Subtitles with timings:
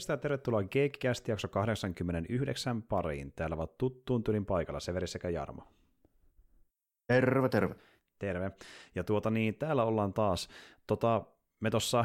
[0.00, 3.32] Morjesta ja tervetuloa Geekcast jakso 89 pariin.
[3.36, 5.62] Täällä ovat tuttuun tylin paikalla Severi sekä Jarmo.
[7.06, 7.74] Terve, terve.
[8.18, 8.50] Terve.
[8.94, 10.48] Ja tuota niin, täällä ollaan taas.
[10.86, 11.22] Tota,
[11.60, 12.04] me tuossa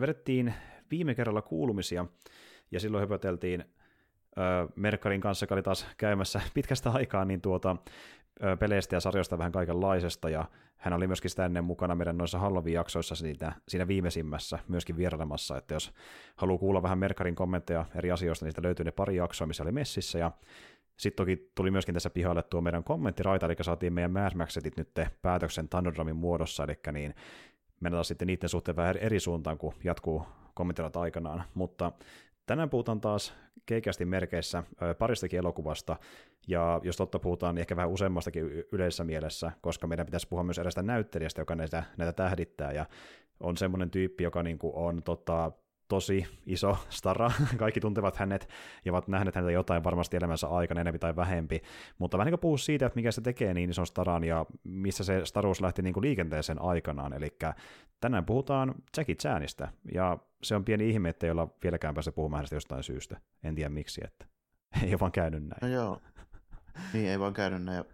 [0.00, 0.54] vedettiin
[0.90, 2.06] viime kerralla kuulumisia,
[2.70, 7.76] ja silloin höpöteltiin ö, Merkkarin kanssa, joka oli taas käymässä pitkästä aikaa, niin tuota,
[8.58, 10.44] peleistä ja sarjoista vähän kaikenlaisesta, ja
[10.76, 15.74] hän oli myöskin sitä ennen mukana meidän noissa Halloween-jaksoissa siitä, siinä viimeisimmässä myöskin vierailemassa, että
[15.74, 15.92] jos
[16.36, 19.72] haluaa kuulla vähän Merkarin kommentteja eri asioista, niin siitä löytyy ne pari jaksoa, missä oli
[19.72, 20.30] messissä, ja
[20.96, 24.90] sitten toki tuli myöskin tässä pihalle tuo meidän kommenttiraita, eli saatiin meidän Mad Maxetit nyt
[25.22, 27.14] päätöksen Thunderdrumin muodossa, eli niin
[27.80, 31.92] mennään sitten niiden suhteen vähän eri suuntaan, kun jatkuu kommenttiraita aikanaan, mutta
[32.48, 33.34] Tänään puhutaan taas
[33.68, 34.62] keikästi merkeissä
[34.98, 35.96] paristakin elokuvasta,
[36.46, 40.58] ja jos totta puhutaan, niin ehkä vähän useammastakin yleisessä mielessä, koska meidän pitäisi puhua myös
[40.58, 42.86] erästä näyttelijästä, joka näitä, näitä tähdittää, ja
[43.40, 45.52] on semmoinen tyyppi, joka niin kuin on tota,
[45.88, 48.48] tosi iso stara, kaikki tuntevat hänet
[48.84, 51.62] ja ovat nähneet häntä jotain varmasti elämänsä aikana enemmän tai vähempi,
[51.98, 55.24] mutta vähän niin kuin siitä, että mikä se tekee niin ison staran ja missä se
[55.24, 57.36] staruus lähti niin kuin liikenteeseen aikanaan, eli
[58.00, 62.38] tänään puhutaan Jackie Chanista, ja se on pieni ihme, että ei olla vieläkään pääse puhumaan
[62.38, 64.26] hänestä jostain syystä, en tiedä miksi, että
[64.86, 65.58] ei vaan käynyt näin.
[65.62, 66.00] No joo,
[66.92, 67.84] niin ei vaan käynyt näin.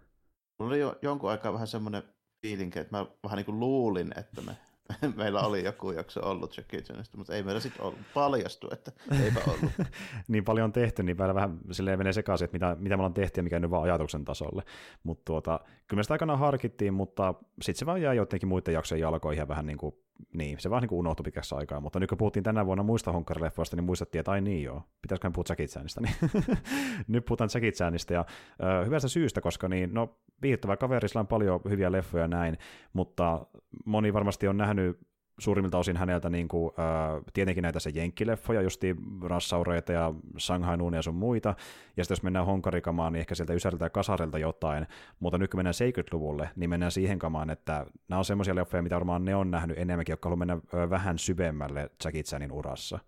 [0.59, 2.03] Mulla oli jo jonkun aikaa vähän semmoinen
[2.41, 4.57] fiilinki, että mä vähän niin kuin luulin, että me
[5.15, 7.99] meillä oli joku jakso ollut Jackie Chanista, mutta ei meillä sitten ollut.
[8.13, 8.91] Paljastu, että
[9.23, 9.71] eipä ollut.
[10.27, 13.13] niin paljon on tehty, niin vähän, vähän silleen menee sekaisin, että mitä, mitä me ollaan
[13.13, 14.63] tehty ja mikä nyt vaan ajatuksen tasolle.
[15.03, 19.01] Mutta tuota, kyllä me sitä aikanaan harkittiin, mutta sitten se vaan jäi jotenkin muiden jaksojen
[19.01, 19.95] jalkoihin ja vähän niin kuin
[20.33, 23.75] niin, se vaan niin unohtui pitkässä aikaa, mutta nyt kun puhuttiin tänä vuonna muista honkkarileffoista,
[23.75, 26.15] niin muistettiin, että ai niin joo, pitäisikö puhua Jackie Chanista, niin
[27.07, 28.25] nyt puhutaan Jackie Chanista, ja
[28.63, 32.57] ö, hyvästä syystä, koska niin, no, viihdyttävä kaveri, on paljon hyviä leffoja näin,
[32.93, 33.45] mutta
[33.85, 34.99] moni varmasti on nähnyt
[35.39, 41.01] suurimmilta osin häneltä niin kuin, äh, tietenkin näitä se jenkkileffoja, justi Rassaureita ja Shanghai ja
[41.01, 41.49] sun muita,
[41.97, 44.87] ja sitten jos mennään honkarikamaan, niin ehkä sieltä Ysäriltä ja Kasarilta jotain,
[45.19, 48.95] mutta nyt kun mennään 70-luvulle, niin mennään siihen kamaan, että nämä on semmoisia leffoja, mitä
[48.95, 52.99] varmaan ne on nähnyt enemmänkin, jotka haluaa mennä äh, vähän syvemmälle Jackie Chanin urassa,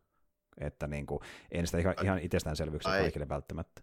[0.57, 1.19] että niin kuin,
[1.51, 3.81] en sitä ihan, ihan itsestäänselvyyksiä kaikille välttämättä.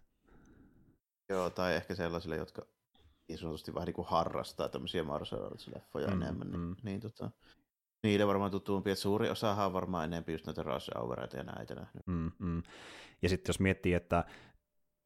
[1.29, 2.65] Joo, tai ehkä sellaisille, jotka
[3.27, 6.75] niin sanotusti vähän niin kuin harrastaa tämmöisiä martial arts-leffoja mm, enemmän, niin, mm.
[6.83, 7.31] niin tota,
[8.05, 11.75] Niille varmaan tutumpi, että suuri osahan on varmaan enemmän just näitä Rush Houreita ja näitä
[11.75, 12.07] nähnyt.
[12.07, 12.63] Mm, mm.
[13.21, 14.23] Ja sitten jos miettii, että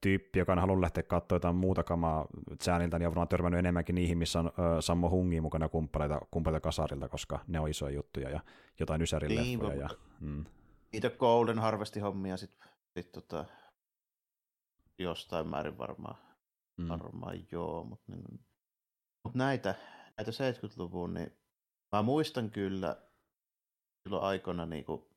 [0.02, 2.28] tyyppi, joka on halunnut lähteä katsoa jotain muuta kamaa
[2.64, 6.64] Chanilta, niin on varmaan törmännyt enemmänkin niihin, missä on ö, Sammo Hungi mukana kumppaneita, kumppaneita
[6.64, 8.40] kasarilta, koska ne on isoja juttuja ja
[8.80, 9.60] jotain Ysärin niin.
[9.80, 9.90] Ja,
[10.20, 10.46] mm.
[10.94, 13.46] Niitä Golden Harvestin hommia sitten sit, tota,
[14.98, 16.18] jostain määrin varmaan.
[16.78, 16.90] Mm.
[16.90, 18.40] Varmaan joo, mutta niin,
[19.24, 19.76] mut näitä,
[20.18, 21.32] näitä 70-luvun, niin
[21.92, 22.96] Mä muistan kyllä
[24.04, 25.10] silloin aikoina, niin kun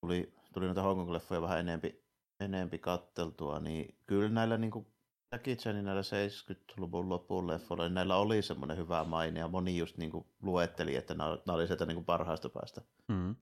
[0.00, 2.04] tuli, tuli noita Hongkong-leffoja vähän enempi,
[2.40, 4.86] enempi katteltua, niin kyllä näillä niin kuin
[5.32, 9.96] Jackie Chanin näillä 70-luvun lopun leffoilla, niin näillä oli semmoinen hyvä maine, ja moni just
[9.96, 12.80] niin kuin luetteli, että nämä, nämä oli sieltä niin kuin parhaasta päästä.
[13.08, 13.36] Mm.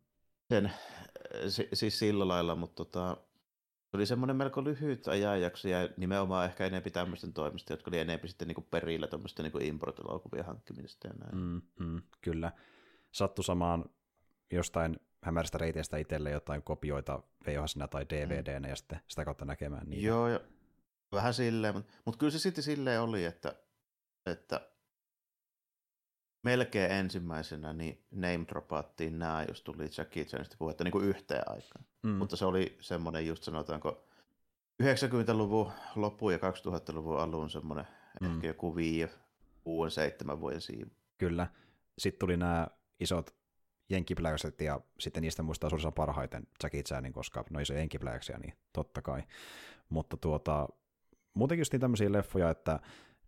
[0.49, 0.73] Sen,
[1.73, 3.17] siis sillä lailla, mutta tota,
[3.97, 8.49] oli semmoinen melko lyhyt ajanjakso, ja nimenomaan ehkä enempi tämmöisten toimista, jotka oli enempi sitten
[8.49, 11.37] niin perillä tämmöistä niin import-elokuvien hankkimisesta ja näin.
[11.37, 12.53] Mm, mm, kyllä.
[13.13, 13.85] Sattu samaan
[14.53, 18.69] jostain hämäristä reiteistä itselle jotain kopioita vhs tai dvd mm.
[18.69, 20.07] ja sitten sitä kautta näkemään niitä.
[20.07, 20.41] Joo, ja
[21.13, 23.55] vähän silleen, mutta, mutta kyllä se sitten silleen oli, että,
[24.27, 24.61] että
[26.47, 31.85] melkein ensimmäisenä niin name dropattiin nämä, jos tuli Jackie Chanista puhetta niin kuin yhteen aikaan.
[32.03, 32.11] Mm.
[32.11, 34.05] Mutta se oli semmoinen just sanotaanko
[34.83, 37.87] 90-luvun loppu ja 2000-luvun alun semmoinen
[38.21, 38.35] mm.
[38.35, 39.11] ehkä joku viiden,
[39.65, 40.91] kuuden, seitsemän vuoden siivu.
[41.19, 41.47] Kyllä.
[41.99, 42.67] Sitten tuli nämä
[43.01, 43.35] isot
[43.89, 48.55] jenkkipläykset ja sitten niistä muistaa suurissa parhaiten Jackie Chanin, koska ne on isoja jenkkipläyksiä, niin
[48.73, 49.23] totta kai.
[49.89, 50.69] Mutta tuota,
[51.35, 52.81] muutenkin just niin tämmöisiä leffoja, että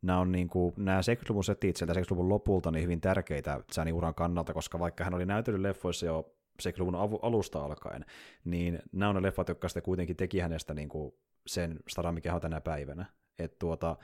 [0.03, 4.15] nämä on niin kuin, nämä 70-luvun setit sieltä 70-luvun lopulta niin hyvin tärkeitä Chanin uran
[4.15, 8.05] kannalta, koska vaikka hän oli näytellyt leffoissa jo 70-luvun alusta alkaen,
[8.45, 11.15] niin nämä on ne leffat, jotka sitten kuitenkin teki hänestä niin kuin
[11.47, 13.07] sen staran, mikä on tänä päivänä.
[13.39, 13.97] Että tuota,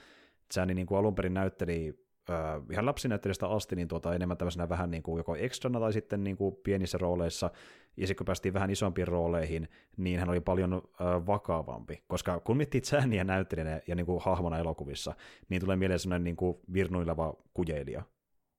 [0.55, 4.91] Chani niin kuin alun perin näytteli äh, ihan lapsinäyttelystä asti niin tuota, enemmän tämmöisenä vähän
[4.91, 7.50] niin kuin joko ekstrana tai sitten niin kuin pienissä rooleissa,
[7.97, 12.56] ja sitten kun päästiin vähän isompiin rooleihin, niin hän oli paljon äh, vakavampi, koska kun
[12.56, 15.15] miettii Channia näyttelijänä ja niin kuin hahmona elokuvissa,
[15.49, 18.03] niin tulee mieleen semmoinen niin kuin virnuileva kujeilija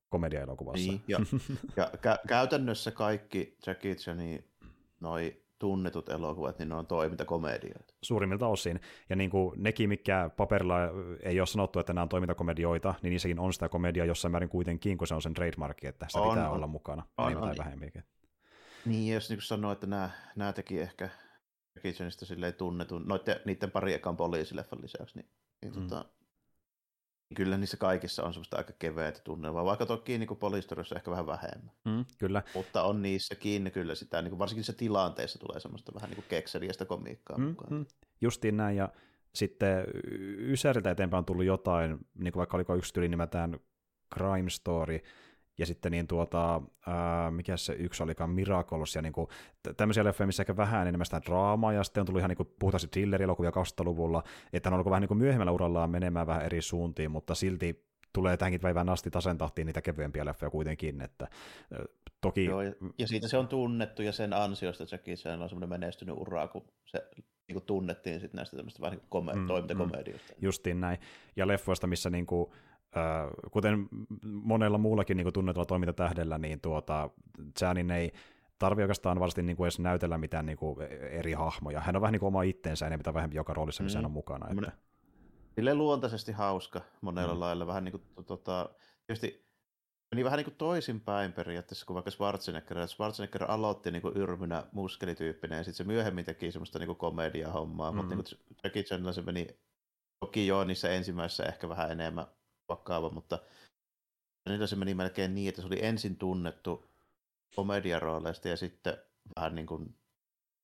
[0.08, 0.90] komedia-elokuvassa.
[0.90, 1.18] Niin, ja,
[1.76, 4.44] ja kä- käytännössä kaikki Jackie Chanin
[5.00, 7.94] noi tunnetut elokuvat, niin ne on toimintakomedioita.
[8.02, 8.80] Suurimmilta osin.
[9.10, 10.76] Ja niin kuin nekin, mikä paperilla
[11.22, 14.98] ei ole sanottu, että nämä on toimintakomedioita, niin niissäkin on sitä komediaa jossain määrin kuitenkin,
[14.98, 16.56] kun se on sen trademarkki, että sitä on, pitää on.
[16.56, 18.04] olla mukana, on, enemmän on, tai vähemminkin.
[18.84, 21.08] Niin, jos niin sanoo, että nämä, nämä teki ehkä
[21.82, 25.30] Kitchenistä silleen tunnetun, noiden, niiden pari ekan poliisileffan lisäksi, niin,
[25.62, 25.82] niin mm.
[25.82, 26.04] tota,
[27.34, 31.74] Kyllä niissä kaikissa on semmoista aika keveätä tunnelmaa, vaikka toki niin Polistorissa ehkä vähän vähemmän.
[31.84, 32.42] Mm, kyllä.
[32.54, 36.84] Mutta on niissäkin kyllä sitä, niin kuin varsinkin se tilanteessa tulee semmoista vähän niin kekseliästä
[36.84, 37.72] komiikkaa mm, mukaan.
[37.72, 37.86] Mm.
[38.20, 38.88] Justiin näin, ja
[39.34, 39.84] sitten
[40.38, 43.58] Ysäriltä eteenpäin on tullut jotain, niin kuin vaikka oliko yksi tyyli nimeltään
[44.14, 45.00] Crime Story,
[45.58, 49.28] ja sitten niin tuota, ää, mikä se yksi olikaan, Miracles, ja niin kuin,
[49.76, 52.48] tämmöisiä leffoja, missä ehkä vähän enemmän sitä draamaa, ja sitten on tullut ihan niin kuin
[52.58, 54.22] puhtaasti thriller-elokuvia 2000-luvulla,
[54.52, 58.36] että on ollut vähän niin kuin myöhemmällä urallaan menemään vähän eri suuntiin, mutta silti tulee
[58.36, 61.28] tähänkin päivään asti tasentahtiin niitä kevyempiä leffoja kuitenkin, että
[62.20, 62.44] toki...
[62.44, 66.16] Joo, ja, ja siitä se on tunnettu, ja sen ansiosta Jackie Chan on semmoinen menestynyt
[66.18, 67.02] ura, kun se
[67.48, 70.32] niin kuin tunnettiin sitten näistä tämmöistä vähän niin kome- mm, toimintakomedioista.
[70.32, 70.98] Mm, justiin näin,
[71.36, 72.50] ja leffoista, missä niin kuin,
[73.50, 73.88] kuten
[74.22, 77.10] monella muullakin niin tunnetulla toimintatähdellä, niin tuota,
[77.58, 78.12] Chanin ei
[78.58, 81.80] tarvi oikeastaan varmasti niin kuin edes näytellä mitään niin kuin eri hahmoja.
[81.80, 84.00] Hän on vähän niin kuin oma itteensä enemmän tai vähemmän joka roolissa, missä mm.
[84.00, 84.46] hän on mukana.
[84.50, 84.72] Että...
[85.54, 87.40] Sille luontaisesti hauska monella mm.
[87.40, 87.66] lailla.
[87.66, 88.68] Vähän niin kuin, tota,
[89.06, 89.46] tietysti
[90.10, 92.88] meni vähän niin kuin toisinpäin periaatteessa kuin vaikka Schwarzenegger.
[92.88, 97.96] Schwarzenegger aloitti niin kuin yrmynä muskelityyppinen ja sitten se myöhemmin teki semmoista niin komedia-hommaa, mm.
[97.96, 99.46] mutta niin kuin Jackie Chanilla se meni
[100.20, 102.26] toki joo niissä ensimmäisissä ehkä vähän enemmän
[102.68, 103.38] vakava, mutta
[104.48, 106.84] niillä se meni melkein niin, että se oli ensin tunnettu
[107.56, 108.96] komediarooleista ja sitten
[109.36, 109.94] vähän niin kuin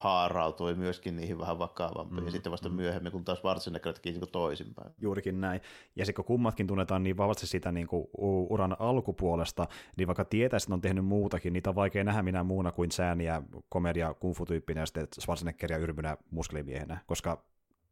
[0.03, 2.75] haarautui myöskin niihin vähän vakavampiin, mm, ja sitten vasta mm.
[2.75, 4.93] myöhemmin, kun taas Schwarzenegger teki niin toisinpäin.
[5.01, 5.61] Juurikin näin.
[5.97, 8.07] Ja sitten kun kummatkin tunnetaan niin vahvasti sitä niin kuin
[8.51, 9.67] uran alkupuolesta,
[9.97, 13.43] niin vaikka tietäisi, että on tehnyt muutakin, niitä on vaikea nähdä minä muuna kuin sääniä,
[13.69, 17.45] komedia, kungfu-tyyppinen, ja sitten Schwarzeneggeria yrmynä muskelimiehenä, koska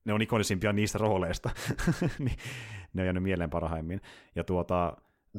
[0.05, 1.50] ne on ikonisimpia niistä rooleista,
[2.19, 2.37] niin
[2.93, 4.00] ne on jäänyt mieleen parhaimmin.
[4.35, 4.97] Ja tuota...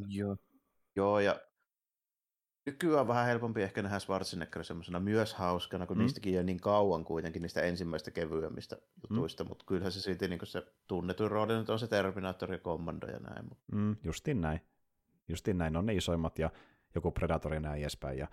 [0.07, 0.37] Joo.
[0.95, 1.39] Joo, ja
[2.65, 6.01] nykyään on vähän helpompi ehkä nähdä Schwarzenegger semmoisena myös hauskana, kun mm.
[6.01, 9.47] niistäkin jo niin kauan kuitenkin niistä ensimmäistä kevyemmistä jutuista, mm.
[9.47, 13.19] mutta kyllähän se silti niin se tunnetuin rooli nyt on se Terminator ja Commando ja
[13.19, 13.49] näin.
[13.71, 14.61] Mm, justin näin.
[15.27, 16.49] Justin näin on ne isoimmat ja
[16.95, 18.17] joku Predator ja näin edespäin.
[18.17, 18.27] Ja,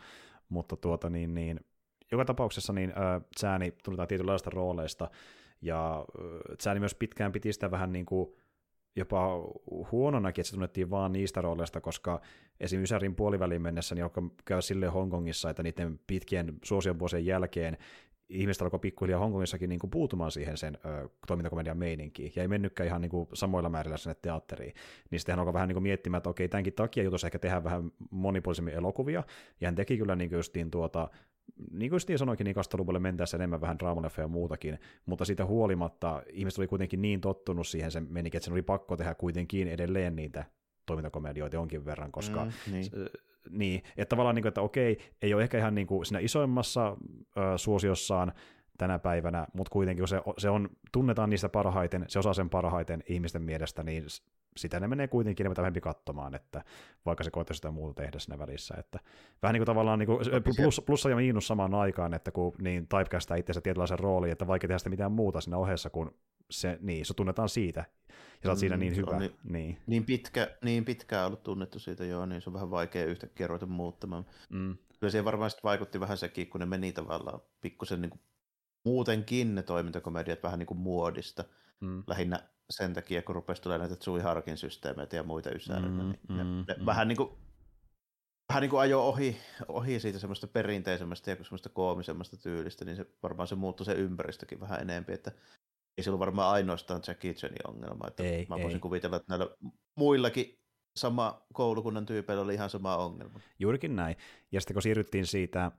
[0.49, 1.61] mutta tuota niin, niin
[2.13, 5.11] joka tapauksessa niin äh, sääni tunnetaan tietynlaista rooleista,
[5.63, 6.05] ja
[6.63, 8.31] Zani myös pitkään piti sitä vähän niin kuin
[8.97, 9.39] jopa
[9.93, 12.21] huononakin, että se tunnettiin vaan niistä rooleista, koska
[12.61, 12.83] esim.
[12.83, 17.79] Ysärin puolivälin mennessä niin alkoi käydä silleen Hongkongissa, että niiden pitkien suosion vuosien jälkeen
[18.29, 22.87] ihmiset alkoi pikkuhiljaa Hongkongissakin niin kuin puutumaan siihen sen ö, toimintakomedian meininkiin, ja ei mennytkään
[22.87, 24.75] ihan niin kuin samoilla määrillä sinne teatteriin.
[25.11, 27.65] Niin sitten hän alkoi vähän niin kuin miettimään, että okei, tämänkin takia jutussa ehkä tehdään
[27.65, 29.23] vähän monipuolisemmin elokuvia,
[29.61, 31.11] ja hän teki kyllä niin kuin justiin tuota
[31.73, 36.23] niin kuin Steve sanoikin, niin 20 mentäessä enemmän vähän draamaleffa ja muutakin, mutta siitä huolimatta
[36.33, 40.17] ihmiset oli kuitenkin niin tottunut siihen se menikin, että sen oli pakko tehdä kuitenkin edelleen
[40.17, 40.45] niitä
[40.87, 42.91] toimintakomedioita jonkin verran, koska mm, niin.
[43.51, 46.97] niin, että tavallaan niin kuin, että okei, ei ole ehkä ihan niin kuin siinä isoimmassa
[47.37, 48.33] ö, suosiossaan
[48.79, 53.03] tänä päivänä, mutta kuitenkin kun se, se on, tunnetaan niistä parhaiten, se osaa sen parhaiten
[53.09, 54.05] ihmisten mielestä, niin
[54.57, 56.65] sitä ne menee kuitenkin enemmän vähempi katsomaan, että
[57.07, 58.75] vaikka se koettaisi sitä muuta tehdä siinä välissä.
[58.79, 58.99] Että
[59.43, 60.21] vähän niin kuin tavallaan niin kuin
[60.57, 64.69] plus, plussa ja miinus samaan aikaan, että kun niin typecastaa itseänsä tietynlaisen rooliin, että vaikka
[64.69, 66.15] tehdä sitä mitään muuta siinä ohessa, kun
[66.51, 69.19] se, niin, se tunnetaan siitä, ja sä oot mm, siinä niin hyvä.
[69.19, 69.79] Niin, niin.
[69.87, 73.67] Niin, pitkä, niin pitkään ollut tunnettu siitä, joo, niin se on vähän vaikea yhtäkkiä ruveta
[73.67, 74.27] muuttamaan.
[74.49, 74.77] Mm.
[75.01, 78.21] Kyllä siihen varmaan vaikutti vähän sekin, kun ne meni tavallaan pikkusen niin
[78.85, 81.45] muutenkin ne toimintakomediat vähän niin kuin muodista.
[81.81, 82.03] Mm.
[82.07, 86.21] Lähinnä sen takia, kun rupesi tulemaan näitä Tsui Harkin systeemeitä ja muita ysärillä, mm, niin
[86.29, 86.87] ne, mm, ne mm.
[86.87, 87.31] vähän niin kuin
[88.49, 89.37] vähän niin kuin ajo ohi,
[89.69, 94.61] ohi siitä semmoista perinteisemmästä ja semmoista koomisemmasta tyylistä, niin se, varmaan se muuttui se ympäristökin
[94.61, 95.33] vähän enemmän, että
[95.99, 98.81] ei se ollut varmaan ainoastaan Jackie Chanin ongelma, että ei, mä voisin ei.
[98.81, 99.57] kuvitella, että näillä
[99.97, 100.59] muillakin
[100.97, 103.41] sama koulukunnan tyypeillä oli ihan sama ongelma.
[103.59, 104.17] Juurikin näin.
[104.53, 105.73] Ja sitten kun siirryttiin siitä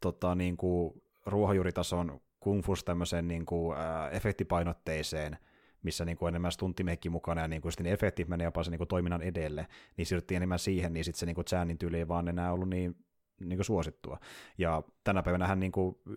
[0.00, 5.38] tota, niin kuin ruohonjuuritason kungfusta tämmöiseen niin kuin, äh, efektipainotteiseen,
[5.82, 8.78] missä niin kuin enemmän stuntimekki mukana ja niin kuin sitten efektit menee jopa sen niin
[8.78, 12.08] kuin toiminnan edelle, niin siirryttiin enemmän siihen, niin sitten se niin kuin Chanin tyyli ei
[12.08, 12.96] vaan enää ollut niin
[13.40, 14.18] niin suosittua.
[14.58, 15.72] Ja tänä päivänä hän niin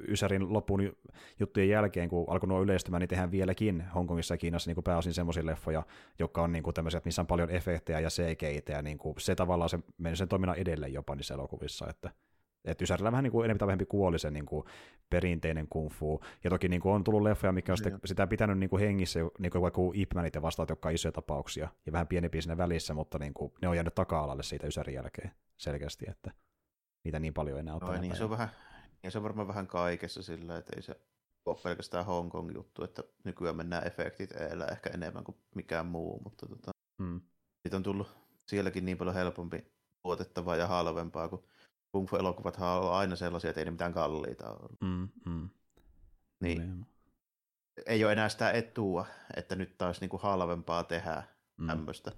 [0.08, 0.92] Ysärin lopun
[1.40, 5.46] juttujen jälkeen, kun alkoi nuo yleistymään, niin tehdään vieläkin Hongkongissa ja Kiinassa niin pääosin semmoisia
[5.46, 5.84] leffoja,
[6.20, 9.80] jotka on niin tämmöisiä, missä on paljon efektejä ja cgi ja niin se tavallaan se
[9.98, 12.12] meni sen toiminnan edelleen jopa niissä elokuvissa, että
[12.66, 14.66] että Ysärillä vähän niin kuin enemmän tai vähempi kuoli se niin kuin
[15.10, 16.22] perinteinen kung fu.
[16.44, 19.20] Ja toki niin kuin on tullut leffoja, mikä on sitä, sitä pitänyt niin kuin hengissä,
[19.40, 22.58] niin kuin vaikka Ip Manit ja vastaat, jotka on isoja tapauksia, ja vähän pienempiä siinä
[22.58, 26.32] välissä, mutta niin kuin, ne on jäänyt taka-alalle siitä Ysärin jälkeen selkeästi, että
[27.04, 27.96] niitä niin paljon enää ole.
[27.96, 28.50] No, niin, se on vähän,
[29.04, 31.00] ja se on varmaan vähän kaikessa sillä, että ei se
[31.46, 36.22] ole pelkästään Hong Kong juttu, että nykyään mennään efektit eellä ehkä enemmän kuin mikään muu,
[36.24, 37.22] mutta tota, mm.
[37.62, 38.08] siitä on tullut
[38.48, 39.66] sielläkin niin paljon helpompi
[40.02, 41.44] tuotettavaa ja halvempaa, kun
[41.94, 44.70] kung fu-elokuvat on aina sellaisia, että ei ne mitään kalliita ole.
[44.82, 45.50] Mm, mm.
[46.42, 46.86] Niin.
[47.86, 49.06] Ei ole enää sitä etua,
[49.38, 51.24] että nyt taas niinku halvempaa tehdä
[51.58, 51.68] mm.
[51.68, 52.12] tämmöistä.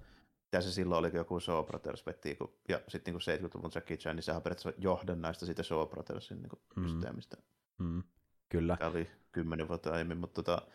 [0.44, 2.36] Mitä se silloin oli, joku Shaw Brothers vetti,
[2.68, 6.88] ja sitten niinku 70-luvun Jackie Chan, niin sehän periaatteessa johdannaista siitä Shaw Brothersin niinku mm.
[6.88, 7.36] systeemistä.
[7.78, 8.02] Mm.
[8.48, 8.76] Kyllä.
[8.76, 10.66] Tämä oli kymmenen vuotta aiemmin, mutta tota,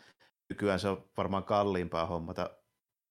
[0.50, 2.50] nykyään se on varmaan kalliimpaa hommata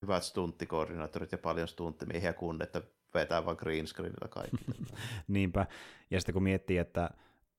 [0.03, 2.83] hyvät stunttikoordinaattorit ja paljon stunttimiehiä kuin, että
[3.15, 4.65] vetää vaan green screenillä kaikki.
[5.29, 5.67] Niinpä.
[6.11, 7.11] Ja sitten kun miettii, että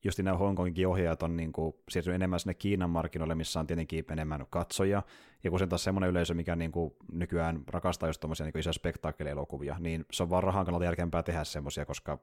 [0.03, 4.05] just nämä Hongkongin ohjaajat on niin kuin, siirtynyt enemmän sinne Kiinan markkinoille, missä on tietenkin
[4.11, 5.03] enemmän katsoja,
[5.43, 8.59] ja kun se on taas semmoinen yleisö, mikä niin kuin nykyään rakastaa just tuommoisia niin
[8.59, 12.19] isoja spektaakelielokuvia, niin se on vaan rahan kannalta järkeämpää tehdä semmoisia, koska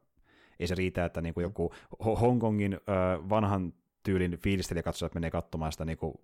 [0.61, 1.73] ei se riitä, että niin kuin joku
[2.05, 2.81] Hongkongin
[3.29, 6.15] vanhan tyylin fiilistelijä katsojat menee katsomaan sitä niin kuin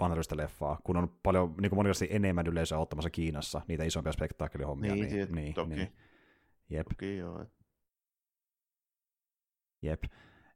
[0.00, 4.94] vanhallista leffaa, kun on paljon niin kuin enemmän yleisöä ottamassa Kiinassa niitä isompia spektaakkelihommia.
[4.94, 5.74] Niin, niin, niin, toki.
[5.74, 5.92] Niin.
[6.70, 6.86] Jep.
[6.88, 7.46] Toki joo.
[9.82, 10.04] Jep.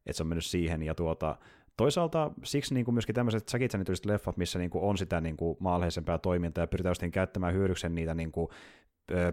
[0.06, 0.82] Että se on mennyt siihen.
[0.82, 1.36] Ja tuota,
[1.76, 5.56] toisaalta siksi niin kuin myöskin tämmöiset Jackie leffat, missä niin kuin on sitä niin kuin
[5.60, 8.48] maalheisempää toimintaa ja pyritään just käyttämään hyödyksen niitä niin kuin,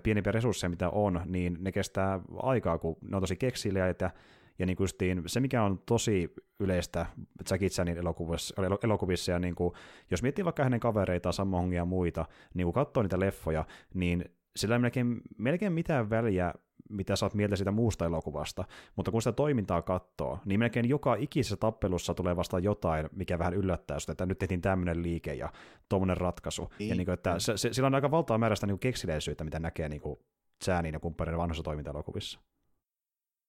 [0.03, 4.11] pienempiä resursseja, mitä on, niin ne kestää aikaa, kun ne on tosi keksiliäitä,
[4.59, 7.05] ja niin justiin, se, mikä on tosi yleistä
[7.50, 9.73] Jackie Chanin elokuvissa, elokuvissa ja niin kuin,
[10.11, 14.75] jos miettii vaikka hänen kavereitaan, Sammo ja muita, niin kun katsoo niitä leffoja, niin sillä
[14.75, 16.53] ei melkein, melkein mitään väliä,
[16.91, 18.63] mitä saat mieltä siitä muusta elokuvasta,
[18.95, 23.53] mutta kun sitä toimintaa katsoo, niin melkein joka ikisessä tappelussa tulee vasta jotain, mikä vähän
[23.53, 25.51] yllättää sitä, että nyt tehtiin tämmöinen liike ja
[25.89, 26.69] tuommoinen ratkaisu.
[26.79, 26.89] Niin.
[26.89, 29.89] Ja niin kuin, että se, se, sillä on aika valtaa määrästä niin keksileisyyttä, mitä näkee
[29.89, 30.19] niin kuin
[30.63, 32.39] Chäänin ja kumppaneiden vanhoissa toiminta-elokuvissa.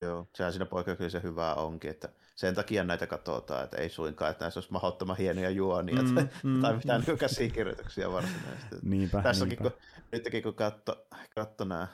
[0.02, 4.44] Joo, sehän siinä poikkeuksellisen hyvää onkin, että sen takia näitä katsotaan, että ei suinkaan, että
[4.44, 7.18] näissä olisi mahdottoman hienoja juonia mm, tai, mm, tai mitään mm.
[7.18, 8.76] käsikirjoituksia varsinaisesti.
[8.82, 9.70] Niinpä, Tässäkin, niinpä.
[9.70, 9.80] kun,
[10.12, 11.88] nytkin kun katso, katso nämä,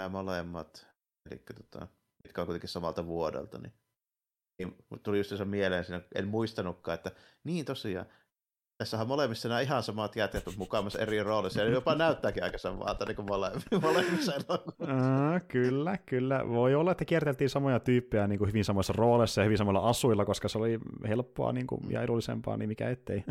[0.00, 0.86] nämä molemmat,
[1.30, 1.88] eli tota,
[2.24, 3.72] mitkä on kuitenkin samalta vuodelta, niin,
[4.58, 7.12] niin tuli just se mieleen siinä, en muistanutkaan, että
[7.44, 8.06] niin tosiaan,
[8.80, 13.04] Tässähän molemmissa nämä ihan samat jätet, mutta mukaan eri roolissa, ja jopa näyttääkin aika samalta
[13.04, 13.26] niin kuin
[13.82, 14.32] molemmissa
[14.82, 16.48] äh, Kyllä, kyllä.
[16.48, 20.24] Voi olla, että kierteltiin samoja tyyppejä niin kuin hyvin samoissa rooleissa ja hyvin samoilla asuilla,
[20.24, 23.24] koska se oli helppoa niin kuin, ja edullisempaa, niin mikä ettei.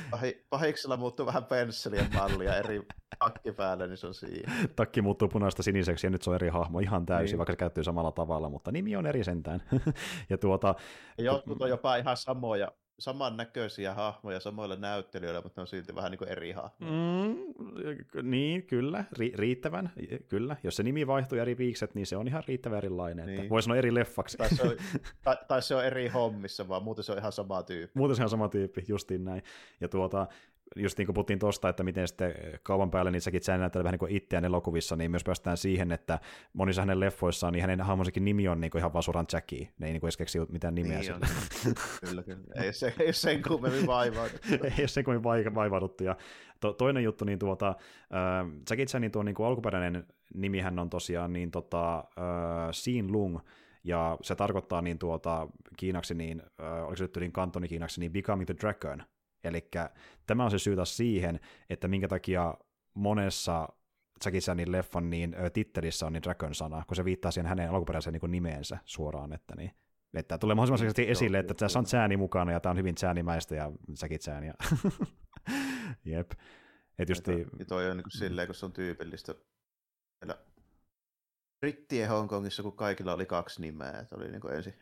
[0.50, 2.82] Pahiksella muuttuu vähän pensselien mallia eri
[3.18, 4.52] takki päälle, niin se on siinä.
[4.76, 7.38] Takki muuttuu punaista siniseksi ja nyt se on eri hahmo ihan täysin, niin.
[7.38, 9.62] vaikka se käyttyy samalla tavalla, mutta nimi on eri sentään.
[10.30, 10.74] ja tuota...
[11.18, 12.72] Jotkut on jopa ihan samoja
[13.02, 16.92] samannäköisiä hahmoja samoilla näyttelijöillä, mutta ne on silti vähän niin kuin eri hahmoja.
[16.92, 19.92] Mm, niin, kyllä, ri- riittävän,
[20.28, 20.56] kyllä.
[20.62, 23.26] Jos se nimi vaihtuu eri viikset, niin se on ihan riittävän erilainen.
[23.26, 23.38] Niin.
[23.38, 24.38] Että voi sanoa eri leffaksi.
[24.38, 24.76] Tai se, on,
[25.24, 27.98] tai, tai se on eri hommissa, vaan muuten se on ihan sama tyyppi.
[27.98, 29.42] Muuten se on sama tyyppi, justiin näin.
[29.80, 30.26] Ja tuota,
[30.76, 33.92] just niin kuin puhuttiin tuosta, että miten sitten kaupan päälle niin sekin Chan näyttää vähän
[33.92, 36.18] niin kuin itseään elokuvissa, niin myös päästään siihen, että
[36.52, 39.68] monissa hänen leffoissaan, niin hänen hahmonsakin nimi on niin kuin ihan vaan suoraan Jackie.
[39.78, 41.26] Ne ei niin kuin edes keksi mitään nimeä niin sille.
[42.08, 42.64] kyllä, kyllä.
[42.64, 44.48] Ei, se, ei sen kummemmin vaivauduttu.
[44.78, 46.04] ei sen kummemmin vaivauduttu.
[46.04, 46.16] Ja
[46.60, 51.32] to, toinen juttu, niin tuota, äh, Jackie Chanin tuo niin kuin alkuperäinen nimihän on tosiaan
[51.32, 52.04] niin tota, äh,
[52.70, 53.38] Siin Lung,
[53.84, 58.12] ja se tarkoittaa niin tuota, kiinaksi, niin, äh, oliko se nyt niin kantoni kiinaksi, niin
[58.12, 59.02] Becoming the Dragon,
[59.44, 59.68] Eli
[60.26, 62.54] tämä on se syy taas siihen, että minkä takia
[62.94, 63.68] monessa
[64.24, 68.30] Jackie Chanin leffan niin tittelissä on niin Dragon-sana, kun se viittaa siihen hänen alkuperäiseen niin
[68.30, 69.70] nimeensä suoraan, että niin,
[70.14, 73.54] että tulee mahdollisimman mm, esille, että tässä on Chani mukana ja tämä on hyvin Chanimäistä
[73.54, 73.72] ja
[74.02, 74.44] Jackie Chan.
[74.44, 74.54] Ja...
[76.04, 76.30] Jep.
[76.98, 79.34] Et just ja, ja toi on niin kuin silleen, kun se on tyypillistä
[80.20, 80.38] meillä
[81.60, 83.98] brittien Hongkongissa, kun kaikilla oli kaksi nimeä.
[83.98, 84.74] Että oli niin kuin ensin,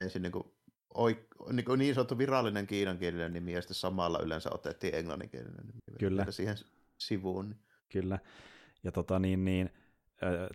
[0.00, 0.55] ensin niin kuin
[0.94, 5.80] oi, niin, kuin niin sanottu virallinen kiinankielinen nimi ja sitten samalla yleensä otettiin englanninkielinen nimi.
[5.98, 6.26] Kyllä.
[6.30, 6.56] Siihen
[6.98, 7.56] sivuun.
[7.88, 8.18] Kyllä.
[8.84, 9.70] Ja tota niin, niin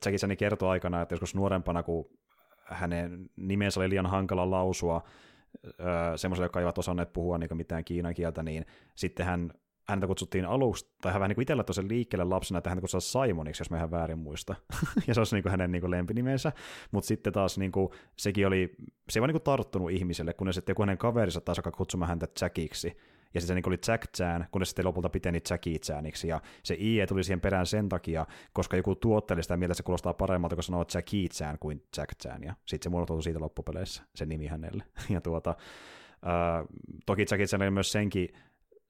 [0.06, 2.10] Jackie Chan kertoi aikana, että joskus nuorempana, kun
[2.64, 5.04] hänen nimensä oli liian hankala lausua
[6.16, 9.54] semmoiselle, jotka eivät osanneet puhua niin mitään kiinan kieltä, niin sitten hän
[9.92, 13.28] häntä kutsuttiin aluksi, tai hän vähän niin kuin itsellä toisen liikkeelle lapsena, että häntä kutsutaan
[13.28, 14.56] Simoniksi, jos mä ihan väärin muista.
[15.08, 16.52] ja se olisi niin kuin hänen niin kuin lempinimensä.
[16.92, 18.76] Mutta sitten taas niin kuin, sekin oli,
[19.10, 22.10] se ei vaan niin kuin tarttunut ihmiselle, kunnes sitten joku hänen kaverinsa taas alkaa kutsumaan
[22.10, 22.98] häntä Jackiksi.
[23.34, 26.28] Ja sitten se niin oli Jack Chan, kunnes sitten lopulta piteni Jackie Chaniksi.
[26.28, 30.14] Ja se IE tuli siihen perään sen takia, koska joku tuotteli sitä mieltä, se kuulostaa
[30.14, 32.44] paremmalta, kun sanoo Jackie Chan kuin Jack Chan.
[32.44, 34.84] Ja sitten se muodontui siitä loppupeleissä, se nimi hänelle.
[35.10, 35.56] Ja tuota,
[36.26, 36.68] Uh,
[37.06, 38.30] toki Jackie Chan oli myös senkin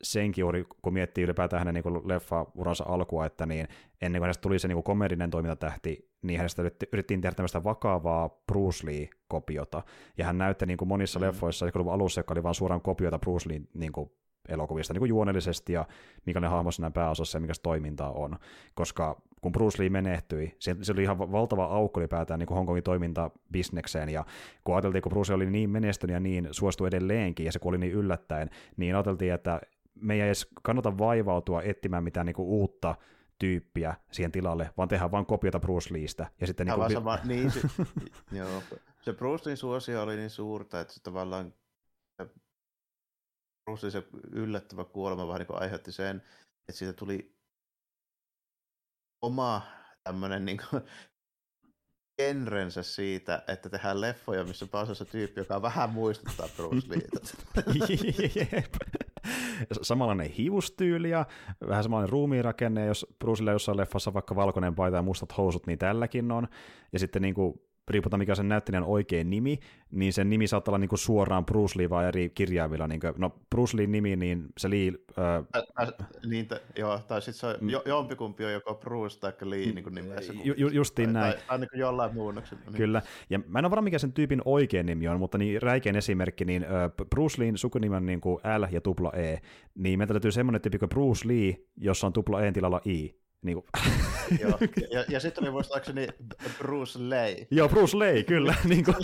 [0.04, 3.68] senkin juuri, kun miettii ylipäätään hänen niin leffa-uransa alkua, että niin
[4.02, 8.86] ennen kuin hänestä tuli se niin komedinen toimintatähti, niin hänestä yritettiin tehdä tämmöistä vakavaa Bruce
[8.86, 9.84] Lee-kopiota,
[10.18, 11.26] ja hän näytti niin kuin monissa mm.
[11.26, 14.12] leffoissa, alussa, joka oli vain suoraan kopiota Bruce Lee niin kuin
[14.50, 15.86] elokuvista niin kuin juonellisesti ja
[16.26, 18.36] mikä ne hahmo siinä pääosassa ja mikä se toiminta on.
[18.74, 22.84] Koska kun Bruce Lee menehtyi, se, se oli ihan valtava aukko ylipäätään niin kuin Hongkongin
[22.84, 24.26] toiminta bisnekseen, ja
[24.64, 27.78] kun ajateltiin, kun Bruce Lee oli niin menestynyt ja niin suostui edelleenkin, ja se kuoli
[27.78, 29.62] niin yllättäen, niin ajateltiin, että
[29.96, 32.96] me ei edes kannata vaivautua etsimään mitään niin kuin uutta
[33.40, 36.32] tyyppiä siihen tilalle, vaan tehdään vain kopiota Bruce Leestä.
[36.42, 36.94] Ja sitten niin kuin...
[36.94, 37.62] sama, niin, se,
[38.38, 38.64] joo,
[39.02, 41.54] se Bruce Leen suosio oli niin suurta, että se tavallaan
[43.66, 46.24] Bruce Lee se yllättävä kuolema vähän niin aiheutti sen,
[46.70, 47.36] että siitä tuli
[49.22, 49.62] oma
[50.04, 50.82] tämmöinen niin kuin,
[52.18, 57.20] genrensä siitä, että tehdään leffoja, missä pääosassa tyyppi, joka vähän muistuttaa Bruce Leetä.
[59.82, 61.26] samanlainen hiustyyli ja
[61.68, 66.32] vähän samanlainen ruumiirakenne, jos Brucelle jossain leffassa vaikka valkoinen paita ja mustat housut, niin tälläkin
[66.32, 66.48] on.
[66.94, 69.60] Ja sitten niin kuin riippuen mikä sen näyttelijän oikein nimi,
[69.92, 72.88] niin sen nimi saattaa olla niinku suoraan Bruce Lee vai eri kirjaimilla.
[72.88, 74.92] Niinku, no Bruce Lee nimi, niin se Lee...
[75.18, 75.88] Äh, äh,
[76.26, 79.84] niin, t- joo, tai sitten se on, jo, jompikumpi on joko Bruce tai Lee niin
[79.84, 80.34] kuin nimessä.
[80.44, 81.34] Ju, ju, justiin tai, näin.
[81.34, 82.64] Tai, tai niin kuin jollain muunnoksella.
[82.66, 82.76] Niin.
[82.76, 85.96] Kyllä, ja mä en ole varma mikä sen tyypin oikein nimi on, mutta niin räikein
[85.96, 89.38] esimerkki, niin äh, Bruce Leen sukunimi on niin kuin L ja tupla E,
[89.76, 93.21] niin meiltä löytyy semmoinen tyyppi kuin Bruce Lee, jossa on tupla E tilalla I.
[93.44, 93.66] Niin kuin.
[94.42, 94.58] Joo.
[94.92, 96.08] Ja, ja sitten oli muistaakseni
[96.58, 97.48] Bruce Lee.
[97.52, 98.56] Joo, Bruce Lee, kyllä.
[98.70, 98.96] niin kuin,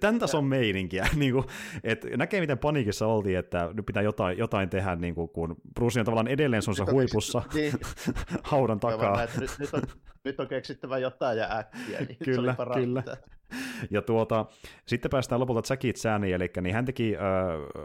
[0.00, 1.08] tämän tason meininkiä.
[1.14, 1.44] Niin kuin,
[1.84, 6.00] et näkee, miten panikissa oltiin, että nyt pitää jotain, jotain tehdä, niin kuin, kun Bruce
[6.00, 7.72] on tavallaan edelleen sunsa huipussa niin.
[8.42, 9.16] haudan takaa.
[9.16, 9.82] Näin, nyt, nyt, on,
[10.24, 11.98] nyt on keksittävä jotain ja äkkiä.
[12.00, 13.02] Niin kyllä, kyllä.
[13.90, 14.46] Ja tuota,
[14.86, 17.22] sitten päästään lopulta Jackie Chaniin, eli niin hän teki äh,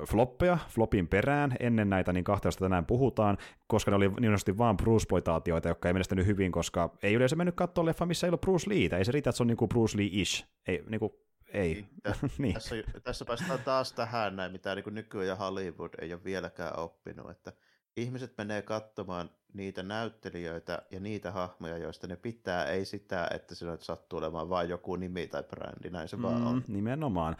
[0.07, 4.77] floppeja flopin perään ennen näitä niin kahta, joista tänään puhutaan, koska ne oli niin vaan
[4.77, 8.69] Bruce-ploitaatioita, jotka ei menestynyt hyvin, koska ei yleensä mennyt katsoa leffa, missä ei ole Bruce
[8.69, 8.97] Leeitä.
[8.97, 10.45] Ei se riitä, että se on niinku Bruce Lee-ish.
[10.67, 11.73] Ei, niinku, ei.
[11.73, 11.87] Niin,
[12.37, 12.53] niin.
[12.53, 17.53] Tässä, tässä päästään taas tähän näin, mitä niin nykyään Hollywood ei ole vieläkään oppinut, että
[17.97, 23.65] ihmiset menee katsomaan niitä näyttelijöitä ja niitä hahmoja, joista ne pitää, ei sitä, että se
[23.79, 26.63] sattuu olemaan vain joku nimi tai brändi, näin se mm, vaan on.
[26.67, 27.35] Nimenomaan.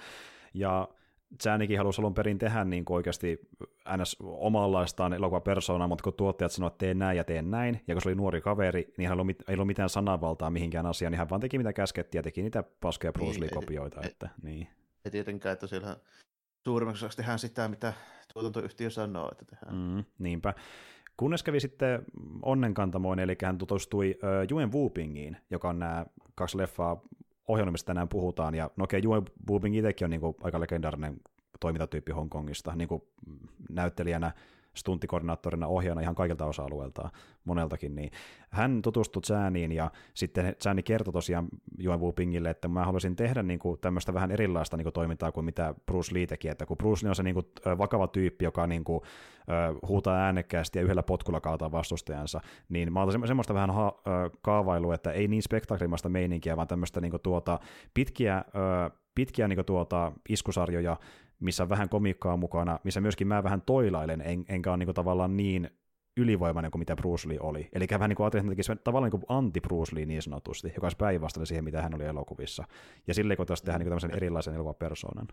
[0.53, 0.87] Ja
[1.43, 3.39] Zanikin halusi alun perin tehdä niin oikeasti
[3.97, 4.17] ns.
[4.21, 8.09] omanlaistaan elokuvapersoonaa, mutta kun tuottajat sanoivat, että tee näin ja tee näin, ja kun se
[8.09, 11.57] oli nuori kaveri, niin hän ei ollut mitään sananvaltaa mihinkään asiaan, niin hän vaan teki
[11.57, 14.01] mitä käskettiin ja teki niitä paskeja Bruce niin, Lee-kopioita.
[14.01, 14.67] Ei, että, niin.
[15.05, 15.97] ei tietenkään, että siellä
[16.63, 17.93] suurimmaksi osaksi tehdään sitä, mitä
[18.33, 19.75] tuotantoyhtiö sanoo, että tehdään.
[19.75, 20.53] Mm, niinpä.
[21.17, 22.05] Kunnes kävi sitten
[22.41, 27.01] onnenkantamoin, eli hän tutustui uh, Juen Wupingiin, joka on nämä kaksi leffaa
[27.47, 31.17] ohjelmista tänään puhutaan, ja no okei, okay, Juen Wuping itsekin on niin kuin aika legendaarinen
[31.59, 33.03] toimintatyyppi Hongkongista, niin kuin
[33.69, 34.31] näyttelijänä
[34.75, 37.09] stuntikoordinaattorina ohjaana ihan kaikilta osa-alueilta,
[37.45, 38.11] moneltakin, niin
[38.49, 43.59] hän tutustui Zaniin ja sitten Zani kertoi tosiaan Juan Wupingille, että mä haluaisin tehdä niin
[43.59, 47.05] kuin tämmöistä vähän erilaista niin kuin toimintaa kuin mitä Bruce Lee teki, että kun Bruce
[47.05, 47.45] Lee on se niin kuin,
[47.77, 49.01] vakava tyyppi, joka niin kuin,
[49.87, 54.01] huutaa äänekkäästi ja yhdellä potkulla kaataa vastustajansa, niin mä otan semmoista vähän ha-
[54.41, 57.59] kaavailua, että ei niin spektaklimasta meininkiä, vaan tämmöistä niin kuin, tuota,
[57.93, 58.45] pitkiä,
[59.15, 60.97] pitkiä niin kuin, tuota, iskusarjoja,
[61.43, 65.37] missä on vähän komikkaa mukana, missä myöskin mä vähän toilailen, en, enkä ole niin tavallaan
[65.37, 65.69] niin
[66.17, 67.69] ylivoimainen kuin mitä Bruce Lee oli.
[67.73, 71.47] Eli vähän niin kuin ajattelin, että tavallaan niin anti-Bruce Lee niin sanotusti, joka olisi päinvastainen
[71.47, 72.63] siihen, mitä hän oli elokuvissa.
[73.07, 75.27] Ja silleen, kun taas tehdään niin tämmöisen erilaisen elokuvapersoonan.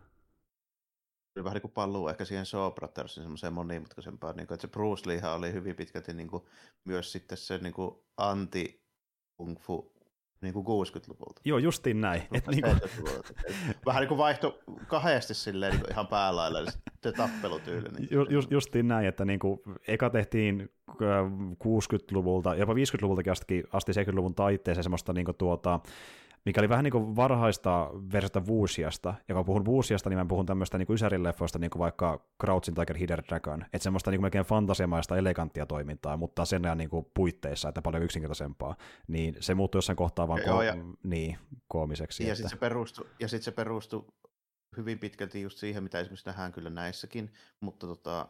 [1.36, 5.08] Vähän niin kuin palluu ehkä siihen Shaw Brothersin semmoiseen monimutkaisempaan, niin kuin, että se Bruce
[5.08, 6.42] Lee oli hyvin pitkälti niin kuin,
[6.84, 9.99] myös sitten se niin kuin anti-kung fu
[10.42, 11.40] niin kuin 60-luvulta.
[11.44, 12.22] Joo, justiin näin.
[12.32, 12.80] Et niin kuin...
[13.86, 16.70] Vähän niin kuin vaihto kahdesti silleen niin ihan päälailla
[17.02, 17.88] se tappelutyyli.
[17.88, 18.08] Niin.
[18.10, 20.70] Ju, just, justiin näin, että niin kuin, eka tehtiin
[21.64, 25.80] 60-luvulta, jopa 50-luvultakin asti, asti 70-luvun taitteeseen semmoista niin kuin, tuota,
[26.44, 29.14] mikä oli vähän niin kuin varhaista versiota Wuxiasta.
[29.28, 32.96] Ja kun puhun Wuxiasta, niin mä puhun tämmöistä niin ysärileffoista, niin kuin vaikka Crouching Tiger,
[32.96, 33.62] Hidden Dragon.
[33.62, 37.82] Että semmoista niin kuin melkein fantasiamaista, eleganttia toimintaa, mutta sen ajan niin kuin puitteissa, että
[37.82, 38.76] paljon yksinkertaisempaa.
[39.08, 42.22] Niin se muuttui jossain kohtaa vaan ko- ja, niin, koomiseksi.
[42.22, 42.36] Ja että...
[42.36, 44.04] sitten se perustui, ja sit se perustui
[44.76, 48.28] hyvin pitkälti just siihen, mitä esimerkiksi nähdään kyllä näissäkin, mutta tota,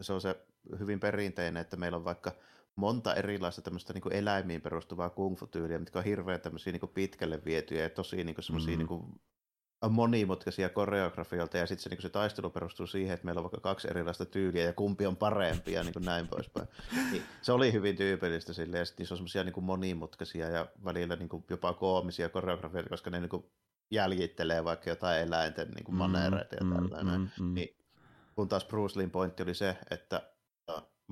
[0.00, 0.36] se on se
[0.78, 2.32] hyvin perinteinen, että meillä on vaikka
[2.78, 7.82] monta erilaista tämmöistä niin eläimiin perustuvaa kung fu-tyyliä, mitkä on hirveän tämmöisiä niin pitkälle vietyjä
[7.82, 8.78] ja tosi niin semmoisia mm.
[8.78, 9.20] niin
[9.90, 13.88] monimutkaisia koreografioilta, ja sitten se, niin se taistelu perustuu siihen, että meillä on vaikka kaksi
[13.90, 16.68] erilaista tyyliä, ja kumpi on parempi, ja niin kuin näin poispäin.
[17.12, 21.16] Niin, se oli hyvin tyypillistä sille, ja sitten niissä on semmoisia niin monimutkaisia ja välillä
[21.16, 23.44] niin kuin jopa koomisia koreografioita, koska ne niin kuin
[23.90, 27.20] jäljittelee vaikka jotain eläinten niin kuin mm, maneereita ja mm, tällainen.
[27.20, 27.76] Mm, mm, niin,
[28.34, 30.22] kun taas Bruce Leein pointti oli se, että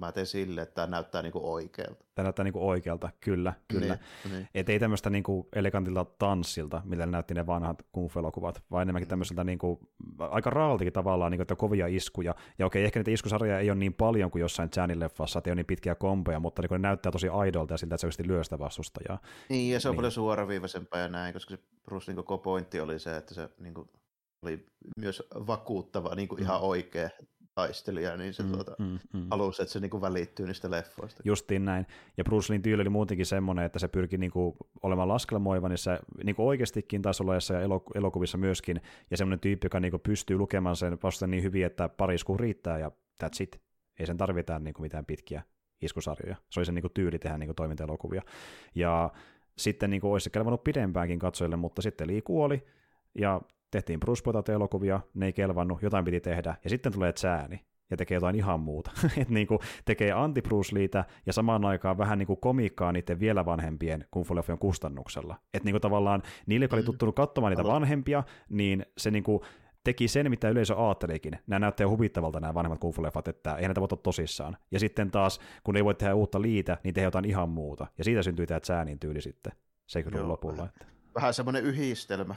[0.01, 2.05] mä teen sille, että tämä näyttää niinku oikealta.
[2.15, 3.99] Tämä näyttää niinku oikealta, kyllä, kyllä.
[4.25, 4.49] Niin, niin.
[4.55, 9.07] Et ei tämmöistä niinku elegantilta tanssilta, millä ne näytti ne vanhat kung elokuvat vaan enemmänkin
[9.07, 9.11] mm.
[9.11, 9.81] tämmöiseltä niinku,
[10.19, 12.35] aika raaltikin tavallaan, niinku, että kovia iskuja.
[12.59, 15.53] Ja okei, ehkä niitä iskusarjoja ei ole niin paljon kuin jossain Chanin leffassa, että ei
[15.53, 18.27] ole niin pitkiä kompoja, mutta niinku, ne näyttää tosi aidolta ja siltä, että se oikeasti
[18.27, 19.19] lyö sitä vastustajaa.
[19.49, 19.97] Niin, ja se on niin.
[19.97, 23.75] paljon suoraviivaisempaa ja näin, koska se Bruce niin koko pointti oli se, että se niin
[23.75, 23.89] kuin,
[24.43, 24.67] oli
[25.01, 26.45] myös vakuuttava, niin kuin mm.
[26.45, 27.11] ihan oikea
[27.57, 29.27] taistelija, niin se mm, tuota, mm, mm.
[29.31, 31.23] halusi, että se niinku välittyy niistä leffoista.
[31.25, 31.87] Justiin näin.
[32.17, 36.49] Ja Bruce Leein tyyli oli muutenkin semmoinen, että se pyrki niinku olemaan laskelmoiva niissä niinku
[36.49, 37.61] oikeastikin taisoloissa ja
[37.95, 42.15] elokuvissa myöskin, ja semmoinen tyyppi, joka niinku pystyy lukemaan sen vasta niin hyvin, että pari
[42.15, 42.91] iskua riittää, ja
[43.25, 43.61] that's it.
[43.99, 45.43] Ei sen tarvita niinku mitään pitkiä
[45.83, 46.37] iskusarjoja.
[46.51, 48.23] Se oli se niinku tyyli tehdä niinku toimintaelokuvia.
[48.75, 49.11] Ja
[49.59, 52.67] sitten niinku olisi se kelvannut pidempäänkin katsojille, mutta sitten Lee kuoli,
[53.15, 53.41] ja
[53.71, 58.15] tehtiin Bruce elokuvia ne ei kelvannut, jotain piti tehdä, ja sitten tulee Zääni, ja tekee
[58.15, 58.91] jotain ihan muuta.
[59.21, 64.05] että niinku tekee anti Bruce Leetä ja samaan aikaan vähän niinku komiikkaa niiden vielä vanhempien
[64.11, 65.37] kung fu kustannuksella.
[65.55, 66.87] Että niinku tavallaan niille, jotka oli mm.
[66.87, 69.45] tuttunut katsomaan niitä vanhempia, niin se niinku
[69.85, 71.39] teki sen, mitä yleisö ajattelikin.
[71.47, 72.95] Nämä näyttää huvittavalta nämä vanhemmat kung
[73.29, 74.57] että eihän näitä voi ottaa tosissaan.
[74.71, 77.87] Ja sitten taas, kun ei voi tehdä uutta liitä, niin tehdään jotain ihan muuta.
[77.99, 79.53] Ja siitä syntyy tämä Zäänin tyyli sitten,
[79.87, 80.65] se kyllä lopulla.
[80.65, 80.87] Että.
[81.15, 82.35] Vähän semmoinen yhdistelmä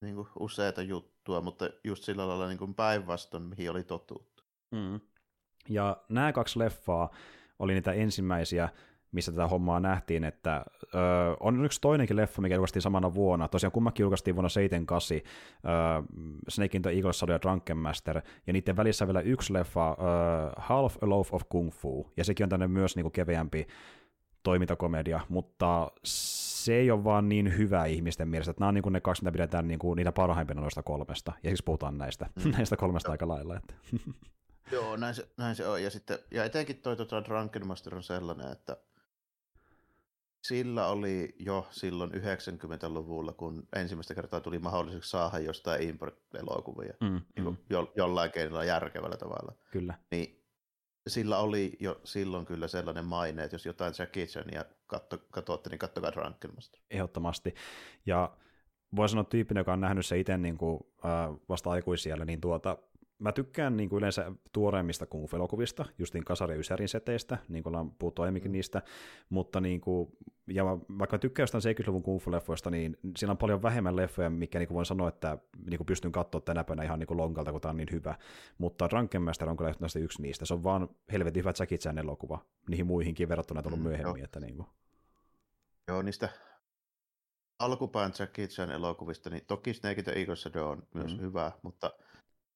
[0.00, 4.42] niin kuin useita juttua, mutta just sillä lailla niin päinvastoin, mihin oli totuttu.
[4.70, 5.00] Mm.
[5.68, 7.10] Ja nämä kaksi leffaa
[7.58, 8.68] oli niitä ensimmäisiä,
[9.12, 10.98] missä tätä hommaa nähtiin, että ö,
[11.40, 13.48] on yksi toinenkin leffa, mikä julkaistiin samana vuonna.
[13.48, 15.20] Tosiaan kummakin julkaistiin vuonna 78, ö,
[16.48, 19.94] Snake in the Eagle ja Drunken Master, ja niiden välissä vielä yksi leffa, ö,
[20.56, 23.66] Half a Loaf of Kung Fu, ja sekin on tänne myös niinku keveämpi
[24.42, 25.90] toimintakomedia, mutta
[26.66, 29.22] se ei ole vaan niin hyvä ihmisten mielestä, että nämä on niin kuin ne kaksi,
[29.22, 32.50] mitä pidetään niin kuin niitä parhaimpina noista kolmesta, ja siis puhutaan näistä, mm.
[32.56, 33.56] näistä kolmesta aika lailla.
[33.56, 33.74] Että.
[34.72, 38.02] Joo, näin se, näin se on, ja, sitten, ja etenkin toi tota Drunken Master on
[38.02, 38.76] sellainen, että
[40.42, 47.46] sillä oli jo silloin 90-luvulla, kun ensimmäistä kertaa tuli mahdolliseksi saada jostain import-elokuvia mm, niin
[47.48, 47.56] mm.
[47.70, 49.52] Jo, jollain keinolla järkevällä tavalla.
[49.70, 49.94] Kyllä.
[50.10, 50.45] Niin
[51.06, 55.78] sillä oli jo silloin kyllä sellainen maine, että jos jotain Jackie Chania katso, katsotte, niin
[55.78, 56.78] kattokaa Drunkenmasta.
[56.90, 57.54] Ehdottomasti.
[58.06, 58.36] Ja
[58.96, 62.78] voi sanoa tyyppinen, joka on nähnyt se itse niin kuin, äh, vasta aikuisiellä, niin tuota,
[63.18, 67.70] mä tykkään niin kuin yleensä tuoreimmista kung elokuvista justiin Kasari ja Ysärin seteistä, niin kuin
[67.70, 68.52] ollaan puhuttu aiemminkin mm.
[68.52, 68.82] niistä,
[69.30, 70.08] mutta niin kuin,
[70.46, 70.64] ja
[70.98, 74.74] vaikka tykkään jostain 70-luvun kung leffoista niin siinä on paljon vähemmän leffoja, mikä niin kuin
[74.74, 75.38] voin sanoa, että
[75.70, 78.14] niin kuin pystyn katsoa tänä päivänä ihan niin kuin lonkalta, kun tämä on niin hyvä.
[78.58, 80.46] Mutta Drunkenmaster on kyllä yksi niistä.
[80.46, 84.18] Se on vaan helvetin hyvä Jackie Chan elokuva, niihin muihinkin verrattuna tullut mm, myöhemmin.
[84.20, 84.24] Jo.
[84.24, 84.66] Että niin kuin.
[85.88, 86.28] Joo, niistä
[87.58, 91.20] alkupään Jackie Chan elokuvista, niin toki Snake the Eagle Shadow on myös mm.
[91.20, 91.90] hyvä, mutta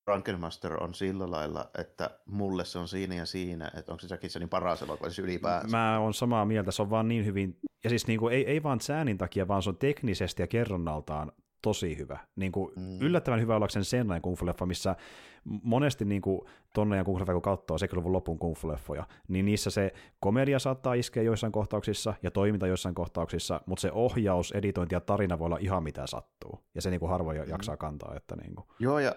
[0.05, 4.31] Frankenmaster on sillä lailla, että mulle se on siinä ja siinä, että onko se Jackie
[4.31, 5.77] Chanin paras elokuva siis ylipäänsä.
[5.77, 8.63] Mä oon samaa mieltä, se on vaan niin hyvin, ja siis niin kuin, ei, ei
[8.63, 11.33] vaan säänin takia, vaan se on teknisesti ja kerronnaltaan
[11.63, 12.19] tosi hyvä.
[12.37, 13.01] Niin kuin mm.
[13.01, 14.97] Yllättävän hyvä ollakseen sellainen kung leffa missä
[15.45, 16.41] monesti niin kuin
[16.75, 21.23] tonne ja kung kun katsoo 70-luvun lopun kung leffoja niin niissä se komedia saattaa iskeä
[21.23, 25.83] joissain kohtauksissa ja toiminta joissain kohtauksissa, mutta se ohjaus, editointi ja tarina voi olla ihan
[25.83, 26.65] mitä sattuu.
[26.75, 27.51] Ja se niin kuin harvoin mm.
[27.51, 28.15] jaksaa kantaa.
[28.17, 28.67] Että niin kuin.
[28.79, 29.15] Joo, ja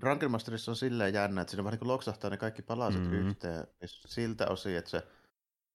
[0.00, 3.28] Drunken Masterissa on silleen jännä, että siinä vähän niin loksahtaa ne kaikki palaset mm-hmm.
[3.28, 5.02] yhteen siltä osin, että se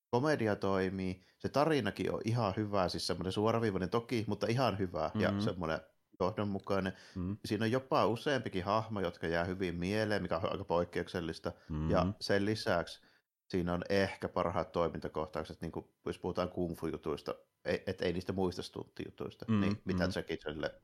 [0.10, 5.22] komedia toimii, se tarinakin on ihan hyvä, siis semmoinen suoraviivainen toki, mutta ihan hyvä mm-hmm.
[5.22, 5.80] ja semmoinen
[6.20, 6.94] johdonmukainen.
[7.16, 7.38] Mm-hmm.
[7.46, 11.52] Siinä on jopa useampikin hahmo, jotka jää hyvin mieleen, mikä on aika poikkeuksellista.
[11.70, 11.90] Mm-hmm.
[11.90, 13.02] Ja sen lisäksi
[13.48, 17.36] siinä on ehkä parhaat toimintakohtaukset, niin kuin jos puhutaan kung fu-jutuista,
[17.66, 19.62] että ei niistä muista stunttijutuista, mm-hmm.
[19.62, 20.14] niin mitä mm-hmm.
[20.16, 20.76] Jackie Chanille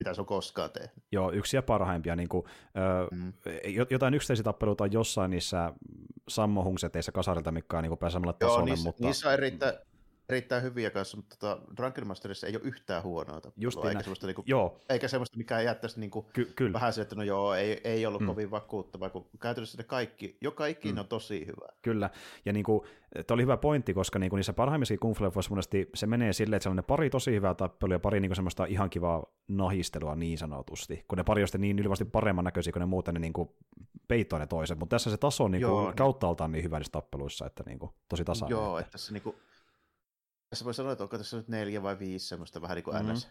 [0.00, 0.92] mitä se on koskaan tehnyt.
[1.12, 2.16] Joo, yksi ja parhaimpia.
[2.16, 2.44] Niin kuin,
[2.76, 3.32] ö, mm.
[3.90, 5.72] Jotain yksittäisiä tappeluita on jossain niissä
[6.28, 8.58] Sammo Hungseteissa kasarilta, mikä on niin samalle tasolle.
[8.58, 9.04] Joo, niissä, mutta...
[9.04, 9.74] niissä on erittäin,
[10.28, 14.42] erittäin hyviä kanssa, mutta tota, Drunken Masterissa ei ole yhtään huonoa tappelua, eikä semmoista, niinku,
[14.46, 14.80] joo.
[14.88, 16.72] eikä semmoista, mikä jättäisi niinku, Ky- kyllä.
[16.72, 18.26] vähän se, että no joo, ei, ei ollut mm.
[18.26, 20.98] kovin vakuuttavaa, kun käytännössä ne kaikki, joka ikinä mm.
[20.98, 21.68] on tosi hyvä.
[21.82, 22.10] Kyllä,
[22.44, 22.86] ja niinku,
[23.26, 25.14] tämä oli hyvä pointti, koska niinku niissä parhaimmissa kung
[25.50, 28.34] monesti se menee silleen, että se on ne pari tosi hyvää tappelua ja pari niinku
[28.34, 32.80] semmoista ihan kivaa nahistelua niin sanotusti, kun ne pari on niin ylivästi paremman näköisiä kuin
[32.80, 33.56] ne muuten ne niinku
[34.08, 37.46] peittoa ne toiset, mutta tässä se taso on niin kuin, kauttaaltaan niin hyvä niissä tappeluissa,
[37.46, 38.56] että niin kuin, tosi tasainen.
[38.56, 39.22] Joo, että tässä niin
[40.54, 43.12] tässä voi sanoa, että onko tässä nyt neljä vai viisi semmoista vähän niin kuin mm-hmm.
[43.12, 43.28] ns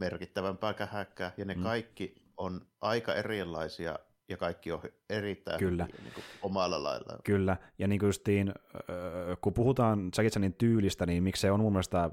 [0.00, 1.62] merkittävämpää kähäkkää, ja ne mm.
[1.62, 5.84] kaikki on aika erilaisia ja kaikki on erittäin Kyllä.
[5.84, 7.18] Hyviä, niin kuin omalla lailla.
[7.24, 8.54] Kyllä, ja niin kuin justiin,
[9.40, 12.10] kun puhutaan Jackie Chanin tyylistä, niin miksi se on mun mielestä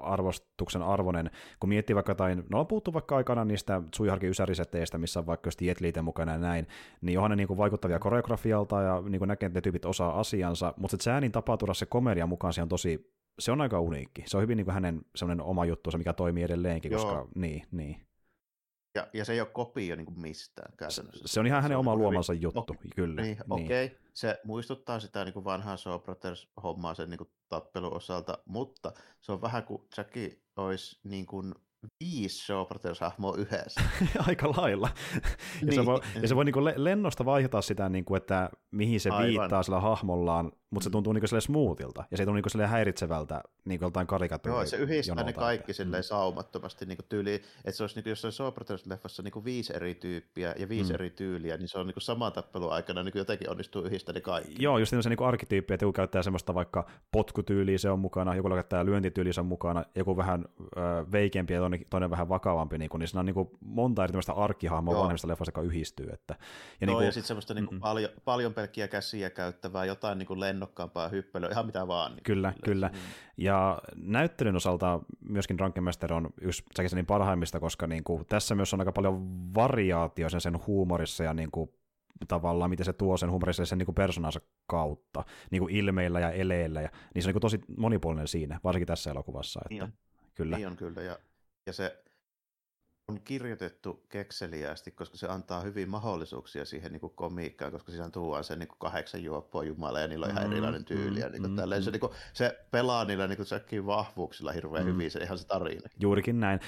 [0.00, 5.20] arvostuksen arvoinen, kun miettii vaikka jotain, no on puhuttu vaikka aikana niistä Suiharkin ysäriseteistä, missä
[5.20, 6.66] on vaikka just Jetliiten mukana ja näin,
[7.00, 10.20] niin onhan ne niin kuin vaikuttavia koreografialta ja niin kuin näkee, että ne tyypit osaa
[10.20, 13.80] asiansa, mutta se Chanin tapa tuoda se komedia mukaan, se on tosi se on aika
[13.80, 14.22] uniikki.
[14.26, 17.02] Se on hyvin niin kuin hänen semmoinen oma juttu, mikä toimii edelleenkin, Joo.
[17.02, 18.08] koska niin, niin.
[18.94, 21.28] Ja, ja se ei ole kopio niin kuin mistään käytännössä.
[21.28, 22.42] Se on ihan hänen se oma niin luomansa hyvin...
[22.42, 22.76] juttu, okay.
[22.94, 23.22] kyllä.
[23.22, 23.64] Niin, niin.
[23.64, 23.86] okei.
[23.86, 23.98] Okay.
[24.12, 29.32] Se muistuttaa sitä niin kuin vanhaa Shaw Brothers-hommaa sen niin kuin tappelun osalta, mutta se
[29.32, 31.54] on vähän kuin Jackie olisi niin kuin
[32.00, 33.80] viisi Shaw Brothers-hahmoa yhdessä.
[34.28, 34.88] Aika lailla.
[35.14, 35.20] ja,
[35.62, 35.74] niin.
[35.74, 39.26] se voi, ja se voi niin lennosta vaihtaa sitä, niin kuin, että mihin se Aivan.
[39.28, 40.92] viittaa sillä hahmollaan, mutta se mm.
[40.92, 44.62] tuntuu niin smoothilta, ja se tuntuu niin häiritsevältä niin joltain karikatuurilta.
[44.62, 46.06] Joo, se yhdistää ne kaikki silleen mm.
[46.06, 50.54] saumattomasti niin tyyli, että se olisi niin kuin jossain Shaw Brothers-leffassa niin viisi eri tyyppiä
[50.58, 50.94] ja viisi mm.
[50.94, 54.14] eri tyyliä, niin se on niin kuin saman tappelun aikana niin kuin jotenkin onnistuu yhdistämään
[54.14, 54.62] ne kaikki.
[54.62, 57.98] Joo, just niin se niin kuin arkkityyppi, että joku käyttää semmoista vaikka potkutyyliä se on
[57.98, 60.80] mukana, joku käyttää lyöntityyliä se on mukana, joku vähän ö,
[61.12, 64.12] veikempi ja toinen, toinen vähän vakavampi, niin, kuin, niin siinä on niin kuin monta eri
[64.12, 66.08] tämmöistä arkkihahmoa vanhemmista leffoista, joka yhdistyy.
[66.12, 69.84] Että, ja, Joo, niin kuin, ja sitten semmoista niin kuin paljon, paljon pelkkiä käsiä käyttävää,
[69.84, 72.12] jotain niin kuin lennokkaampaa hyppelyä, ihan mitä vaan.
[72.12, 72.88] Niin kyllä, kyllä.
[72.88, 72.98] Mm.
[73.36, 78.80] Ja näyttelyn osalta myöskin Drunken on yksi Jackie parhaimmista, koska niin kuin, tässä myös on
[78.80, 81.70] aika paljon variaatio sen, sen huumorissa ja niin kuin,
[82.28, 86.82] tavallaan, miten se tuo sen humorissa sen niin persoonansa kautta, niin kuin ilmeillä ja eleillä,
[86.82, 89.60] ja, niin se on niin kuin tosi monipuolinen siinä, varsinkin tässä elokuvassa.
[89.60, 89.92] Että, niin on.
[90.34, 90.56] Kyllä.
[90.56, 91.18] Niin on kyllä, ja,
[91.66, 92.02] ja se
[93.08, 98.44] on kirjoitettu kekseliästi, koska se antaa hyvin mahdollisuuksia siihen niin kuin komiikkaan, koska siinä tuodaan
[98.44, 101.16] se niin kuin kahdeksan juoppoa Jumala ja niillä on ihan mm, erilainen tyyli.
[101.16, 101.92] Mm, ja niin kuin mm, se, mm.
[101.92, 103.36] niin kuin, se pelaa niillä niin
[103.70, 104.92] kuin, vahvuuksilla hirveän mm.
[104.92, 105.88] hyvin, se ihan se tarina.
[106.00, 106.60] Juurikin näin.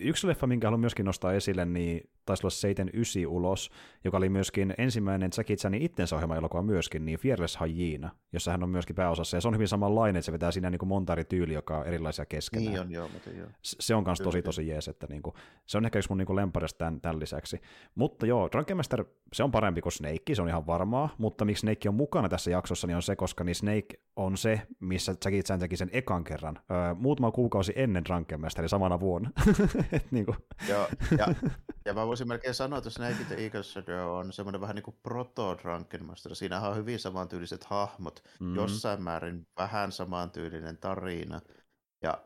[0.00, 2.90] Yksi leffa, minkä haluan myöskin nostaa esille, niin taisi olla Seiten
[3.28, 3.70] ulos,
[4.04, 8.62] joka oli myöskin ensimmäinen Jackie Chanin itsensä ohjelma elokuva myöskin, niin Fearless Hyena, jossa hän
[8.62, 11.12] on myöskin pääosassa, ja se on hyvin samanlainen, että se vetää siinä niin kuin monta
[11.12, 12.72] eri tyyliä, joka on erilaisia keskenään.
[12.72, 13.48] Niin on, joo, mutta joo.
[13.62, 15.34] Se on myös tosi tosi jees, että niin kuin,
[15.66, 17.60] se on ehkä yksi mun niin lemparista tämän, tämän, lisäksi.
[17.94, 21.60] Mutta joo, Drunken Master, se on parempi kuin Snake, se on ihan varmaa, mutta miksi
[21.60, 25.42] Snake on mukana tässä jaksossa, niin on se, koska niin Snake on se, missä Jackie
[25.42, 29.30] Chan teki sen ekan kerran, öö, muutama kuukausi ennen Drunken Masterin samana vuonna.
[29.92, 30.36] Et, niin kuin.
[30.68, 30.88] Joo,
[31.18, 31.26] ja,
[31.86, 34.96] ja mä voisin melkein sanoa, että Snake the Eagle Shadow on semmoinen vähän niin kuin
[35.02, 36.34] proto Drunken Master.
[36.34, 38.56] Siinä on hyvin samantyyliset hahmot, mm-hmm.
[38.56, 41.40] jossain määrin vähän samantyylinen tarina.
[42.02, 42.18] Ja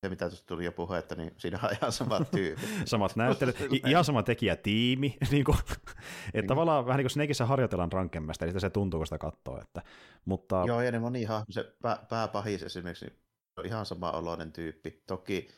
[0.00, 2.68] se, mitä tuossa tuli jo puhetta, niin siinä on ihan samat tyypit.
[2.84, 5.16] Samat näyttelijät, ihan sama tekijätiimi.
[5.30, 5.92] niin kuin, että
[6.34, 6.46] niin.
[6.46, 9.60] tavallaan vähän niin kuin Snakeissa harjoitellaan rankemmasta, eli se tuntuu, kun sitä katsoo.
[9.60, 9.82] Että,
[10.24, 10.64] mutta...
[10.66, 13.18] Joo, ja ne moni hahmo, se pää, pääpahis esimerkiksi, niin
[13.56, 15.02] on ihan sama oloinen tyyppi.
[15.06, 15.48] Toki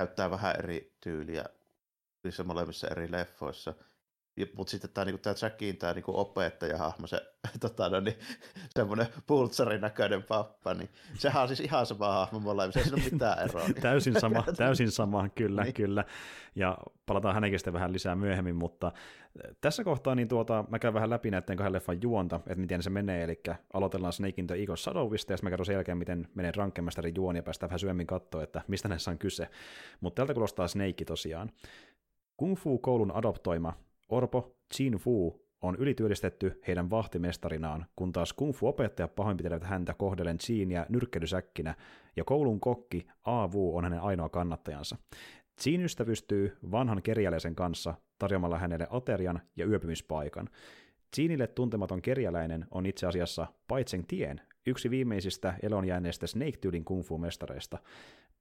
[0.00, 1.44] käyttää vähän eri tyyliä
[2.24, 3.74] niissä molemmissa eri leffoissa.
[4.56, 7.20] Mutta sitten tämä, niinku, tämä Jackin tämä niinku opettajahahmo, se
[7.60, 8.16] tota, no, niin,
[8.76, 13.10] semmoinen pultsarin näköinen pappa, niin sehän on siis ihan sama hahmo molemmissa, ei siinä ole
[13.12, 13.66] mitään eroa.
[13.66, 13.82] Niin.
[13.82, 15.74] täysin sama, täysin sama, kyllä, niin.
[15.74, 16.04] kyllä.
[16.54, 18.92] Ja palataan hänenkin sitten vähän lisää myöhemmin, mutta
[19.60, 22.90] tässä kohtaa niin tuota, mä käyn vähän läpi näiden kahden leffan juonta, että miten se
[22.90, 23.40] menee, eli
[23.72, 27.14] aloitellaan Snake in the Eagle Shadowista, ja sitten mä kerron sen jälkeen, miten menee Rankemasterin
[27.16, 29.48] juoni, ja päästään vähän syömmin katsoa, että mistä näissä on kyse.
[30.00, 31.50] Mutta tältä kuulostaa Snake tosiaan.
[32.36, 33.72] Kung Fu-koulun adoptoima
[34.10, 40.86] Orpo Jin Fu on ylityöllistetty heidän vahtimestarinaan, kun taas kung fu-opettaja pahoinpitelevät häntä kohdellen Jeania
[40.88, 41.74] nyrkkelysäkkinä,
[42.16, 43.46] ja koulun kokki A.
[43.46, 44.96] Wu on hänen ainoa kannattajansa.
[45.66, 50.48] Jean ystävystyy vanhan kerjäläisen kanssa tarjoamalla hänelle aterian ja yöpymispaikan.
[51.18, 57.78] Jeanille tuntematon kerjäläinen on itse asiassa Paitseng Tien, yksi viimeisistä elonjääneistä Snake-tyylin kung fu-mestareista.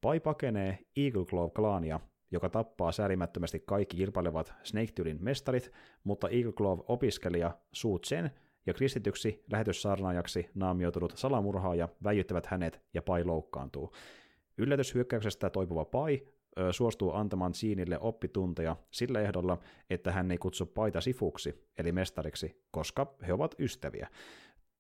[0.02, 2.00] Pai pakenee Eagle Claw-klaania
[2.32, 5.72] joka tappaa säälimättömästi kaikki kilpailevat Snake-tyylin mestarit,
[6.04, 8.32] mutta Eagle Glove-opiskelija Su Chen
[8.66, 13.94] ja kristityksi lähetyssaarnaajaksi naamioitunut salamurhaaja väijyttävät hänet ja Pai loukkaantuu.
[14.58, 16.22] Yllätyshyökkäyksestä toipuva Pai
[16.60, 19.58] ö, suostuu antamaan Siinille oppitunteja sillä ehdolla,
[19.90, 24.08] että hän ei kutsu Paita sifuksi, eli mestariksi, koska he ovat ystäviä.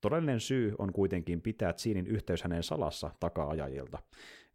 [0.01, 3.99] Todellinen syy on kuitenkin pitää Siinin yhteys hänen salassa taka-ajajilta.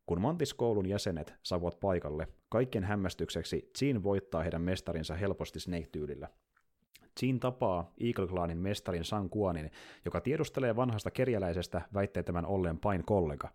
[0.07, 6.29] Kun Mantis-koulun jäsenet saavuvat paikalle, kaikkien hämmästykseksi Jean voittaa heidän mestarinsa helposti Snake-tyylillä.
[7.23, 9.71] Jean tapaa Eagle Clanin mestarin San Kuanin,
[10.05, 13.49] joka tiedustelee vanhasta kerjäläisestä väittee tämän olleen pain kollega.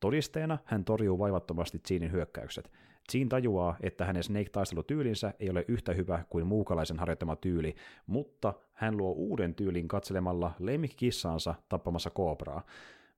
[0.00, 2.70] Todisteena hän torjuu vaivattomasti Jeanin hyökkäykset.
[3.14, 7.74] Jean tajuaa, että hänen Snake-taistelutyylinsä ei ole yhtä hyvä kuin muukalaisen harjoittama tyyli,
[8.06, 12.62] mutta hän luo uuden tyylin katselemalla lemmikkissaansa tappamassa koobraa.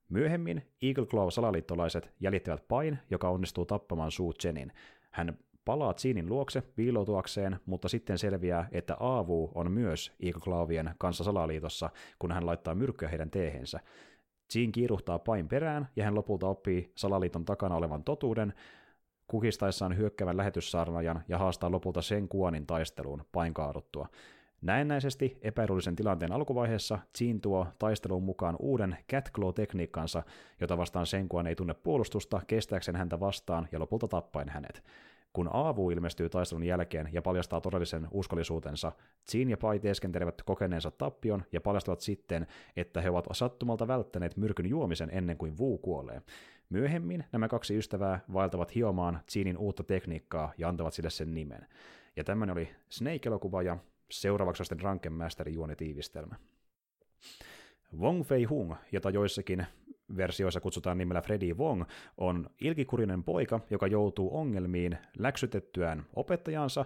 [0.09, 4.73] Myöhemmin Eagle Claw salaliittolaiset jäljittävät Pain, joka onnistuu tappamaan Su Chenin.
[5.11, 11.25] Hän palaa Jeanin luokse piiloutuakseen, mutta sitten selviää, että Aavu on myös Eagle Clawien kanssa
[11.25, 13.81] salaliitossa, kun hän laittaa myrkkyä heidän teehensä.
[14.55, 18.55] Jean kiiruhtaa Pain perään, ja hän lopulta oppii salaliiton takana olevan totuuden,
[19.27, 24.09] kukistaessaan hyökkävän lähetyssaarnajan ja haastaa lopulta sen kuonin taisteluun Pain kaaduttua.
[24.67, 30.23] Näennäisesti epäedullisen tilanteen alkuvaiheessa Jean tuo taisteluun mukaan uuden Catclaw-tekniikkansa,
[30.61, 34.83] jota vastaan Senkuan ei tunne puolustusta, kestääkseen häntä vastaan ja lopulta tappaen hänet.
[35.33, 38.93] Kun Aavu ilmestyy taistelun jälkeen ja paljastaa todellisen uskollisuutensa,
[39.35, 44.67] Jean ja Pai teeskentelevät kokeneensa tappion ja paljastavat sitten, että he ovat sattumalta välttäneet myrkyn
[44.67, 46.23] juomisen ennen kuin Wu kuolee.
[46.71, 51.67] Myöhemmin nämä kaksi ystävää vaeltavat hiomaan Jeanin uutta tekniikkaa ja antavat sille sen nimen.
[52.17, 53.79] Ja tämmöinen oli Snake-elokuva ja
[54.11, 56.37] seuraavaksi on sitten Drunken Masterin juonitiivistelmä.
[57.99, 59.67] Wong Fei Hung, jota joissakin
[60.17, 61.85] versioissa kutsutaan nimellä Freddy Wong,
[62.19, 66.85] on ilkikurinen poika, joka joutuu ongelmiin läksytettyään opettajansa,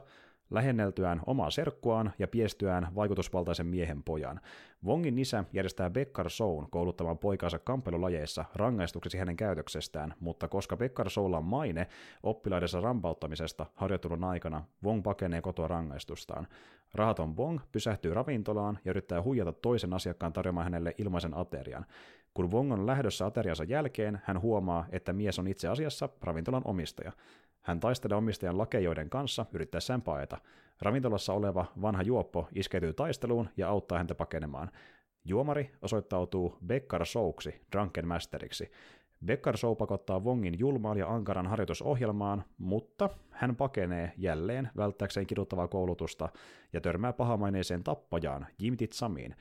[0.50, 4.40] lähenneltyään omaa serkkuaan ja piestyään vaikutusvaltaisen miehen pojan.
[4.84, 11.38] Wongin isä järjestää Bekkar Soun kouluttamaan poikaansa kampelulajeissa rangaistukseksi hänen käytöksestään, mutta koska Bekkar Soulla
[11.38, 11.86] on maine
[12.22, 16.48] oppilaidensa rampauttamisesta harjoittelun aikana, Wong pakenee kotoa rangaistustaan.
[16.94, 21.86] Rahaton Wong pysähtyy ravintolaan ja yrittää huijata toisen asiakkaan tarjoamaan hänelle ilmaisen aterian.
[22.34, 27.12] Kun Wong on lähdössä ateriansa jälkeen, hän huomaa, että mies on itse asiassa ravintolan omistaja.
[27.62, 30.38] Hän taistelee omistajan lakejoiden kanssa yrittäessään paeta.
[30.82, 34.70] Ravintolassa oleva vanha juoppo iskeytyy taisteluun ja auttaa häntä pakenemaan.
[35.24, 38.70] Juomari osoittautuu Bekkar Souksi, Drunken Masteriksi.
[39.24, 46.28] Bekkar Show pakottaa Wongin julmaan ja ankaran harjoitusohjelmaan, mutta hän pakenee jälleen välttääkseen kiduttavaa koulutusta
[46.72, 49.34] ja törmää pahamaineiseen tappajaan Jimtit Samiin.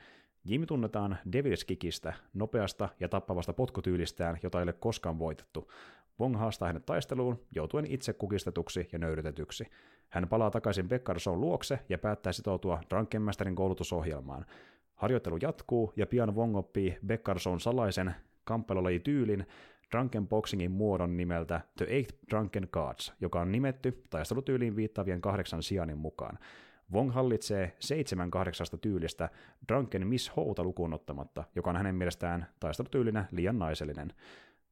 [0.44, 5.70] Jim tunnetaan Devil's Kickistä, nopeasta ja tappavasta potkutyylistään, jota ei ole koskaan voitettu.
[6.20, 9.66] Wong haastaa hänet taisteluun, joutuen itse kukistetuksi ja nöyrytetyksi.
[10.08, 14.46] Hän palaa takaisin Beckarson luokse ja päättää sitoutua Drunken Masterin koulutusohjelmaan.
[14.94, 19.46] Harjoittelu jatkuu ja pian Wong oppii Beckarson salaisen kamppailulajityylin
[19.92, 25.98] Drunken Boxingin muodon nimeltä The Eight Drunken Cards, joka on nimetty taistelutyyliin viittaavien kahdeksan sijanin
[25.98, 26.38] mukaan.
[26.92, 29.28] Wong hallitsee seitsemän kahdeksasta tyylistä
[29.68, 34.12] Drunken Miss Houta lukuun ottamatta, joka on hänen mielestään taistelutyylinä liian naisellinen.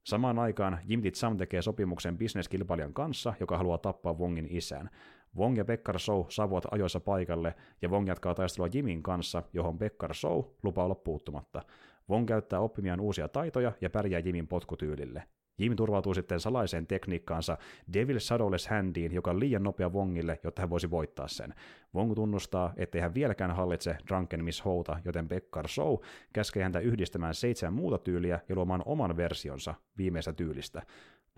[0.09, 4.91] Samaan aikaan Jim Sam tekee sopimuksen bisneskilpailijan kanssa, joka haluaa tappaa Wongin isän.
[5.37, 10.15] Wong ja Bekkar Show saavuvat ajoissa paikalle, ja Wong jatkaa taistelua Jimin kanssa, johon Bekkar
[10.15, 11.63] Show lupaa olla puuttumatta.
[12.11, 15.23] Wong käyttää oppimiaan uusia taitoja ja pärjää Jimin potkutyylille.
[15.59, 17.59] Jim turvautuu sitten salaiseen tekniikkaansa
[17.93, 21.55] Devil Shadowless Handiin, joka on liian nopea Wongille, jotta hän voisi voittaa sen.
[21.95, 25.97] Wong tunnustaa, ettei hän vieläkään hallitse Drunken Miss Houta, joten Bekkar Show
[26.33, 30.83] käskee häntä yhdistämään seitsemän muuta tyyliä ja luomaan oman versionsa viimeistä tyylistä.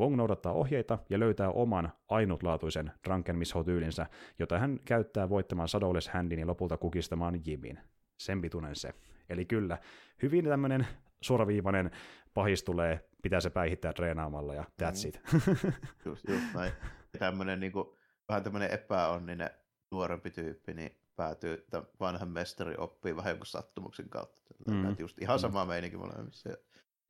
[0.00, 4.06] Wong noudattaa ohjeita ja löytää oman ainutlaatuisen Drunken Miss tyylinsä,
[4.38, 7.78] jota hän käyttää voittamaan Shadowless Handin ja lopulta kukistamaan Jimin.
[8.18, 8.40] Sen
[8.72, 8.94] se.
[9.30, 9.78] Eli kyllä,
[10.22, 10.87] hyvin tämmöinen
[11.20, 11.90] suoraviivainen
[12.34, 15.08] pahis tulee, pitää se päihittää treenaamalla ja that's mm.
[15.08, 15.20] it.
[16.06, 16.72] just, just näin.
[17.18, 17.88] Tämmöinen niin kuin,
[18.28, 19.50] vähän tämmöinen epäonninen
[19.90, 24.40] nuorempi tyyppi, niin päätyy tämän vanhan mestari oppii vähän jonkun sattumuksen kautta.
[24.68, 24.96] Mm.
[24.98, 25.40] Just ihan mm.
[25.40, 25.68] sama mm.
[25.68, 26.48] meininki molemmissa.
[26.48, 26.56] Ja,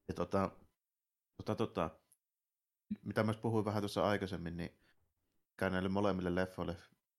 [0.08, 0.50] ja tota,
[1.36, 1.90] tota, tota,
[3.04, 4.78] mitä myös puhuin vähän tuossa aikaisemmin, niin
[5.56, 6.76] käy näille molemmille leffoille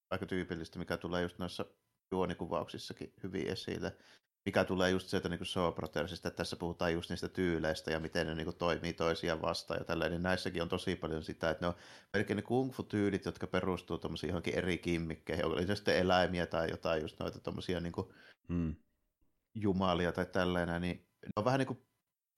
[0.10, 1.66] aika tyypillistä, mikä tulee just noissa
[2.12, 3.98] juonikuvauksissakin hyvin esille,
[4.46, 8.28] mikä tulee just sieltä niin Show Brothersista, että tässä puhutaan just niistä tyyleistä ja miten
[8.28, 11.66] ne niin kuin, toimii toisiaan vastaan ja tälleen, niin näissäkin on tosi paljon sitä, että
[11.66, 11.76] ne on
[12.14, 16.70] melkein ne kung fu-tyylit, jotka perustuu tuommoisiin johonkin eri kimmikkeihin, oli se sitten eläimiä tai
[16.70, 17.94] jotain just noita tuommoisia niin
[18.48, 18.76] hmm.
[19.56, 21.86] jumalia tai tällainen, niin ne on vähän niin kuin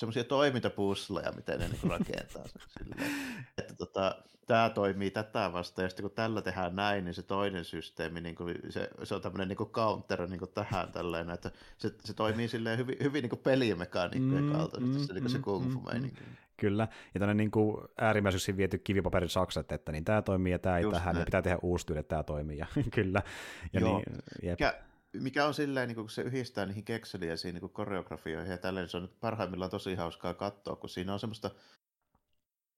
[0.03, 3.11] semmoisia toimintapusleja, miten ne niin rakentaa sen silleen.
[3.57, 4.15] Että tota,
[4.47, 8.35] tämä toimii tätä vastaan, ja sitten kun tällä tehdään näin, niin se toinen systeemi, niin
[8.35, 12.47] kuin, se, se on tämmöinen niin counter niin kuin tähän tällainen, että se, se toimii
[12.47, 15.79] silleen hyvin, hyvin niin kuin pelimekaniikkojen mm, kaltaisesti, mm, se, niin se mm, kung fu
[15.79, 16.11] mm, mm,
[16.57, 20.77] Kyllä, ja tämmöinen niin kuin äärimmäiseksi viety kivipaperin sakset, että niin tämä toimii ja tämä
[20.77, 23.21] ei Just tähän, niin pitää tehdä uusi tyyli, että tämä toimii, ja kyllä.
[23.73, 23.97] Ja Joo.
[23.97, 24.59] Niin, jep.
[24.59, 24.73] Mikä,
[25.13, 29.03] mikä on silleen, niin kun se yhdistää niihin kekseliäisiin niin koreografioihin ja tälleen, se on
[29.03, 31.51] nyt parhaimmillaan tosi hauskaa katsoa, kun siinä on semmoista,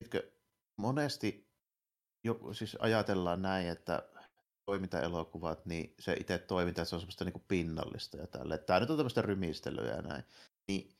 [0.00, 0.30] etkö,
[0.76, 1.48] monesti
[2.24, 4.08] jo, siis ajatellaan näin, että
[4.66, 8.58] toimintaelokuvat, niin se itse toiminta, se on semmoista niin pinnallista ja tälle.
[8.58, 10.24] Tämä nyt on tämmöistä rymistelyä ja näin.
[10.68, 10.96] Niin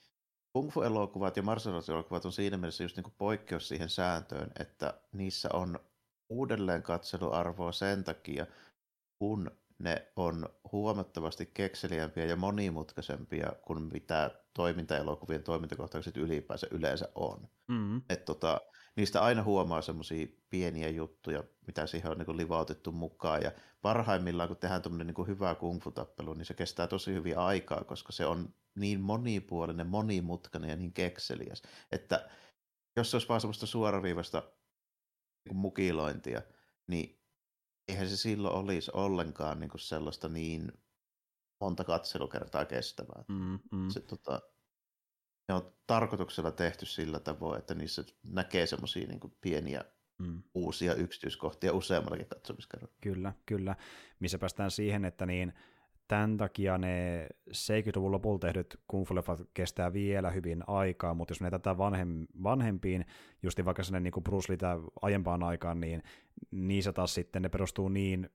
[0.53, 5.49] Kung Fu-elokuvat ja martial elokuvat on siinä mielessä just niin poikkeus siihen sääntöön, että niissä
[5.53, 5.81] on
[6.29, 8.47] uudelleen katseluarvoa sen takia,
[9.19, 17.49] kun ne on huomattavasti kekseliämpiä ja monimutkaisempia kuin mitä toimintaelokuvien toimintakohtaukset ylipäänsä yleensä on.
[17.69, 18.03] Mm.
[18.11, 18.61] Et tota,
[18.97, 23.43] niistä aina huomaa semmoisia pieniä juttuja, mitä siihen on niin livautettu mukaan.
[23.43, 23.53] Ja
[23.83, 28.27] parhaimmillaan, kun tehdään tuommoinen niin hyvä kungfu-tappelu, niin se kestää tosi hyvin aikaa, koska se
[28.27, 31.63] on niin monipuolinen, monimutkainen ja niin kekseliäs,
[31.93, 32.29] että
[32.97, 34.43] jos se olisi vaan semmoista suoraviivasta
[35.45, 36.43] niin mukilointia,
[36.87, 37.16] niin
[37.89, 40.73] eihän se silloin olisi ollenkaan niin sellaista niin
[41.61, 43.25] monta katselukertaa kestävää.
[43.29, 43.89] Mm, mm.
[43.89, 44.43] Se, tota,
[45.49, 49.85] ne on tarkoituksella tehty sillä tavoin, että niissä näkee semmoisia niin pieniä
[50.19, 50.43] mm.
[50.55, 52.95] uusia yksityiskohtia useammallakin katsomiskerralla.
[53.01, 53.77] Kyllä, kyllä.
[54.21, 55.53] Missä päästään siihen, että niin
[56.09, 59.07] tämän takia ne 70-luvun lopulla tehdyt kung
[59.55, 63.05] kestää vielä hyvin aikaa, mutta jos menee tätä vanhem, vanhempiin,
[63.43, 64.59] just vaikka sinne niin kuin Bruce Lee
[65.03, 66.03] aiempaan aikaan, niin
[66.51, 68.31] niissä taas sitten ne perustuu niin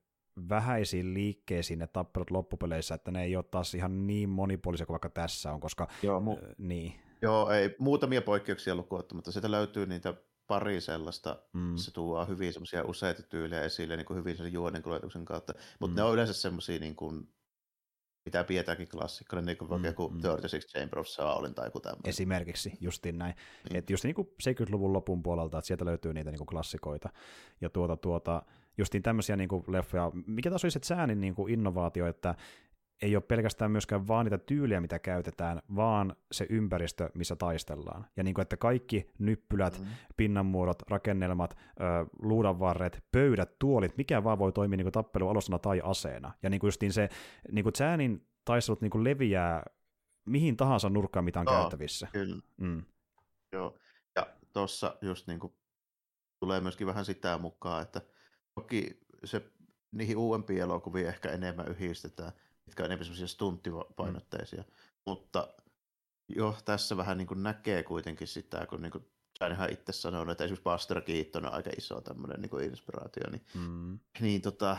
[0.48, 5.08] vähäisiin liikkeisiin ne tappelut loppupeleissä, että ne ei ole taas ihan niin monipuolisia kuin vaikka
[5.08, 6.92] tässä on, koska Joo, mu- äh, niin.
[7.22, 10.14] Joo, ei muutamia poikkeuksia lukuun mutta sieltä löytyy niitä
[10.46, 11.76] pari sellaista, mm.
[11.76, 14.82] se tuo hyvin semmoisia useita tyylejä esille niin kuin hyvin sen juonen
[15.24, 15.96] kautta, mutta mm.
[15.96, 17.28] ne on yleensä semmoisia niin kuin
[18.24, 20.20] mitä pidetäänkkin klassikkona, niin kuin vaikka mm, joku mm.
[20.20, 22.08] 36 Chamber of Shaolin tai joku tämmöinen.
[22.10, 23.34] Esimerkiksi, justiin näin.
[23.70, 23.76] Mm.
[23.76, 27.08] Että just niin kuin 70-luvun lopun puolelta, että sieltä löytyy niitä niin kuin klassikoita.
[27.60, 28.42] Ja tuota, tuota,
[28.78, 32.34] justiin tämmöisiä niin kuin leffoja, mikä taas olisi se säänin niin kuin innovaatio, että
[33.02, 38.06] ei ole pelkästään myöskään vaan niitä tyyliä, mitä käytetään, vaan se ympäristö, missä taistellaan.
[38.16, 39.86] Ja niin kuin, että kaikki nyppylät, mm.
[40.16, 41.56] pinnanmuodot, rakennelmat,
[42.22, 46.32] luudanvarret, pöydät, tuolit, mikä vaan voi toimia niin kuin tappelualustana tai aseena.
[46.42, 47.08] Ja niin kuin justiin se
[47.52, 49.62] niin kuin Zäänin taistelut niin kuin leviää
[50.24, 52.08] mihin tahansa nurkkaan, mitä on Joo, käyttävissä.
[52.12, 52.42] Kyllä.
[52.56, 52.84] Mm.
[53.52, 53.78] Joo,
[54.16, 55.52] ja tuossa just niin kuin
[56.40, 58.00] tulee myöskin vähän sitä mukaan, että
[58.54, 59.42] toki se
[59.92, 62.32] niihin uudempiin elokuviin ehkä enemmän yhdistetään,
[62.66, 64.62] mitkä on enemmän semmoisia stunttipainotteisia.
[64.62, 64.72] Mm.
[65.06, 65.48] Mutta
[66.28, 69.04] jo tässä vähän niin kuin näkee kuitenkin sitä, kun niin kuin
[69.50, 73.46] ihan itse sanonut, että esimerkiksi Buster Keaton on aika iso tämmöinen niin kuin inspiraatio, niin,
[73.54, 73.98] mm.
[74.20, 74.76] niin tota,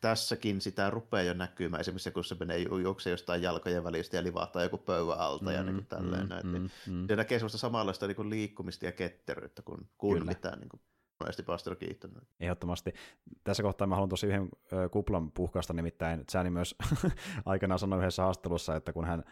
[0.00, 1.80] tässäkin sitä rupeaa jo näkymään.
[1.80, 5.62] Esimerkiksi kun se menee juoksee jostain jalkojen välistä ja livahtaa joku pöydän alta mm, ja
[5.62, 6.22] niin kuin tälleen.
[6.22, 10.26] Mm, näin, niin mm, se näkee sellaista samanlaista niin kuin liikkumista ja ketteryyttä kuin, kuin
[10.26, 10.80] mitä niin kuin
[11.20, 12.10] monesti Pastor Keaton.
[12.40, 12.92] Ehdottomasti.
[13.44, 14.48] Tässä kohtaa mä haluan tosi yhden
[14.90, 16.74] kuplan puhkaista, nimittäin Chani myös
[17.46, 19.24] aikanaan sanoi yhdessä haastattelussa, että kun hän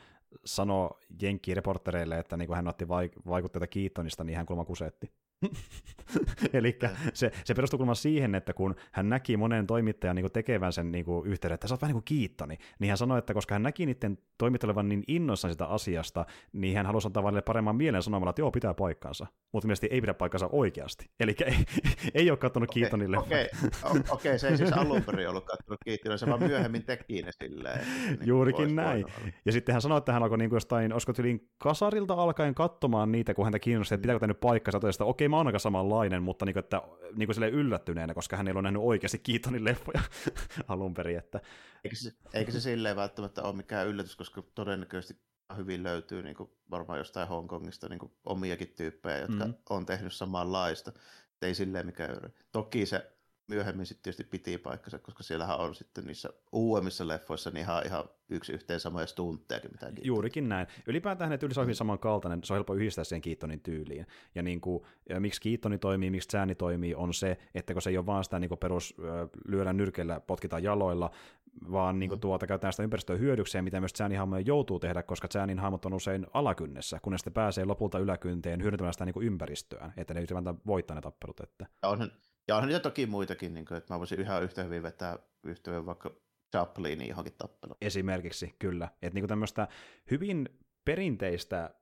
[0.45, 0.91] sanoi
[1.23, 2.89] Jenkki-reportereille, että niin kun hän otti
[3.29, 5.13] vaikutteita Keatonista, niin hän kulma kusetti.
[6.53, 6.79] Eli
[7.15, 11.05] se, se perustuu kulma siihen, että kun hän näki monen toimittajan niin tekevän sen niin
[11.25, 13.87] yhteyden, että sä oot vähän niin kuin kiittoni, niin hän sanoi, että koska hän näki
[13.87, 18.43] niiden toimittelevan niin innoissaan sitä asiasta, niin hän halusi antaa vain paremman mielen sanomalla, että
[18.43, 19.27] joo, pitää paikkansa.
[19.53, 21.11] Mutta mielestäni ei pidä paikkansa oikeasti.
[21.21, 21.55] Eli ei,
[22.15, 23.19] ei ole katsonut okay, Kiitonille.
[23.19, 23.49] Okei,
[23.85, 27.33] okay, okay, se ei siis alun perin ollut katsonut Kiitonille, se vaan myöhemmin teki ne
[27.43, 27.87] silleen.
[28.07, 29.07] Niin Juurikin näin.
[29.45, 33.13] Ja sitten hän sanoi, että hän alkoi niin kuin jostain, olisiko tyliin kasarilta alkaen katsomaan
[33.13, 36.23] niitä, kun häntä kiinnosti, että pitääkö tämä nyt paikkansa, että okei, mä oon aika samanlainen,
[36.23, 36.83] mutta niin kuin, että
[37.17, 40.01] niin kuin yllättyneenä, koska hän ei ole nähnyt oikeasti Kiitonin leffoja
[40.69, 41.19] alun perin.
[41.19, 41.41] Että...
[41.85, 46.51] Eikä, se, eikä se silleen välttämättä ole mikään yllätys, koska todennäköisesti hyvin löytyy niin kuin
[46.71, 49.55] varmaan jostain Hongkongista niin kuin omiakin tyyppejä, jotka mm.
[49.71, 50.93] on tehnyt samanlaista.
[51.43, 52.11] ei silleen mikään
[52.53, 53.13] Toki se
[53.49, 58.05] myöhemmin sitten tietysti piti paikkansa, koska siellähän on sitten niissä uudemmissa leffoissa niin ihan, ihan
[58.29, 59.71] yksi yhteen samoja stunttejakin.
[59.73, 60.05] Mitä Keaton.
[60.07, 60.67] Juurikin näin.
[60.87, 64.07] Ylipäätään hänen tyyli on hyvin samankaltainen, se on helppo yhdistää sen Keatonin tyyliin.
[64.35, 67.91] Ja niin kuin, ja miksi Keatoni toimii, miksi Zääni toimii, on se, että kun se
[67.91, 68.95] ei ole vaan sitä niin perus
[69.49, 71.11] lyödä nyrkellä, potkitaan jaloilla,
[71.73, 72.21] vaan niin kuin, mm.
[72.21, 75.95] tuota, käytetään sitä ympäristöä hyödykseen, mitä myös Zäänin hahmoja joutuu tehdä, koska Zäänin hahmot on
[75.95, 80.59] usein alakynnessä, kunnes sitten pääsee lopulta yläkynteen hyödyntämään sitä niin kuin ympäristöään, että ne ylipäätään
[80.67, 81.41] voittaa ne tappelut.
[81.41, 81.67] Että.
[81.83, 82.13] Ja onhan,
[82.49, 85.87] ja onhan niitä toki muitakin, niin kuin, että mä voisin yhä yhtä hyvin vetää yhteen
[85.87, 86.11] vaikka
[86.53, 87.77] Chaplinin johonkin tappeluun.
[87.81, 88.89] Esimerkiksi, kyllä.
[89.03, 89.69] Että niin tämmöistä
[90.11, 90.49] hyvin
[90.85, 91.75] perinteistä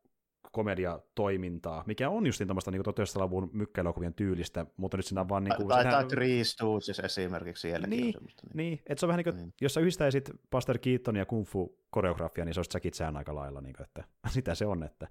[0.52, 5.44] komediatoimintaa, mikä on just tämmöistä niin 1900-luvun mykkäilokuvien tyylistä, mutta nyt siinä on vaan...
[5.44, 8.14] Niin kuin, tai, tai Three Stooges esimerkiksi sielläkin niin.
[8.20, 9.54] Niin, niin että se on vähän niin kuin, niin.
[9.60, 13.34] jos sä yhdistäisit Buster Keaton ja Kung Fu koreografia, niin se olisi Jackie Chan aika
[13.34, 14.82] lailla, niin kuin, että sitä se on.
[14.82, 15.08] Että.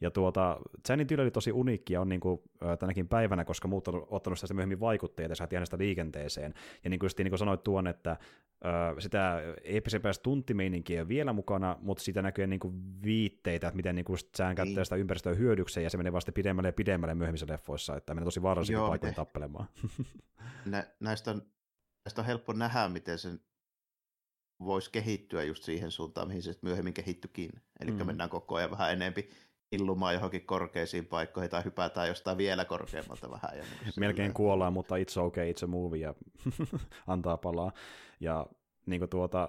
[0.00, 2.40] Ja tuota, Chanin tyyli oli tosi uniikki ja on niin kuin,
[2.78, 6.54] tänäkin päivänä, koska muut on ottanut sitä myöhemmin vaikutteita ja sä sitä liikenteeseen.
[6.84, 8.16] Ja niin kuin, just, niin kuin sanoit tuon, että
[8.98, 14.18] sitä eeppisempää stunttimeininkiä vielä mukana, mutta siitä näkyy niin kuin viitteitä, että miten niin kuin
[14.36, 14.86] Chan käyttää niin.
[14.86, 18.42] sitä ympäristöä hyödykseen, ja se menee vasta pidemmälle ja pidemmälle myöhemmissä leffoissa, että menee tosi
[18.42, 19.66] vaarallisiin paikoin tappelemaan.
[20.66, 21.42] Nä, näistä, on,
[22.04, 23.40] näistä on helppo nähdä, miten sen
[24.64, 27.50] voisi kehittyä just siihen suuntaan, mihin se myöhemmin kehittyikin.
[27.80, 28.06] Eli mm.
[28.06, 29.30] mennään koko ajan vähän enempi
[29.72, 33.50] illumaan johonkin korkeisiin paikkoihin tai hypätään jostain vielä korkeammalta vähän.
[33.58, 36.14] Ja niin Melkein kuollaan, mutta it's okay, it's a movie ja
[37.06, 37.72] antaa palaa.
[38.20, 38.46] Ja
[38.88, 39.48] niin kuin tuota,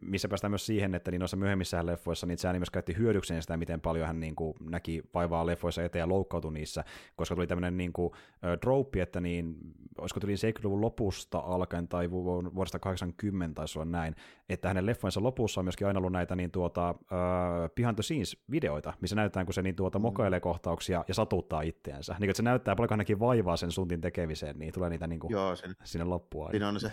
[0.00, 3.56] missä päästään myös siihen, että niin noissa myöhemmissä leffoissa niin Sääni myös käytti hyödykseen sitä,
[3.56, 6.84] miten paljon hän niin kuin, näki vaivaa leffoissa eteen ja loukkautui niissä,
[7.16, 8.12] koska tuli tämmöinen niin kuin,
[8.60, 9.56] trope, että niin,
[9.98, 14.16] olisiko tuli 70-luvun lopusta alkaen tai vuodesta 80 taisi olla näin,
[14.48, 18.92] että hänen leffoinsa lopussa on myöskin aina ollut näitä niin tuota, uh, behind the scenes-videoita,
[19.00, 20.02] missä näytetään, kun se niin tuota, mm.
[20.02, 22.16] mokailee kohtauksia ja satuttaa itteensä.
[22.20, 25.30] Niin, että se näyttää paljonko hänenkin vaivaa sen suntin tekemiseen, niin tulee niitä niin kuin,
[25.30, 26.50] Joo, sen, sinne loppuun.
[26.50, 26.92] Siinä on se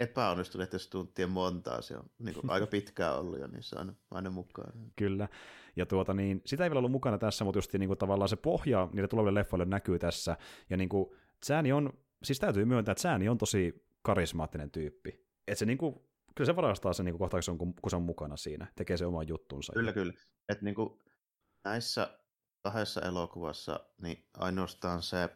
[0.00, 1.30] epäonnistuneiden stunttien
[1.80, 4.72] se on niin kuin aika pitkään ollut ja niissä aina, aina mukaan.
[4.96, 5.28] Kyllä.
[5.76, 8.36] Ja tuota, niin, sitä ei vielä ollut mukana tässä, mutta just niin kuin, tavallaan se
[8.36, 10.36] pohja niille tuleville leffoille näkyy tässä.
[10.70, 11.10] Ja niin kuin,
[11.46, 15.26] Zääni on, siis täytyy myöntää, että Zääni on tosi karismaattinen tyyppi.
[15.48, 15.94] Että se niin kuin,
[16.34, 19.28] kyllä se varastaa sen niin kohtauksen, kun, kun se on mukana siinä, tekee se oman
[19.28, 19.72] juttunsa.
[19.72, 20.12] Kyllä, kyllä.
[20.48, 20.98] Että niin kuin,
[21.64, 22.18] näissä
[22.62, 25.28] kahdessa elokuvassa, niin ainoastaan se,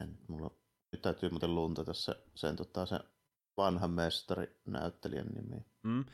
[0.00, 0.50] en, mulla
[0.92, 2.98] nyt täytyy muuten luntata se, sen, tota, se
[3.58, 5.64] vanha mestari näyttelijän nimi.
[5.82, 6.04] Mm.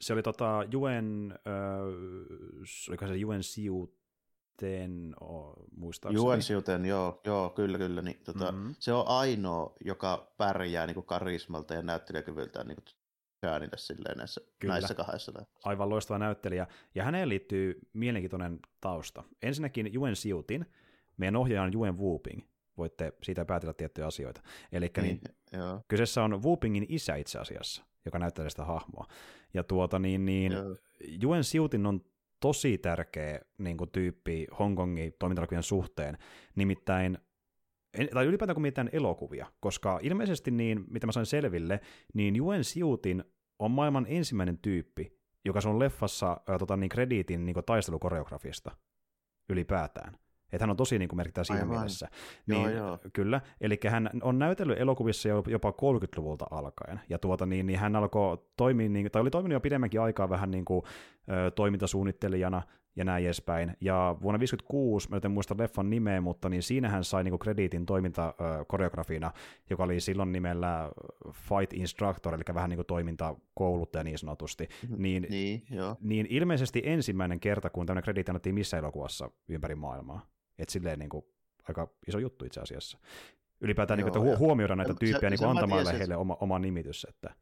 [0.00, 6.24] Se oli tota Juen, äh, oliko se Juen Siuten, oh, muistaakseni?
[6.24, 8.02] Juen Siuten, joo, joo kyllä, kyllä.
[8.02, 8.74] Niin, tota, mm-hmm.
[8.78, 12.76] Se on ainoa, joka pärjää niin kuin karismalta ja näyttelijäkyvyltään niin
[13.42, 14.74] Jäänille silleen näissä, Kyllä.
[14.74, 15.44] näissä kahdessa.
[15.64, 16.66] Aivan loistava näyttelijä.
[16.94, 19.24] Ja häneen liittyy mielenkiintoinen tausta.
[19.42, 20.66] Ensinnäkin Juen Siutin,
[21.16, 22.40] meidän ohjaaja on Juen Wooping,
[22.76, 24.42] voitte siitä päätellä tiettyjä asioita.
[24.72, 25.20] Eli niin, niin,
[25.88, 29.06] kyseessä on Whoopingin isä itse asiassa, joka näyttää sitä hahmoa.
[29.54, 30.52] Ja tuota niin, niin
[31.22, 32.00] Juen Siutin on
[32.40, 36.18] tosi tärkeä niin kuin, tyyppi Hongkongin toimintalakuvien suhteen,
[36.54, 37.18] nimittäin
[38.14, 41.80] tai ylipäätään kuin mitään elokuvia, koska ilmeisesti niin, mitä mä sain selville,
[42.14, 43.24] niin Juen Siutin
[43.58, 48.76] on maailman ensimmäinen tyyppi, joka on leffassa ää, tota, niin krediitin niin taistelukoreografista
[49.48, 50.18] ylipäätään.
[50.52, 51.76] Että hän on tosi niin kuin merkittävä siinä Aivan.
[51.76, 52.08] mielessä.
[52.46, 52.98] Niin, joo, joo.
[53.12, 58.38] Kyllä, eli hän on näytellyt elokuvissa jopa 30-luvulta alkaen, ja tuota, niin, niin hän alkoi
[58.56, 60.82] toimia, niin, tai oli toiminut jo pidemmänkin aikaa vähän niin kuin,
[61.30, 62.62] ö, toimintasuunnittelijana,
[62.96, 63.76] ja näin edespäin.
[63.80, 67.86] Ja vuonna 1956, mä en muista leffan nimeä, mutta niin siinä hän sai niin krediitin
[67.86, 69.32] toimintakoreografina,
[69.70, 70.90] joka oli silloin nimellä
[71.32, 74.68] Fight Instructor, eli vähän niin kuin toimintakouluttaja niin sanotusti.
[74.88, 75.02] Mhm.
[75.02, 75.96] Niin, niin, joo.
[76.00, 80.26] niin ilmeisesti ensimmäinen kerta, kun tämmöinen krediitti annettiin missä elokuvassa ympäri maailmaa.
[80.62, 81.24] Että silleen niin kuin,
[81.68, 82.98] aika iso juttu itse asiassa.
[83.60, 86.36] Ylipäätään, Joo, niin kuin, että huomioida näitä tyyppejä se, niin kuin antamalla tiesin, heille oma,
[86.40, 87.06] oma nimitys.
[87.08, 87.34] Että...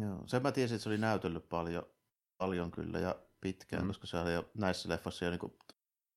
[0.00, 1.86] Joo, sen mä tiesin, että se oli näytellyt paljon,
[2.38, 3.88] paljon kyllä ja pitkään, mm.
[3.88, 5.52] koska se oli jo näissä leffoissa jo niin kuin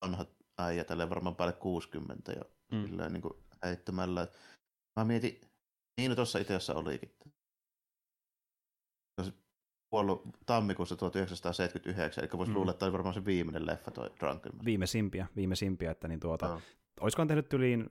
[0.02, 2.42] vanhat äijät, tälle varmaan päälle 60 jo
[2.72, 3.14] mm.
[3.14, 3.34] niin kuin
[3.64, 4.28] heittämällä.
[4.96, 5.42] Mä mietin,
[5.98, 7.16] niin no tuossa itse asiassa olikin.
[9.94, 12.56] Kuollut tammikuussa 1979, eli voisi mm.
[12.56, 16.62] luulla, että oli varmaan se viimeinen leffa toi Drunken Viimeisimpiä, viimeisimpiä, että niin tuota, no.
[17.00, 17.88] olisikohan tehnyt tyliin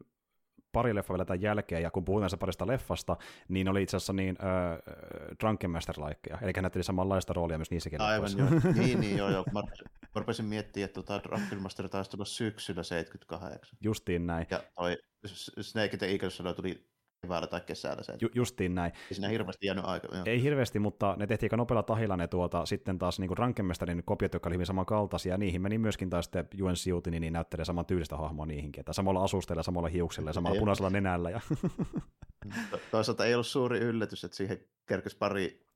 [0.73, 3.17] pari leffa vielä tämän jälkeen, ja kun puhutaan se parista leffasta,
[3.49, 4.79] niin oli itse asiassa niin äh,
[5.41, 8.49] Drunken Master laikkeja, eli hän näytteli samanlaista roolia myös niissäkin Aivan, joo.
[8.79, 9.45] niin, niin, joo, joo.
[9.53, 9.61] Mä,
[10.01, 13.79] mä rupesin miettimään, että tota Drunken Master taisi tulla syksyllä 78.
[13.81, 14.47] Justiin näin.
[14.51, 14.99] Ja toi
[15.61, 16.92] Snake the Eagle tuli
[17.23, 18.15] keväällä tai kesällä se.
[18.21, 18.93] Ju, justiin näin.
[19.11, 20.17] Ei siinä hirveästi jäänyt aika.
[20.17, 20.25] Joo.
[20.27, 24.33] Ei hirveästi, mutta ne tehtiin aika nopealla tahilla ne tuota, sitten taas niin Rankemestarin kopiot,
[24.33, 27.87] jotka oli hyvin samankaltaisia, ja niihin meni myöskin taas sitten Juen Siutini, niin näyttelee saman
[27.87, 31.31] tyylistä hahmoa niihinkin, että samalla asusteella, samalla hiuksella ja samalla punaisella nenällä.
[31.31, 31.41] Ja...
[32.91, 35.67] Toisaalta ei ollut suuri yllätys, että siihen kerkesi pari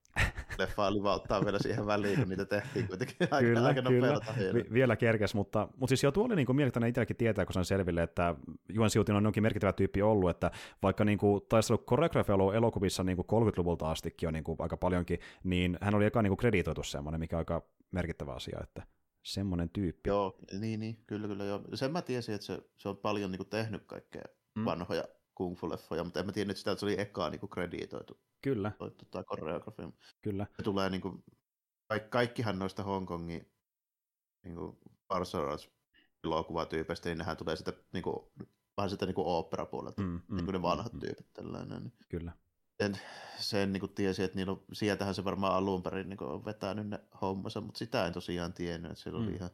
[0.58, 4.20] leffaa livauttaa vielä siihen väliin, kun niitä tehtiin kuitenkin aika, kyllä, aika kyllä.
[4.54, 7.52] Vi- vielä kerkes, mutta, mutta siis jo tuo oli niin kuin mielenkiintoinen itselläkin tietää, kun
[7.52, 8.34] se on selville, että
[8.68, 10.50] Juan Siutin on jonkin merkittävä tyyppi ollut, että
[10.82, 14.56] vaikka niin kuin, taisi olla koreografia ollut elokuvissa niin kuin 30-luvulta astikin jo niin kuin
[14.58, 18.58] aika paljonkin, niin hän oli eka niin kuin kreditoitu semmoinen, mikä on aika merkittävä asia,
[18.62, 18.82] että
[19.22, 20.10] semmoinen tyyppi.
[20.10, 21.44] Joo, niin, niin kyllä, kyllä.
[21.44, 21.60] Joo.
[21.74, 24.22] Sen mä tiesin, että se, se on paljon niin kuin tehnyt kaikkea
[24.54, 24.64] mm.
[24.64, 25.04] vanhoja
[25.36, 28.20] kung fu-leffoja, mutta en mä sitä, että se oli ekaa niin kuin kreditoitu.
[28.42, 28.72] Kyllä.
[28.78, 29.90] Tota, koreografia.
[30.22, 30.46] Kyllä.
[30.56, 31.24] Se tulee niin kuin,
[32.10, 33.50] kaikkihan noista Hongkongin
[34.42, 34.76] niin kuin
[36.24, 38.16] elokuvatyypeistä, niin nehän tulee sitä niin kuin,
[38.76, 41.00] vähän sitä niin kuin opera-puolelta, mm, mm, niin kuin ne vanhat mm, mm.
[41.00, 41.32] tyypit.
[41.34, 41.82] Tällainen.
[41.82, 42.32] Niin Kyllä.
[42.82, 42.98] Sen,
[43.38, 46.44] sen niin kuin tiesi, että niillä on, sieltähän se varmaan alun perin niin kuin on
[46.44, 49.26] vetänyt ne hommansa, mutta sitä en tosiaan tiennyt, että siellä mm.
[49.26, 49.50] oli ihan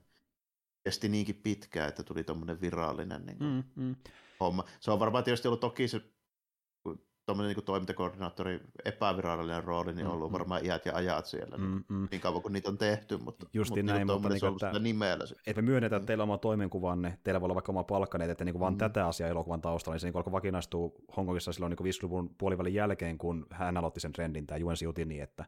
[0.84, 3.96] kesti niinkin pitkään, että tuli tuommoinen virallinen niin kuin, mm, mm.
[4.42, 4.64] Homma.
[4.80, 6.02] Se on varmaan tietysti ollut toki se
[7.26, 10.38] tuommoinen niin toimintakoordinaattori epävirallinen rooli, niin on ollut mm, mm.
[10.38, 12.08] varmaan iät ja ajat siellä, niin, mm, mm.
[12.10, 15.24] niin kauan kuin niitä on tehty, mutta, Justiin mutta, näin, mutta niin, niin että, nimellä.
[15.46, 18.44] Että me myönnetään, että teillä on oma toimenkuvanne, teillä voi olla vaikka oma palkkaneet, että
[18.44, 18.78] niin kuin vaan mm.
[18.78, 23.18] tätä asiaa elokuvan taustalla, niin se niin alkoi vakinaistua Hongkongissa silloin niin 50-luvun puolivälin jälkeen,
[23.18, 25.44] kun hän aloitti sen trendin, tämä Juen Siutini, että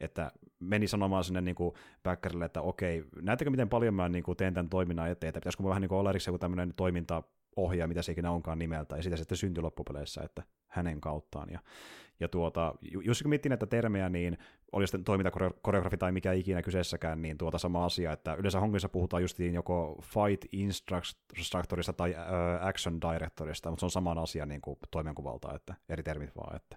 [0.00, 4.36] että meni sanomaan sinne niin kuin backerille, että okei, näettekö miten paljon mä niin kuin
[4.36, 7.22] teen tämän toiminnan eteen, että pitäisikö vähän niin kuin olla erikseen joku tämmöinen toiminta
[7.58, 11.48] ohjaa, mitä se ikinä onkaan nimeltä, ja sitä sitten syntyi loppupeleissä, että hänen kauttaan.
[11.50, 11.60] Ja,
[12.20, 12.74] ja tuota,
[13.22, 14.38] kun miettii näitä termejä, niin
[14.72, 19.22] oli sitten toimintakoreografi tai mikä ikinä kyseessäkään, niin tuota sama asia, että yleensä Hongissa puhutaan
[19.22, 22.14] justiin joko fight instructorista tai
[22.60, 26.76] action directorista, mutta se on saman asia niin kuin toimenkuvalta, että eri termit vaan, että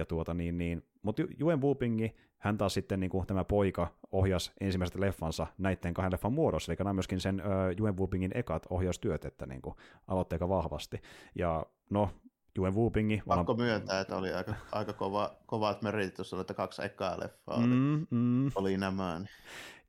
[0.00, 0.82] ja tuota niin, niin.
[1.02, 6.12] Mutta Juen Whoopingi, hän taas sitten niin kuin tämä poika ohjasi ensimmäiset leffansa näiden kahden
[6.12, 9.74] leffan muodossa, eli nämä myöskin sen uh, Juen Whoopingin ekat ohjaustyöt, että niin kuin,
[10.08, 11.02] aloitti aika vahvasti.
[11.34, 12.10] Ja no,
[12.56, 13.22] Juen Whoopingi...
[13.26, 13.66] Pakko vaan...
[13.66, 18.06] myöntää, että oli aika, aika kova, kovat meritit, jos että kaksi ekaa leffaa oli, mm,
[18.10, 18.50] mm.
[18.54, 19.18] oli nämä.
[19.18, 19.28] Niin.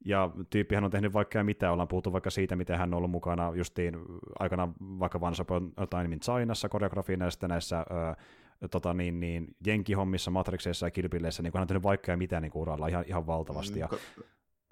[0.06, 3.52] Ja tyyppihän on tehnyt vaikka mitä, ollaan puhuttu vaikka siitä, miten hän on ollut mukana
[3.56, 3.96] justiin
[4.40, 8.16] aikana vaikka Once Upon a Time in Chinassa koreografiina ja sitten näissä ö,
[8.70, 12.52] tota niin, niin, Jenki-hommissa, Matrixissa ja Kilpilleissä, niin hän on tehnyt vaikka ja mitä niin
[12.56, 13.74] uralla ihan, ihan valtavasti.
[13.74, 13.90] Mm, ja,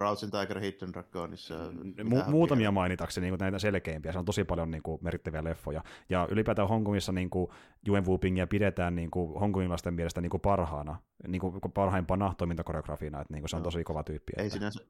[0.00, 1.54] Crouching Tiger, Hidden Dragonissa.
[2.02, 2.70] Mu- muutamia vielä?
[2.70, 5.82] mainitakseni niin näitä selkeimpiä, se on tosi paljon niin kuin, merkittäviä leffoja.
[6.08, 7.50] Ja ylipäätään Hongkongissa niin kuin,
[7.88, 10.96] Yuen Wupingia pidetään niin kuin, hongkongilaisten mielestä niin kuin parhaana,
[11.28, 14.32] niin kuin, parhaimpana toimintakoreografina, että niin kuin, se on tosi kova tyyppi.
[14.36, 14.80] Ei sinänsä,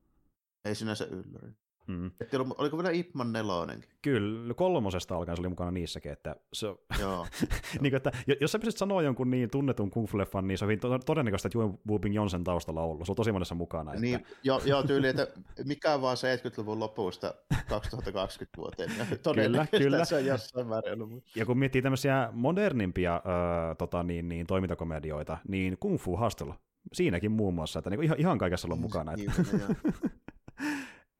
[0.64, 1.52] ei sinänsä ylläri.
[1.86, 2.10] Mm.
[2.20, 3.90] Että oliko vielä Ipman nelonenkin?
[4.02, 6.66] Kyllä, kolmosesta alkaen se oli mukana niissäkin, että, se,
[7.00, 7.26] Joo.
[7.80, 11.00] niin kuin, että jos sä pystyt sanoa jonkun niin tunnetun kung fu-leffan, niin se on
[11.06, 13.90] todennäköistä, että Yuen Whooping Jonsen taustalla ollut, se on tosi monessa mukana.
[13.90, 14.00] Että...
[14.00, 15.26] Niin, jo, joo, tyyli, että
[15.64, 17.34] mikä vaan 70-luvun lopusta
[17.68, 18.90] 2020 vuoteen,
[19.34, 20.04] kyllä, kyllä.
[20.04, 21.24] se on jossain määrin ollut.
[21.34, 26.54] Ja kun miettii tämmöisiä modernimpia äh, tota, niin, niin, toimintakomedioita, niin Kung Fu Hustle,
[26.92, 29.12] siinäkin muun muassa, että niin ihan, ihan kaikessa on mukana.
[29.12, 29.42] Että...
[29.42, 29.66] Niin,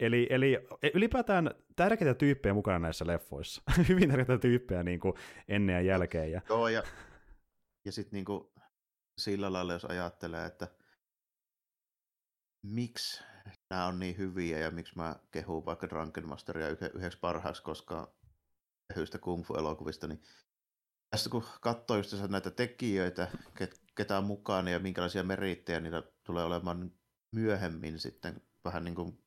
[0.01, 3.63] Eli, eli ylipäätään tärkeitä tyyppejä mukana näissä leffoissa.
[3.89, 5.15] Hyvin tärkeitä tyyppejä niin kuin
[5.49, 6.33] ennen ja jälkeen.
[6.33, 6.41] Ja...
[6.49, 6.83] Joo, ja,
[7.85, 8.45] ja sitten niin kuin
[9.19, 10.69] sillä lailla, jos ajattelee, että
[12.63, 13.23] miksi
[13.71, 18.15] nämä on niin hyviä ja miksi mä kehun vaikka Drunken Masteria yhdeksi parhaaksi, koska
[18.97, 20.23] hyistä kung fu-elokuvista, niin
[21.11, 23.29] tässä kun katsoo just näitä tekijöitä,
[23.95, 26.93] ketä on mukaan ja minkälaisia merittejä niillä tulee olemaan
[27.33, 29.25] myöhemmin sitten vähän niin kuin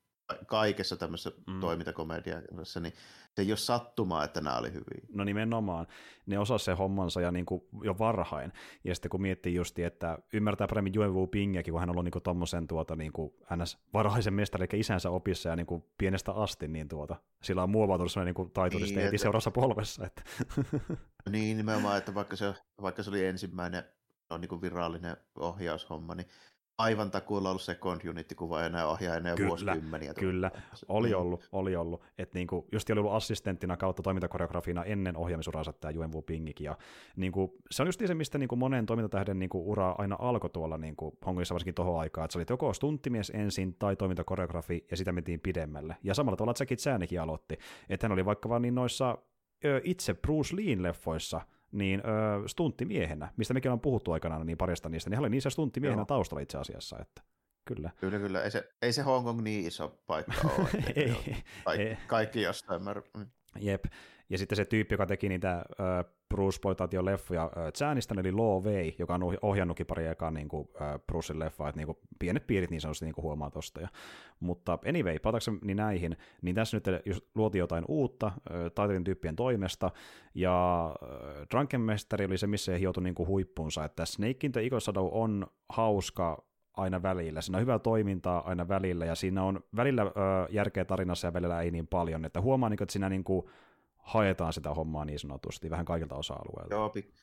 [0.48, 1.60] kaikessa tämmöisessä mm.
[1.60, 2.94] toimintakomediassa, niin
[3.36, 5.08] se ei ole sattumaa, että nämä oli hyviä.
[5.14, 5.88] No nimenomaan.
[6.26, 8.54] Ne osasivat se hommansa ja niin kuin jo varhain.
[8.84, 12.14] Ja sitten kun miettii justi, että ymmärtää paremmin Yuen Wu Pingiäkin, kun hän on ollut
[12.14, 16.32] niin tuommoisen tuota, niin kuin NS varhaisen mestari, eli isänsä opissa ja niin kuin pienestä
[16.32, 19.18] asti, niin tuota, sillä on muovautunut sellainen niin taituudesta niin, että...
[19.18, 20.06] seuraavassa polvessa.
[20.06, 20.24] Että.
[21.30, 23.84] niin, nimenomaan, että vaikka se, vaikka se oli ensimmäinen
[24.30, 26.28] on niin kuin virallinen ohjaushomma, niin
[26.78, 30.14] aivan takuilla ollut second unit-kuva enää ohjaa enää kyllä, vuosikymmeniä.
[30.14, 30.52] Kyllä,
[30.88, 31.18] oli niin.
[31.18, 32.04] ollut, oli ollut.
[32.18, 36.66] Että niinku, just oli ollut assistenttina kautta toimintakoreografina ennen ohjaamisuransa tämä Yuen Wu Pingikin.
[36.66, 36.78] Ja
[37.16, 41.18] niinku, se on just se, mistä niinku monen toimintatähden niinku, ura aina alkoi tuolla niinku,
[41.26, 42.26] Hongissa varsinkin tuohon aikaan.
[42.26, 45.96] Että se oli joko stunttimies ensin tai toimintakoreografi ja sitä mentiin pidemmälle.
[46.04, 47.58] Ja samalla tavalla Jackie Chanikin aloitti.
[47.90, 49.18] Että hän oli vaikka vaan niin noissa
[49.84, 51.42] itse Bruce Leen leffoissa–
[51.74, 55.50] niin ö, stunttimiehenä, mistä mekin on puhuttu aikanaan niin parista niistä, niin hän oli niissä
[55.50, 56.06] stunttimiehenä Joo.
[56.06, 57.22] taustalla itse asiassa, että
[57.66, 57.90] kyllä.
[58.00, 58.44] Kyllä, kyllä.
[58.44, 60.70] Ei se, ei se Hong Kong niin iso paikka ole.
[60.96, 61.16] ei,
[61.64, 61.98] kaikki, ei.
[62.08, 62.84] kaikki jostain.
[62.84, 62.96] Mä...
[63.60, 63.86] Jep.
[64.30, 65.66] Ja sitten se tyyppi, joka teki niitä äh,
[66.34, 70.68] Bruce-poitaation leffoja äh, Chanista, eli Law Way, joka on ohjannutkin pari ekaa niin kuin,
[71.08, 73.82] Brucein leffaa, että niin kuin, pienet piirit niin sanotusti niin kuin huomaa tosta.
[73.82, 73.88] Ja,
[74.40, 78.34] mutta anyway, palatakseni näihin, niin tässä nyt just luotiin jotain uutta äh,
[78.76, 79.92] taiteilijan tyyppien toimesta,
[80.36, 80.96] ja
[81.52, 84.80] Drunken Mestari oli se, missä he hiotui niin kuin huippuunsa, että Snake in the Eagle
[84.80, 86.44] Shadow on hauska
[86.74, 87.42] aina välillä.
[87.42, 90.12] Siinä on hyvää toimintaa aina välillä, ja siinä on välillä ö,
[90.50, 93.50] järkeä tarinassa ja välillä ei niin paljon, että huomaa, niin kuin, että siinä niin kuin,
[93.98, 96.76] haetaan sitä hommaa niin sanotusti vähän kaikilta osa-alueilta.
[96.76, 97.14] Joo, pik-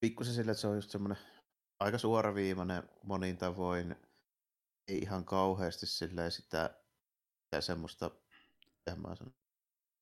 [0.00, 1.18] pikkusen sillä, että se on just semmoinen
[1.80, 3.96] aika suoraviivainen monin tavoin,
[4.88, 6.70] ei ihan kauheasti sillä sitä
[7.52, 8.10] ja semmoista,
[8.96, 9.34] mä sanon,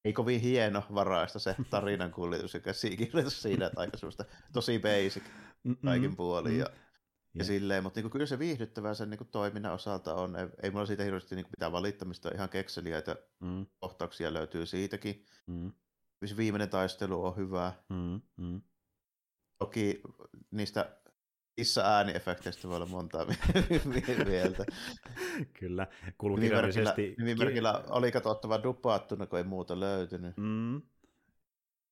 [0.04, 5.22] ei kovin hieno varaista se tarinan kuljetus ja käsikirjoitus siinä, että aika semmoista tosi basic
[5.84, 6.58] kaikin puolin.
[6.58, 6.66] Ja,
[7.38, 10.36] ja silleen, mutta niin kyllä se viihdyttävää sen niin toiminnan osalta on.
[10.36, 13.66] Ei, ei mulla siitä hirveästi niin mitään valittamista, ihan kekseliäitä mm.
[13.78, 15.24] kohtauksia löytyy siitäkin.
[15.46, 15.72] Mm
[16.36, 17.72] viimeinen taistelu on hyvä.
[17.88, 18.60] Mm, mm.
[19.58, 20.00] Toki
[20.50, 20.96] niistä
[21.56, 23.26] kissa ääniefekteistä voi olla montaa
[24.28, 24.64] mieltä.
[25.60, 25.86] Kyllä,
[26.18, 27.14] kuuluu kirjallisesti.
[27.18, 30.36] Nimimerkillä oli katsottava dupaattuna, kun ei muuta löytynyt.
[30.36, 30.82] Mm.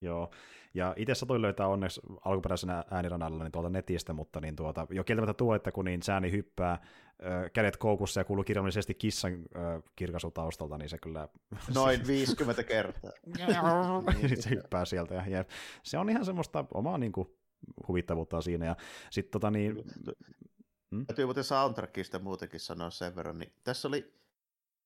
[0.01, 0.31] Joo,
[0.75, 5.35] ja itse satuin löytää onneksi alkuperäisenä ääniranalla niin tuolta netistä, mutta niin tuota, jo kieltämättä
[5.35, 6.81] tuo, että kun niin sääni hyppää äh,
[7.53, 11.29] kädet koukussa ja kuuluu kirjallisesti kissan äh, kirkaisu taustalta, niin se kyllä...
[11.75, 13.11] Noin 50 kertaa.
[14.21, 15.51] sitten se hyppää sieltä ja jep.
[15.83, 17.29] se on ihan semmoista omaa niin kuin,
[17.89, 18.67] huvittavuutta siinä.
[18.67, 18.77] Ja
[19.11, 19.85] sit, tota, niin,
[20.95, 21.07] Hmm?
[21.07, 24.15] Täytyy muuten soundtrackista muutenkin sanoa sen verran, niin tässä oli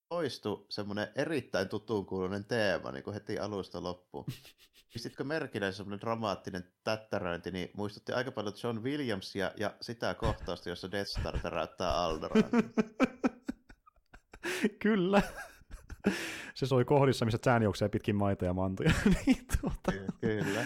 [0.09, 4.25] toistu semmoinen erittäin tuttuun kuulunen teema niin kuin heti alusta loppuun.
[4.93, 10.91] Pistitkö merkille semmoinen dramaattinen tättäröinti, niin muistutti aika paljon John Williamsia ja sitä kohtausta, jossa
[10.91, 12.51] Death Star täräyttää Alderaan.
[14.83, 15.23] Kyllä.
[16.55, 18.93] Se soi kohdissa, missä Zään juoksee pitkin maita ja mantuja.
[19.27, 20.65] niin, tuota, Kyllä.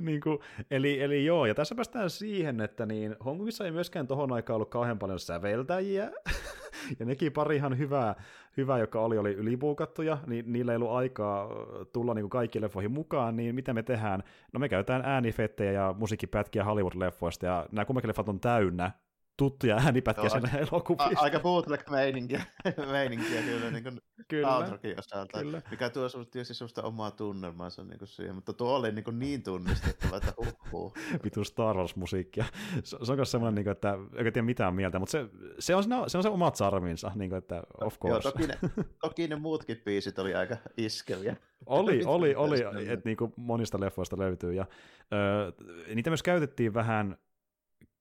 [0.00, 0.38] niin kuin,
[0.70, 4.70] eli, eli joo, ja tässä päästään siihen, että niin Hongkongissa ei myöskään tohon aikaan ollut
[4.70, 6.10] kauhean paljon säveltäjiä,
[6.98, 8.14] ja nekin pari ihan hyvää,
[8.56, 11.48] hyvää joka oli, oli ylipuukattuja, niin niillä ei ollut aikaa
[11.92, 14.22] tulla niin kuin kaikki leffoihin mukaan, niin mitä me tehdään?
[14.52, 18.90] No me käytetään äänifettejä ja musiikkipätkiä Hollywood-leffoista, ja nämä kummankin leffat on täynnä
[19.36, 21.20] tuttuja äänipätkiä siinä elokuvissa.
[21.20, 22.42] Aika bootleg-meininkiä,
[22.92, 24.56] meininkiä kyllä, niin kuin kyllä,
[24.98, 25.62] osalta, kyllä.
[25.70, 29.42] mikä tuo tietysti sellaista omaa tunnelmaansa niin kuin siihen, mutta tuo oli niin, kuin niin
[29.42, 30.94] tunnistettava, että huhhuh.
[31.24, 32.44] Vitu Star Wars-musiikkia.
[32.84, 35.26] Se, se on myös semmoinen, niin kuin, että ei tiedä mitään mieltä, mutta se,
[35.58, 38.28] se, on, se on se omat sarminsa, niin kuin, että of course.
[38.28, 38.58] Joo, toki ne,
[39.02, 41.36] toki ne muutkin biisit oli aika iskeviä.
[41.66, 44.52] Oli, oli, oli, että niin kuin monista leffoista löytyy.
[44.52, 44.66] Ja,
[45.12, 45.52] ö,
[45.94, 47.16] niitä myös käytettiin vähän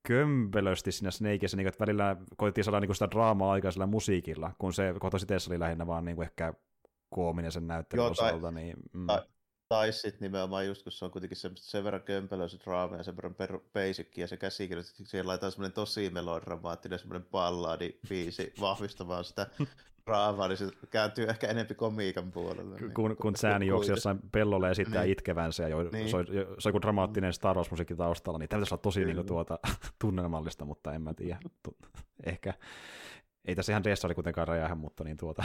[0.08, 4.94] kömpelösti siinä Snakeissa, niin että välillä koitettiin saada niin sitä draamaa aikaisella musiikilla, kun se
[5.00, 6.54] kohtaisi oli lähinnä vaan niin kuin ehkä
[7.10, 8.52] koominen sen näyttelyn osalta.
[8.52, 9.08] Niin, mm.
[9.08, 9.22] tai,
[9.70, 13.04] tai sitten nimenomaan just, kun se on kuitenkin se, sen verran kömpelö se draama ja
[13.04, 18.54] sen verran per, basic ja se käsikirjoitus, siellä laitetaan semmoinen tosi melodramaattinen semmoinen balladi biisi
[18.62, 19.48] vahvistamaan sitä
[20.08, 22.76] raavaa, niin se kääntyy ehkä enempi komiikan puolelle.
[22.80, 25.12] Niin, kun, kun sääni juoksi jossain pellolle ja sitten niin.
[25.12, 26.10] itkevänsä ja jo, niin.
[26.10, 26.26] soi,
[26.58, 29.60] soi kuin dramaattinen Star Wars-musiikki taustalla, niin tämä pitäisi olla tosi niin kuin, tuota,
[30.02, 31.40] tunnelmallista, mutta en mä tiedä.
[32.24, 32.54] Ehkä,
[33.46, 35.44] ei tässä ihan Dessari kuitenkaan räjähä, mutta niin tuota.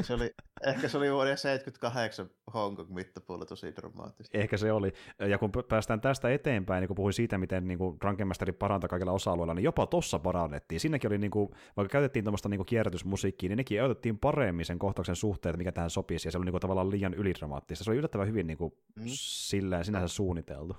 [0.00, 0.34] se oli,
[0.66, 4.38] ehkä se oli vuoden 78 Hongkong mittapuolella tosi dramaattista.
[4.38, 4.92] Ehkä se oli.
[5.28, 8.88] Ja kun päästään tästä eteenpäin, niin kun puhuin siitä, miten niin kuin Drunken Master parantaa
[8.88, 10.80] kaikilla osa-alueilla, niin jopa tossa parannettiin.
[10.80, 15.16] Siinäkin oli, niin kuin, vaikka käytettiin tuommoista niin kierrätysmusiikkia, niin nekin otettiin paremmin sen kohtauksen
[15.16, 17.84] suhteen, että mikä tähän sopisi, ja se oli niin kuin, tavallaan liian ylidramaattista.
[17.84, 19.04] Se oli yllättävän hyvin niin kuin, mm.
[19.06, 20.76] silleen, sinänsä suunniteltu.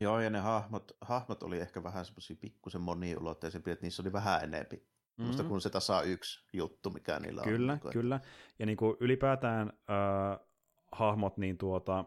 [0.00, 4.44] Joo, ja ne hahmot, hahmot oli ehkä vähän semmoisia pikkusen moniulotteisempia, että niissä oli vähän
[4.44, 4.82] enempi
[5.16, 5.48] mm-hmm.
[5.48, 7.80] kun se tasa yksi juttu, mikä niillä kyllä, on.
[7.80, 8.20] Kyllä, kyllä.
[8.58, 10.46] Ja niin kuin ylipäätään äh,
[10.92, 12.04] hahmot, niin tuota,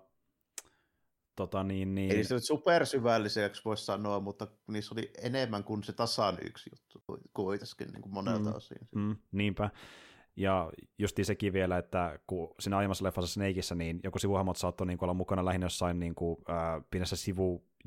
[1.36, 2.12] tota niin, niin...
[2.12, 7.04] Ei niistä supersyvälliseksi voisi sanoa, mutta niissä oli enemmän kuin se tasan yksi juttu
[7.34, 8.78] kuitenkin niin kuin monelta mm, osin.
[8.96, 9.70] Mm, niinpä.
[10.36, 14.98] Ja justi sekin vielä, että kun siinä aiemmassa leffassa Snakeissa, niin joku sivuhahmot saattoi niin
[15.02, 17.16] olla mukana lähinnä jossain niin kuin, äh, pienessä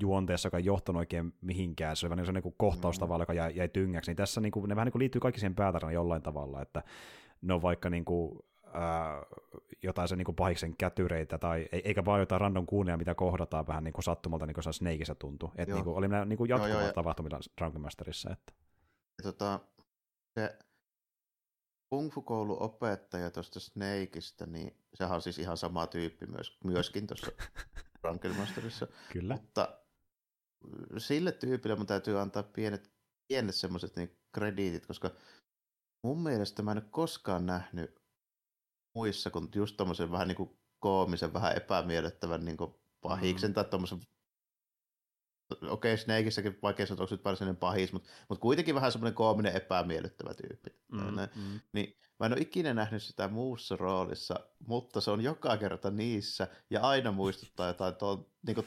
[0.01, 1.97] sivujuonteessa, joka ei johtanut oikein mihinkään.
[1.97, 3.21] Se oli vähän niin kuin kohtaus mm.
[3.21, 4.11] joka jäi, jäi tyngäksi.
[4.11, 6.83] Niin tässä niin kuin, ne vähän niin kuin liittyy kaikki siihen päätarinaan jollain tavalla, että
[7.43, 8.73] ne on vaikka niin kuin, äh,
[9.83, 13.85] jotain sen niin kuin pahiksen kätyreitä, tai eikä vaan jotain random kuunia, mitä kohdataan vähän
[13.85, 15.51] niin kuin sattumalta, niin kuin se Snakeissa tuntui.
[15.57, 18.31] Että niin kuin, oli nämä niin kuin jatkuvaa tapahtumilla Drunken Masterissa.
[18.31, 18.53] Että.
[19.19, 19.61] Ja, tota,
[20.35, 20.59] se
[21.91, 27.33] Kung Fu-kouluopettaja tuosta Snakeista, niin sehän on siis ihan sama tyyppi myös, myöskin tuossa
[28.03, 28.87] Rankelmasterissa.
[29.13, 29.35] Kyllä.
[29.35, 29.79] Mutta
[30.99, 32.91] sille tyypille mun täytyy antaa pienet,
[33.29, 35.11] pienet semmoiset niin krediitit, koska
[36.03, 38.03] mun mielestä mä en ole koskaan nähnyt
[38.95, 43.55] muissa kuin just tommosen vähän niin kuin koomisen, vähän epämiellyttävän niin kuin pahiksen mm.
[43.55, 44.01] tai tommosen
[45.53, 49.57] okei, okay, Snakeissäkin vaikea sanoa, onko nyt varsinainen pahis, mutta, mutta kuitenkin vähän semmoinen koominen
[49.57, 50.71] epämiellyttävä tyyppi.
[50.93, 51.61] Mm, mm.
[51.73, 56.49] Niin mä en ole ikinä nähnyt sitä muussa roolissa, mutta se on joka kerta niissä
[56.71, 58.67] ja aina muistuttaa jotain ton, niin kuin,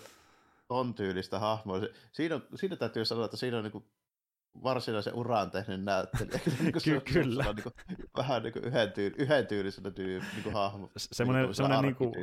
[0.68, 1.80] ton tyylistä hahmoa.
[2.12, 3.86] Siinä, on, siinä täytyy sanoa, että siinä on niin
[4.64, 6.40] varsinaisen uran tehnyt näyttelijä.
[6.60, 7.44] niin Ky- kyllä.
[7.44, 7.74] Se on niin kuin,
[8.18, 10.90] vähän niin kuin yhden, tyyl, yhden tyylisenä tyy, niin kuin hahmo.
[10.98, 12.14] Semmoinen, niin kuin, semmoinen niin kuin,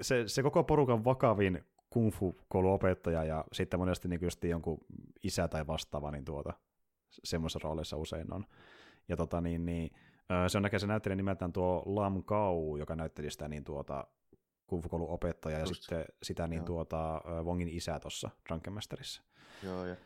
[0.00, 4.78] se, se koko porukan vakavin kung fu kouluopettaja ja sitten monesti niin just jonkun
[5.22, 6.52] isä tai vastaava, niin tuota,
[7.10, 8.44] semmoisessa roolissa usein on.
[9.08, 9.90] Ja tota, niin, niin,
[10.48, 14.06] se on näkee se näyttelijä nimeltään tuo Lam Kau, joka näytteli sitä niin tuota,
[14.70, 15.74] fu opettaja ja Just.
[15.82, 19.22] sitten sitä niin tuota, Wongin isä tuossa Drunken Masterissa.
[19.62, 19.96] Joo, ja,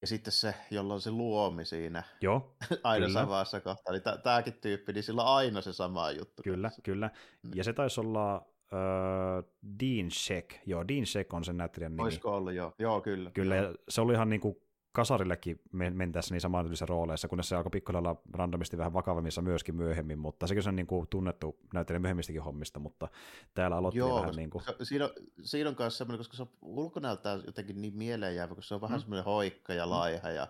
[0.00, 3.20] ja sitten se, jolla on se luomi siinä Joo, aina kyllä.
[3.20, 6.42] samassa kohtaa, niin tämäkin tyyppi, niin sillä on aina se sama juttu.
[6.42, 6.82] Kyllä, kanssa.
[6.82, 7.10] kyllä.
[7.42, 7.50] Mm.
[7.54, 9.50] Ja se taisi olla Uh,
[9.80, 12.02] Dean Sheck, joo, Dean Sheck on sen näyttelijän nimi.
[12.02, 13.30] Olisiko ollut, joo, joo kyllä.
[13.30, 13.66] Kyllä, joo.
[13.66, 14.56] ja se oli ihan niin kuin
[14.94, 20.46] kasarillekin mentäessä niin samantyylisissä rooleissa, kunnes se alkoi pikkuhiljaa randomisti vähän vakavammissa myöskin myöhemmin, mutta
[20.46, 23.08] sekin on niin kuin tunnettu näyttelijä myöhemmistäkin hommista, mutta
[23.54, 24.64] täällä aloitti Joo, vähän niin kuin...
[24.82, 25.10] Siinä on,
[25.42, 28.98] siinä on myös semmoinen, koska se on ulkonäöltään jotenkin niin mieleenjäävä, koska se on vähän
[28.98, 29.00] mm.
[29.00, 30.48] semmoinen hoikka ja laiha ja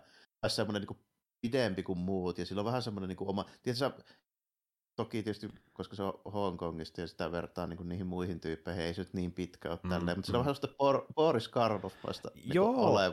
[0.49, 0.99] semmoinen niin kuin
[1.41, 3.45] pidempi kuin muut, ja sillä on vähän semmoinen niin kuin oma...
[3.63, 4.03] Tiedätkö,
[4.97, 9.03] toki tietysti, koska se on Hongkongista ja sitä vertaa niin niihin muihin tyyppeihin, ei se
[9.03, 10.33] nyt niin pitkä ole mm, tälleen, mutta mm.
[10.33, 12.55] se on vähän sitä Por- Boris Karloffasta niin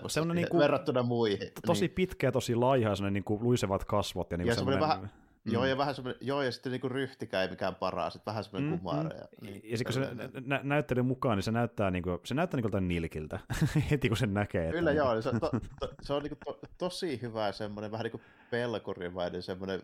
[0.07, 1.51] se on niin kuin, verrattuna muihin.
[1.65, 1.95] Tosi niin.
[1.95, 4.31] pitkä ja tosi laiha ja niin kuin luisevat kasvot.
[4.31, 5.09] Ja, niin ja semmoinen, vähän,
[5.45, 5.53] Mm.
[5.53, 8.71] Joo, ja vähän semmoinen, joo, ja sitten niinku ryhtikä ei mikään paras, sitten vähän semmoinen
[8.71, 9.17] mm, kumare.
[9.17, 9.47] Ja, mm.
[9.47, 12.79] niin, ja sitten kun se nä- näyttelyn mukaan, niin se näyttää, niinku, se näyttää niinku
[12.79, 13.39] nilkiltä,
[13.91, 14.71] heti kun sen näkee.
[14.71, 15.23] Kyllä että, joo, niin...
[15.23, 18.21] se, to, to, se on niinku to, tosi hyvä semmoinen, vähän niin kuin
[18.51, 19.81] pelkurimainen semmoinen,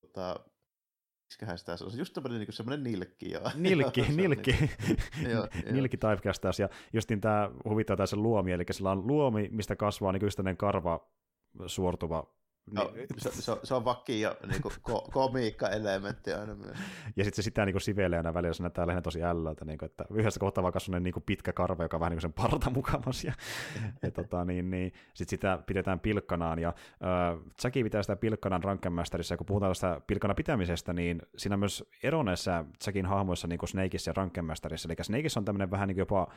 [0.00, 0.40] tota,
[1.26, 3.30] miksiköhän sitä se on, just tämmöinen niin semmoinen nilkki.
[3.30, 3.50] Joo.
[3.54, 4.52] Nilkki, nilkki,
[5.22, 5.38] niin,
[5.70, 10.56] nilkki typecastas, ja justin tämä huvittaa tässä luomi, eli sillä on luomi, mistä kasvaa niin
[10.56, 11.08] karva
[11.66, 12.34] suortuva
[12.72, 13.06] No, niin.
[13.18, 16.78] se, se, se on vakio niin ko, komiikka-elementti aina myös.
[17.16, 19.86] Ja sitten se sitä niin sivelee aina välillä, se näyttää lähinnä tosi ällöltä, niin kuin,
[19.86, 22.70] että yhdessä kohtaa vaan kasvaa niin pitkä karve, joka on vähän niin kuin sen parta
[22.70, 23.24] mukamas.
[23.24, 23.32] Ja,
[24.02, 29.34] ja tota, niin, niin, sitten sitä pidetään pilkkanaan, ja äh, Jackie pitää sitä pilkkanaan Rankenmasterissa,
[29.34, 33.58] ja kun puhutaan tästä pilkkana pitämisestä, niin siinä on myös ero näissä Jackin hahmoissa niin
[33.58, 36.28] kuin Snakeissa ja Rankenmasterissa, eli Snakeissa on tämmöinen vähän niin kuin jopa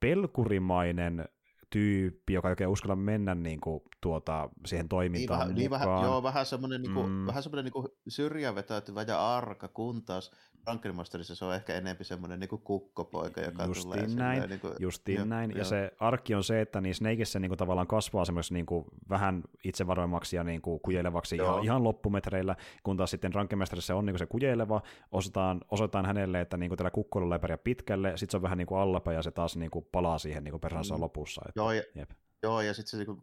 [0.00, 1.28] pelkurimainen
[1.72, 6.04] tyyppi, joka ei oikein uskalla mennä niin kuin, tuota, siihen toimintaan niin, vähän, niin vähän,
[6.04, 7.26] joo, vähän semmoinen, niin kuin, mm.
[7.26, 10.30] vähän semmoinen niin syrjävetäytyvä ja arka, kun taas
[10.64, 14.74] Frankenmasterissa se on ehkä enemmän semmoinen niin kuin kukkopoika, joka justiin tulee näin, niin kuin,
[14.78, 15.50] justiin jo, näin.
[15.50, 15.58] Jo.
[15.58, 18.84] Ja se arkki on se, että niin Snakeissä niin kuin, tavallaan kasvaa semmoisessa niin kuin,
[19.10, 24.14] vähän itsevarmemmaksi ja niin kuin, kujeilevaksi ihan, ihan loppumetreillä, kun taas sitten Frankenmasterissa on niin
[24.14, 24.82] kuin se kujeileva,
[25.12, 28.58] osataan, osoitetaan hänelle, että niin kuin, tällä kukkoilla ei pärjää pitkälle, sitten se on vähän
[28.58, 31.00] niin kuin allapäin ja se taas niin kuin, palaa siihen niin kuin mm.
[31.00, 31.42] lopussa.
[31.48, 32.10] Että, joo, ja, jep.
[32.42, 33.22] joo, ja sitten se niin kuin,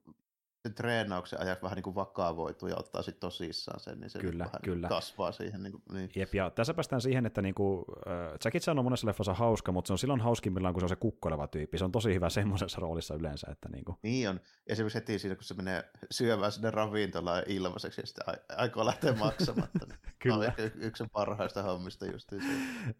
[0.63, 4.43] sen treenauksen ajaksi vähän niin kuin vakavoituu ja ottaa sitten tosissaan sen, niin se kyllä,
[4.43, 4.87] niin kyllä.
[4.87, 5.63] kasvaa siihen.
[5.63, 6.09] Niin kuin, niin.
[6.15, 9.71] Jep, ja tässä päästään siihen, että niin kuin, äh, Jackie Chan on monessa leffassa hauska,
[9.71, 11.77] mutta se on silloin hauskimmillaan, kun se on se kukkoleva tyyppi.
[11.77, 13.47] Se on tosi hyvä semmoisessa roolissa yleensä.
[13.51, 13.97] Että niin, kuin.
[14.03, 14.39] niin on.
[14.67, 18.23] Esimerkiksi heti siinä, kun se menee syömään sinne ravintolaan ilmaiseksi ja sitten
[18.57, 19.85] aikoo lähteä maksamatta.
[19.87, 20.35] Niin kyllä.
[20.35, 22.37] On ehkä yksi parhaista hommista just se.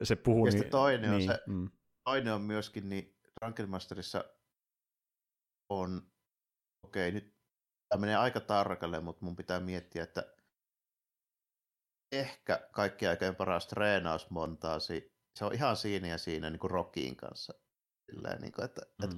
[0.04, 1.70] Se puhuu ja niin, toinen, niin, on se, mm.
[2.04, 3.16] toinen on myöskin, niin
[3.68, 4.24] Masterissa
[5.70, 6.02] on,
[6.84, 7.39] okei, okay, nyt
[7.90, 10.34] tämä menee aika tarkalle, mutta mun pitää miettiä, että
[12.12, 17.54] ehkä kaikki aikojen paras treenausmontaasi, se on ihan siinä ja siinä niin kuin Rockin kanssa.
[18.10, 19.06] Silleen, niin kuin, että, mm.
[19.06, 19.18] että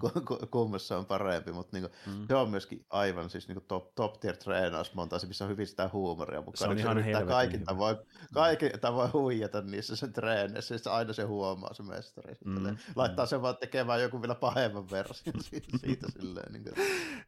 [0.52, 2.28] kummassa on parempi, mutta niin kuin, mm.
[2.28, 5.90] se on myöskin aivan siis niin kuin top, top tier treenausmontaasi, missä on hyvin sitä
[5.94, 6.58] huumoria mukaan.
[6.58, 7.96] Se on niin ihan kaikin tavoin,
[8.34, 12.36] kaikin tavoin huijata niissä sen treeneissä, siis aina se huomaa se mestari.
[12.46, 12.78] Mm.
[12.96, 13.30] Laittaa mm.
[13.30, 16.54] sen vaan tekemään joku vielä pahemman version siitä, siitä silleen.
[16.54, 16.74] Niin kuin.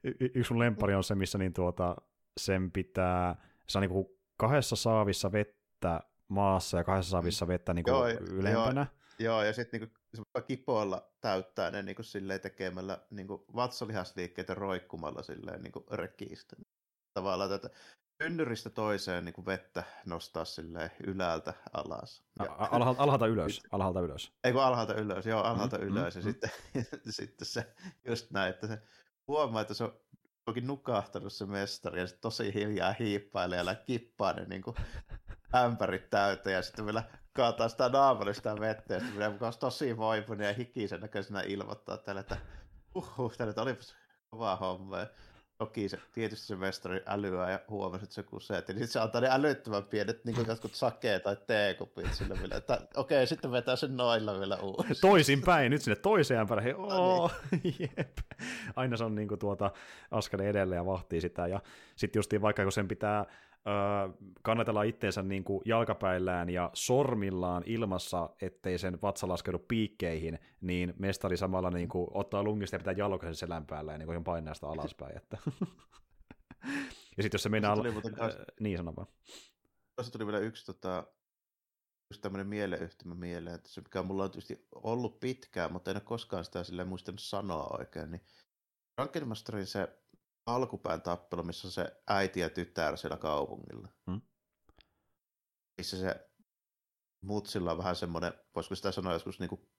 [0.03, 1.95] Y- yksi sun lempari on se, missä niin tuota,
[2.37, 3.35] sen pitää,
[3.67, 4.05] se on niin kuin
[4.37, 8.81] kahdessa saavissa vettä maassa ja kahdessa saavissa vettä niin kuin joo, ylempänä.
[8.81, 9.91] Joo, joo ja sitten niin
[10.47, 16.55] kipoilla täyttää ne niin kuin silleen tekemällä niin kuin vatsalihasliikkeitä roikkumalla silleen niin kuin rekiistä.
[17.13, 17.69] Tavallaan tätä
[18.21, 22.23] ynnyristä toiseen niin kuin vettä nostaa silleen ylältä alas.
[22.39, 22.55] Ja...
[22.57, 24.31] Alhaalta, alhaalta ylös, alhaalta ylös.
[24.43, 25.91] Ei kun alhaalta ylös, joo, alhaalta mm-hmm.
[25.97, 26.15] ylös.
[26.15, 26.31] Ja mm-hmm.
[26.31, 26.49] sitten,
[27.19, 27.73] sitten se
[28.07, 28.81] just näin, että se
[29.27, 29.99] huomaa, että se on
[30.47, 34.75] onkin nukahtanut se mestari ja tosi hiljaa hiippailee ja kippaa ne niin kuin
[35.55, 37.03] ämpärit täyteen ja sitten vielä
[37.33, 41.97] kaataa sitä naamalle sitä vettä ja sitten minä mukaan tosi voipunut ja hikisen näköisenä ilmoittaa
[41.97, 42.37] tälle, että
[42.95, 43.77] uhuh, tälle oli
[44.29, 44.99] kova homma.
[44.99, 45.07] Ja
[45.57, 48.67] toki se, tietysti se mestari älyää ja huomasi, että se kuseet.
[48.67, 52.55] Ja sitten se antaa ne älyttömän pienet niin kuin jotkut sakeet tai teekupit sille vielä,
[52.55, 55.11] että okei, okay, sitten vetää sen noilla vielä uudestaan.
[55.11, 56.75] Toisin päin, nyt sinne toiseen ämpärään.
[56.75, 57.31] Oh,
[57.79, 58.17] jep.
[58.75, 59.71] Aina se on niin kuin tuota
[60.11, 61.47] askeleen edelleen ja vahtii sitä.
[61.47, 61.59] Ja
[61.95, 63.25] sitten justiin vaikka kun sen pitää
[64.41, 71.37] kannatella itteensä niin kuin jalkapäillään ja sormillaan ilmassa, ettei sen vatsa laskeudu piikkeihin, niin mestari
[71.37, 74.67] samalla niin kuin ottaa lungista ja pitää jalkoisen selän päällä ja niin kuin painaa sitä
[74.67, 75.17] alaspäin.
[75.17, 75.37] Että.
[77.17, 77.77] ja sitten jos se meinaa...
[78.21, 79.07] Äh, niin, sano vaan.
[79.95, 81.07] Tuossa tuli vielä yksi tota,
[82.11, 86.01] just tämmöinen mieleyhtymä mieleen, että se mikä mulla on tietysti ollut pitkään, mutta en ole
[86.01, 88.21] koskaan sitä sille muistanut sanoa oikein, niin
[88.95, 90.02] Frankenmasterin se
[90.45, 93.87] alkupään tappelu, missä on se äiti ja tytär siellä kaupungilla.
[94.11, 94.21] Hmm?
[95.77, 96.29] Missä se
[97.23, 99.69] mutsilla on vähän semmoinen, voisiko sitä sanoa joskus niinku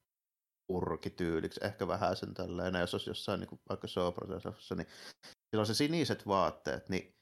[0.68, 4.86] urkityyliksi, ehkä vähän sen tällainen, jos olisi jossain niinku vaikka Sopranosessa, niin
[5.50, 7.14] sillä on se siniset vaatteet, niin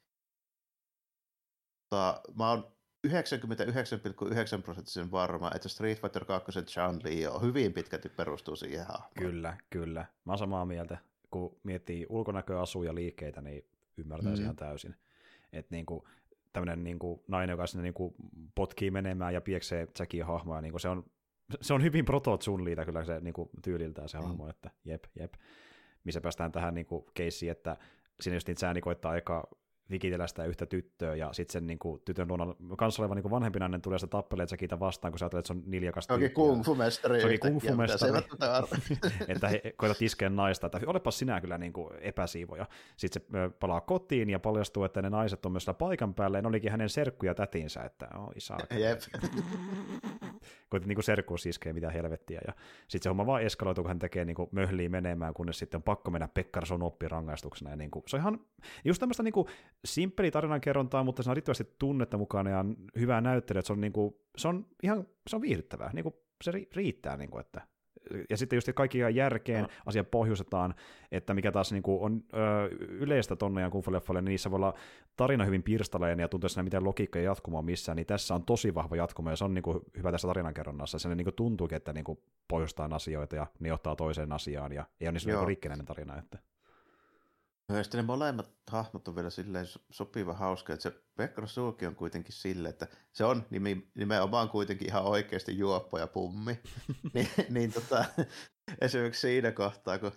[1.91, 2.77] tota, mä oon
[3.07, 9.13] 99,9 prosenttisen varma, että Street Fighter 2 Chan Li on hyvin pitkälti perustuu siihen hahmoon.
[9.19, 10.01] Kyllä, kyllä.
[10.01, 10.99] Mä oon samaa mieltä
[11.33, 13.65] kun miettii ulkonäköasuja liikkeitä, niin
[13.97, 14.43] ymmärtää mm.
[14.43, 14.95] ihan täysin.
[15.53, 16.03] Että niin kuin,
[16.53, 18.15] tämmöinen niin kuin nainen, joka sinne niin kuin
[18.55, 21.05] potkii menemään ja pieksee Jackie hahmoa, niin kuin se, on,
[21.61, 24.25] se on hyvin proto liitä kyllä se niin kuin tyyliltään se mm.
[24.25, 25.35] hahmo, että jep, jep.
[26.05, 27.77] Missä päästään tähän niin kuin keissiin, että
[28.21, 29.49] siinä just niitä sääni koittaa aika
[29.93, 33.59] vikitellä sitä yhtä tyttöä, ja sitten sen niin kuin, tytön luona kanssa oleva niin vanhempi
[33.59, 36.25] nainen tulee sitä tappelee Jackita vastaan, kun sä ajattelet, että se on niljakas tyyppi.
[36.25, 37.21] Onkin kung-fu-mestari.
[37.21, 38.23] Se onkin kung-fu-mestari.
[39.29, 42.67] että he koetat iskeä naista, että olepas sinä kyllä niin kuin epäsiivoja.
[42.97, 46.49] Sitten se palaa kotiin ja paljastuu, että ne naiset on myös paikan päällä, ja ne
[46.49, 48.57] olikin hänen serkkuja tätinsä, että oh, isä.
[48.71, 49.01] Jep.
[50.71, 52.53] Koitin niin serkkuus iskeä mitä helvettiä, ja
[52.89, 56.11] sitten se homma vaan eskaloituu, kun hän tekee niin möhliä menemään, kunnes sitten on pakko
[56.11, 58.41] mennä Pekkarson oppirangaistuksena, ja niin kuin, se on ihan
[58.85, 59.35] just tämmöistä niin
[59.85, 62.65] simppeli tarinankerrontaa, mutta se on riittävästi tunnetta mukana ja
[62.99, 66.15] hyvää näyttelyä, se on, niin kuin, se on ihan se on viihdyttävää, niin kuin,
[66.45, 67.61] se riittää, niin kuin, että
[68.31, 69.69] ja sitten just kaikki järkeen, no.
[69.87, 70.75] asia pohjustetaan,
[71.13, 74.75] että mikä taas niin kuin on ö, yleistä tonne ja kungfu niin niissä voi olla
[75.17, 78.75] tarina hyvin pirstaleen ja tuntuu siinä mitään logiikkaa ja jatkumoa missään, niin tässä on tosi
[78.75, 80.99] vahva jatkumo ja se on niin kuin hyvä tässä tarinankerronnassa.
[80.99, 82.19] Se niin kuin tuntuukin, että niin kuin
[82.49, 86.19] pohjustaa asioita ja ne johtaa toiseen asiaan ja ei ole niin niin rikkinäinen tarina.
[86.19, 86.39] Että.
[87.77, 91.95] Ja sitten ne molemmat hahmot on vielä silleen sopiva hauska, että se Pekka Sulki on
[91.95, 93.47] kuitenkin sille, että se on
[93.95, 96.61] nimenomaan kuitenkin ihan oikeasti juoppo ja pummi.
[97.15, 98.05] niin, niin tota,
[98.81, 100.13] esimerkiksi siinä kohtaa, kun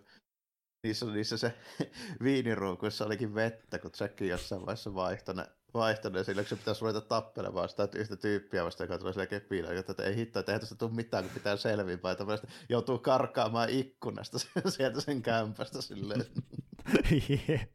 [0.83, 1.53] niissä, niissä se
[2.23, 7.69] viiniruukuissa olikin vettä, kun Jack jossain vaiheessa vaihtoi ne vaihtanut sillä se pitäisi ruveta tappelemaan
[7.69, 10.91] sitä yhtä tyyppiä vasta, joka tulee sille kepillä, että ei hitto, että eihän tästä tule
[10.91, 14.37] mitään, kun pitää selviä, että joutuu karkaamaan ikkunasta
[14.69, 16.25] sieltä sen kämpästä silleen.
[17.29, 17.71] Jep.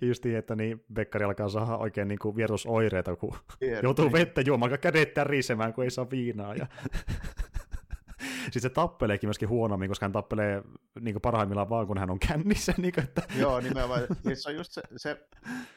[0.00, 4.40] Just niin, että niin Bekkari alkaa saada oikein niin kuin vierusoireita, kun Jep, joutuu vettä
[4.40, 6.54] juomaan, kädet tärisemään, kun ei saa viinaa.
[6.54, 6.66] Ja...
[8.46, 10.62] Sitten se tappeleekin myöskin huonommin, koska hän tappelee
[11.00, 12.74] niin parhaimmillaan vaan, kun hän on kännissä.
[12.86, 13.22] Niin kuin, että...
[13.38, 14.00] Joo, nimenomaan.
[14.34, 15.26] se on just, se, se,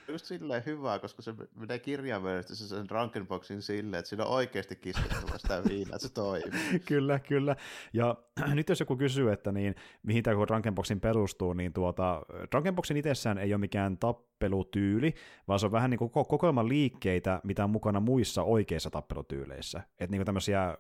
[0.08, 4.76] just silleen hyvää, koska se menee kirjaimellisesti se sen Drunkenboxin silleen, että siinä on oikeasti
[4.76, 6.80] kiskottu sitä viinaa, että se toimii.
[6.88, 7.56] kyllä, kyllä.
[7.94, 8.16] Ja
[8.56, 13.54] nyt jos joku kysyy, että niin, mihin tämä Drunkenboxin perustuu, niin tuota, Drunkenboxin itsessään ei
[13.54, 15.14] ole mikään tappelutyyli,
[15.48, 19.82] vaan se on vähän niin kuin kokoelman liikkeitä, mitä on mukana muissa oikeissa tappelutyyleissä.
[20.00, 20.78] Että niin tämmöisiä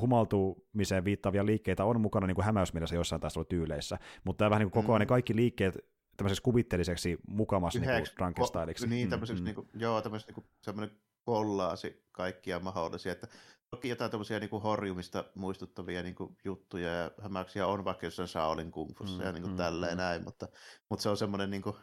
[0.00, 4.82] humaltumiseen viittaavia liikkeitä on mukana niin kuin hämäysmielessä jossain taistelutyyleissä, mutta tämä vähän niin kuin
[4.82, 5.00] kokoaa mm.
[5.00, 5.78] ne kaikki liikkeet
[6.16, 8.86] tämmöiseksi kuvitteliseksi mukamassa niin Drunkenstyliksi.
[8.86, 9.44] Niin, tämmöiseksi, mm, mm.
[9.44, 13.28] niin kuin, joo, tämmöiseksi niin kuin, semmoinen kollaasi kaikkia mahdollisia, että
[13.70, 18.28] toki jotain tämmöisiä niin kuin horjumista muistuttavia niin kuin juttuja ja hämäyksiä on vaikka jossain
[18.28, 19.98] Shaolin kungfussa mm, ja niin kuin mm, tälleen mm.
[19.98, 20.48] näin, mutta,
[20.88, 21.76] mutta se on semmoinen niin kuin,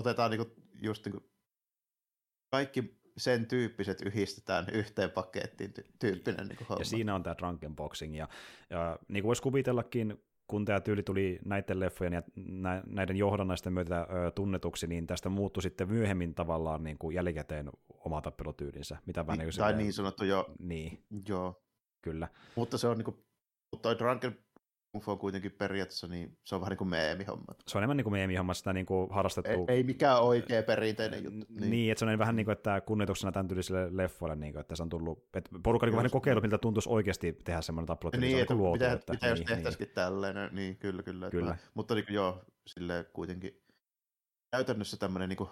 [0.00, 1.30] otetaan niin kuin, just niin kuin,
[2.50, 6.80] kaikki sen tyyppiset yhdistetään yhteen pakettiin tyyppinen niin homma.
[6.80, 8.28] Ja siinä on tämä drunken boxing, ja,
[8.70, 12.22] ja niin kuin voisi kuvitellakin, kun tämä tyyli tuli näiden leffojen ja
[12.86, 18.20] näiden johdannaisten myötä ö, tunnetuksi, niin tästä muuttui sitten myöhemmin tavallaan niin kuin jälkikäteen oma
[18.20, 18.98] tappelutyylinsä.
[19.06, 20.46] Mitä vähän niin, tai niin sanottu jo.
[20.58, 21.04] Niin.
[21.28, 21.62] Joo.
[22.02, 22.28] Kyllä.
[22.56, 23.24] Mutta se on niin kuin,
[23.72, 24.38] mutta Drunken
[24.92, 27.44] On kuitenkin periaatteessa, niin se on vähän niin kuin meemihomma.
[27.66, 29.66] Se on enemmän niin kuin meemihomma, sitä niin kuin harrastettu.
[29.68, 31.46] Ei, ei mikään oikea perinteinen juttu.
[31.48, 34.60] Niin, niin että se on vähän niin kuin, että kunnioituksena tämän tyylisille leffoille, niin kuin,
[34.60, 38.12] että se on tullut, että porukka niin vähän kokeillut, miltä tuntuisi oikeasti tehdä semmoinen tappelu.
[38.20, 39.94] Niin, että, luotu, mitä, että, mitä niin, jos tehtäisikin niin.
[39.94, 41.30] tälleen, niin kyllä, kyllä.
[41.30, 41.50] kyllä.
[41.50, 43.62] Että, mutta niin kuin, joo, silleen kuitenkin
[44.50, 45.48] käytännössä tämmöinen niin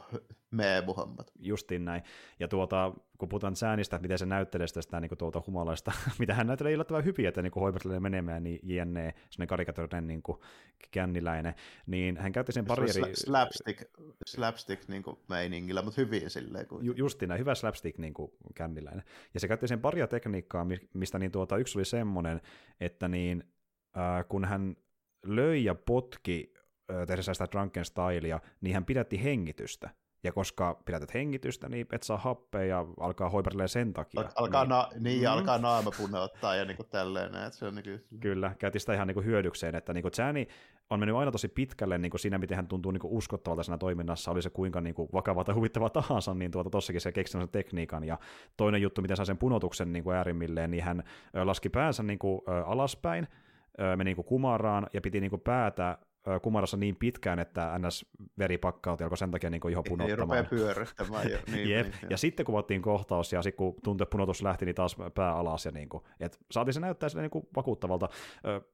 [0.51, 1.33] meemuhommat.
[1.39, 2.03] Justiin näin.
[2.41, 6.47] Ja tuota, kun puhutaan säänistä, miten se näyttelee sitä, sitä niin tuota humalaista, mitä hän
[6.47, 10.39] näyttelee yllättävän hyvin, että niin hoivattelee menemään, niin jne, sellainen karikatorinen niin kuin
[10.91, 11.55] känniläinen,
[11.87, 13.15] niin hän käytti sen pari eri...
[13.15, 13.83] Slapstick,
[14.27, 16.67] slapstick niin kuin meiningillä, mutta hyvin silleen.
[16.67, 16.87] Kuin...
[16.87, 19.05] Ju, justiin näin, hyvä slapstick niin kuin känniläinen.
[19.35, 22.41] Ja se käytti sen paria tekniikkaa, mistä niin tuota, yksi oli semmoinen,
[22.81, 23.45] että niin,
[23.97, 24.77] äh, kun hän
[25.27, 26.58] löi ja potki
[27.07, 29.91] tehdessä sitä drunken stylea, niin hän pidätti hengitystä.
[30.25, 34.21] Ja koska pidätät hengitystä, niin et saa happea ja alkaa hoipertelee sen takia.
[34.21, 35.27] Al- alkaa, niin, na- niin, mm.
[35.27, 37.35] alkaa naama punottaa ja niinku tälleen.
[37.35, 38.05] Että se on niinku...
[38.21, 40.49] Kyllä, käytiin sitä ihan niinku hyödykseen, että niinku Chani
[40.91, 44.43] on mennyt aina tosi pitkälle niinku siinä, miten hän tuntuu niinku uskottavalta siinä toiminnassa, oli
[44.43, 48.05] se kuinka niinku vakavaa tai huvittavaa tahansa, niin tuota, tossakin se keksi sen tekniikan.
[48.05, 48.19] Ja
[48.57, 51.03] toinen juttu, miten saa sen punotuksen niinku äärimmilleen, niin hän
[51.45, 53.29] laski päänsä niinku, alaspäin,
[53.97, 55.99] meni niinku kumaraan ja piti niinku päätä
[56.43, 58.07] kumarassa niin pitkään, että ns.
[58.39, 60.39] veri pakkauti alkoi sen takia niin ihan punottamaan.
[60.39, 61.39] Ei rupea pyörittämään jo.
[61.53, 61.87] Niin, Jep.
[61.87, 65.37] Niin, ja sitten kuvattiin kohtaus, ja sitten kun tuntui, että punotus lähti, niin taas pää
[65.37, 65.65] alas.
[65.65, 68.09] Ja niin kuin, et saatiin se näyttää sille niin kuin vakuuttavalta.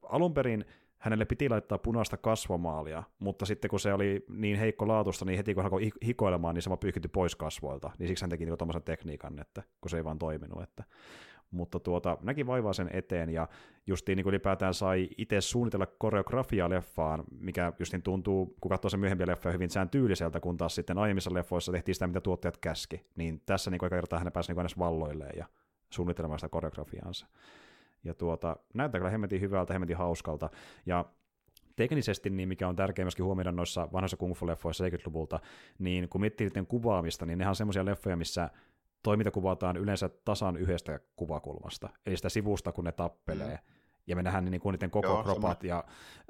[0.03, 0.65] Alun perin
[1.05, 5.55] hänelle piti laittaa punaista kasvomaalia, mutta sitten kun se oli niin heikko laatusta, niin heti
[5.55, 7.91] kun hän alkoi hikoilemaan, niin se vaan pyyhkitty pois kasvoilta.
[7.99, 10.63] Niin siksi hän teki niin tuommoisen tekniikan, että kun se ei vaan toiminut.
[10.63, 10.85] Että
[11.51, 13.49] mutta tuota, näki vaivaa sen eteen ja
[13.87, 19.27] justiin niin ylipäätään sai itse suunnitella koreografiaa leffaan, mikä justiin tuntuu, kun katsoo sen myöhempiä
[19.27, 23.43] leffoja hyvin sään tyyliseltä, kun taas sitten aiemmissa leffoissa tehtiin sitä, mitä tuottajat käski, niin
[23.47, 25.47] tässä niin aika kertaa hän pääsi niin edes valloilleen ja
[25.91, 27.27] suunnittelemaan sitä koreografiaansa.
[28.05, 30.51] Ja tuota, näyttää kyllä hemmetin hyvältä, hemmetin hauskalta,
[30.87, 31.05] ja
[31.77, 35.41] teknisesti, niin mikä on tärkeää myöskin huomioida noissa vanhoissa kung fu-leffoissa 70-luvulta,
[35.79, 38.51] niin kun miettii niiden kuvaamista, niin nehän on semmoisia leffoja, missä
[39.05, 43.55] toiminta kuvataan yleensä tasan yhdestä kuvakulmasta, eli sitä sivusta, kun ne tappelee.
[43.55, 43.75] Mm.
[44.07, 45.65] Ja me nähdään niin kuin niiden koko joo, kropat.
[45.65, 45.85] Ja,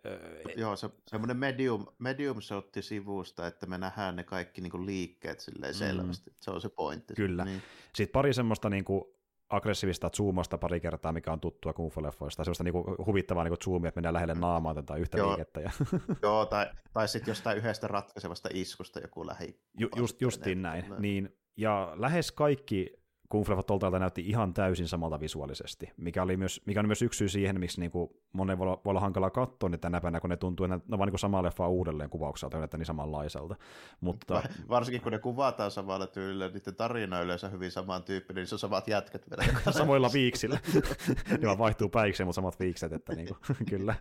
[0.06, 4.86] äh, joo, se, semmoinen medium, medium shotti sivusta, että me nähdään ne kaikki niin kuin
[4.86, 5.78] liikkeet silleen mm.
[5.78, 6.32] selvästi.
[6.40, 7.14] Se on se pointti.
[7.14, 7.44] Kyllä.
[7.44, 7.62] Niin.
[7.94, 9.04] Sitten pari semmoista niin kuin
[9.48, 12.44] aggressiivista zoomasta pari kertaa, mikä on tuttua kung fu-leffoista.
[12.44, 15.28] Sellaista niinku huvittavaa niinku zoomia, että mennään lähelle naamaa tai yhtä Joo.
[15.28, 15.60] liikettä.
[15.60, 15.70] Ja...
[16.22, 19.60] Joo, tai, tai sitten jostain yhdestä ratkaisevasta iskusta joku lähi.
[19.78, 20.84] Ju, just, justiin näin.
[20.98, 22.92] Niin, ja lähes kaikki
[23.34, 27.28] Kung Toltalta näytti ihan täysin samalta visuaalisesti, mikä, oli myös, mikä on myös yksi syy
[27.28, 30.30] siihen, miksi niin kuin monen voi olla, voi olla hankala katsoa niitä tänä päivänä, kun
[30.30, 33.56] ne tuntuu, että ne on vaan niin samaa leffaa uudelleen kuvaukselta, että niin samanlaiselta.
[34.00, 34.42] Mutta...
[34.68, 38.88] Varsinkin kun ne kuvataan samalla tyylillä, niiden tarina yleensä hyvin samantyyppinen, niin se on samat
[38.88, 39.60] jätkät vielä.
[39.70, 40.58] Samoilla viiksillä.
[41.40, 43.94] ne vaan vaihtuu päikseen, mutta samat viikset, että niin kuin, kyllä.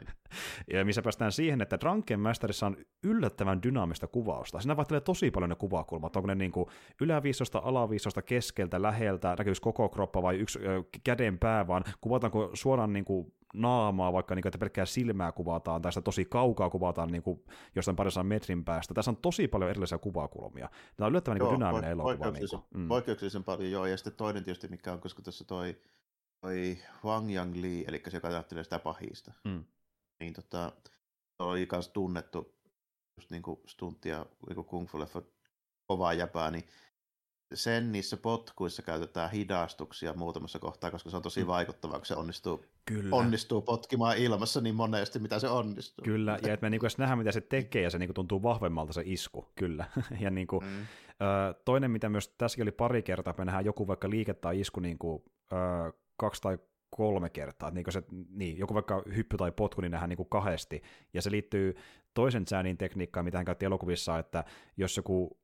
[0.74, 4.60] Ja missä päästään siihen, että Drunken Masterissa on yllättävän dynaamista kuvausta.
[4.60, 6.16] Siinä vaihtelee tosi paljon ne kuvakulmat.
[6.16, 6.66] Onko ne niin kuin
[7.02, 10.60] yläviistosta, alaviistosta, keskeltä, läheltä, näkyykö koko kroppa vai yksi
[11.04, 15.82] käden pää, vaan kuvataanko suoraan niin kuin naamaa, vaikka niin kuin, että pelkkää silmää kuvataan,
[15.82, 17.44] tai sitä tosi kaukaa kuvataan niin kuin
[17.76, 18.94] jostain parissa metrin päästä.
[18.94, 20.70] Tässä on tosi paljon erilaisia kuvakulmia.
[20.98, 22.16] Tämä on yllättävän niin dynaaminen elokuva.
[22.18, 22.88] Poikkeuksellisen, niin mm.
[22.88, 23.86] poikkeuksellisen paljon, joo.
[23.86, 25.78] Ja sitten toinen tietysti, mikä on, koska tässä toi,
[26.42, 29.64] toi Wang Yang Li, eli se, joka ajattelee sitä pahista, mm.
[30.20, 30.72] niin tota,
[31.40, 32.56] oli myös tunnettu
[33.18, 35.22] just niin kuin stuntia, niin kung fu leffa
[35.88, 36.64] kovaa jäpää, niin
[37.54, 41.48] sen niissä potkuissa käytetään hidastuksia muutamassa kohtaa, koska se on tosi mm.
[41.48, 43.16] vaikuttavaa, kun se onnistuu, Kyllä.
[43.16, 46.04] onnistuu potkimaan ilmassa niin monesti, mitä se onnistuu.
[46.04, 49.02] Kyllä, ja että me niinku nähdään, mitä se tekee, ja se niinku tuntuu vahvemmalta se
[49.06, 49.86] isku, kyllä.
[50.24, 50.82] ja niinku, mm.
[50.82, 54.60] ö, toinen, mitä myös tässäkin oli pari kertaa, että me nähdään joku vaikka liike tai
[54.60, 55.56] isku niinku, ö,
[56.18, 56.58] kaksi tai
[56.90, 57.72] kolme kertaa.
[57.72, 60.82] Niin se, niin, joku vaikka hyppy tai potku, niin nähdään niin kahdesti.
[61.14, 61.76] Ja se liittyy
[62.14, 64.44] toisen säänin tekniikkaan, mitä hän käytti elokuvissa, että
[64.78, 65.38] jos joku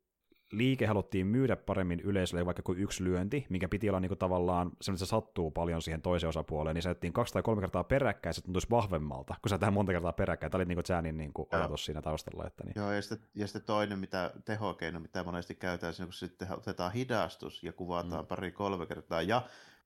[0.52, 4.72] liike haluttiin myydä paremmin yleisölle vaikka kuin yksi lyönti, minkä piti olla niin kuin tavallaan
[4.82, 7.84] se, että se sattuu paljon siihen toiseen osapuoleen, niin se jättiin kaksi tai kolme kertaa
[7.84, 10.52] peräkkäin, se tuntuisi vahvemmalta, kun sä tähän monta kertaa peräkkäin.
[10.52, 12.48] Tämä oli niin Janin niin kuin ajatus siinä taustalla.
[12.48, 12.74] Että niin.
[12.76, 17.64] Joo, ja sitten, ja sitten toinen mitä, tehokeino, mitä monesti käytetään, kun sitten otetaan hidastus
[17.64, 18.28] ja kuvataan mm.
[18.28, 19.42] pari-kolme kertaa, ja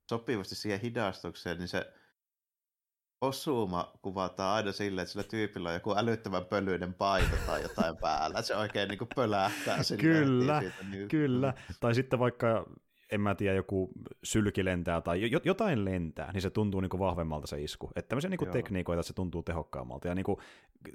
[0.10, 1.94] sopivasti siihen hidastukseen, niin se
[3.24, 8.42] osuma kuvataan aina silleen, että sillä tyypillä on joku älyttömän pölyinen paita tai jotain päällä.
[8.42, 10.24] Se oikein niin kuin pölähtää silleen.
[10.24, 11.08] Kyllä, siitä, niin...
[11.08, 11.54] kyllä.
[11.80, 12.66] Tai sitten vaikka
[13.12, 13.92] en mä tiedä, joku
[14.24, 17.90] sylki lentää tai jotain lentää, niin se tuntuu niin kuin vahvemmalta se isku.
[17.96, 20.08] Että tämmöisiä niin kuin tekniikoita, että se tuntuu tehokkaammalta.
[20.08, 20.38] Ja niin kuin,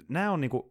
[0.07, 0.63] nämä on niin kuin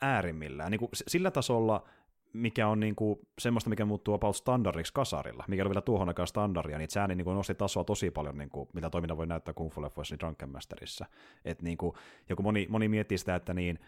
[0.00, 0.70] äärimmillään.
[0.70, 1.88] Niin kuin sillä tasolla
[2.36, 6.78] mikä on niinku semmoista, mikä muuttuu about standardiksi kasarilla, mikä oli vielä tuohon aikaan standardia,
[6.78, 10.18] niin se niinku nosti tasoa tosi paljon, niinku, mitä toiminta voi näyttää Kung Fu-leffoissa niin
[10.18, 11.06] Drunken Masterissa.
[11.44, 11.96] Et niinku,
[12.28, 13.78] joku moni, moni miettii sitä, että niin,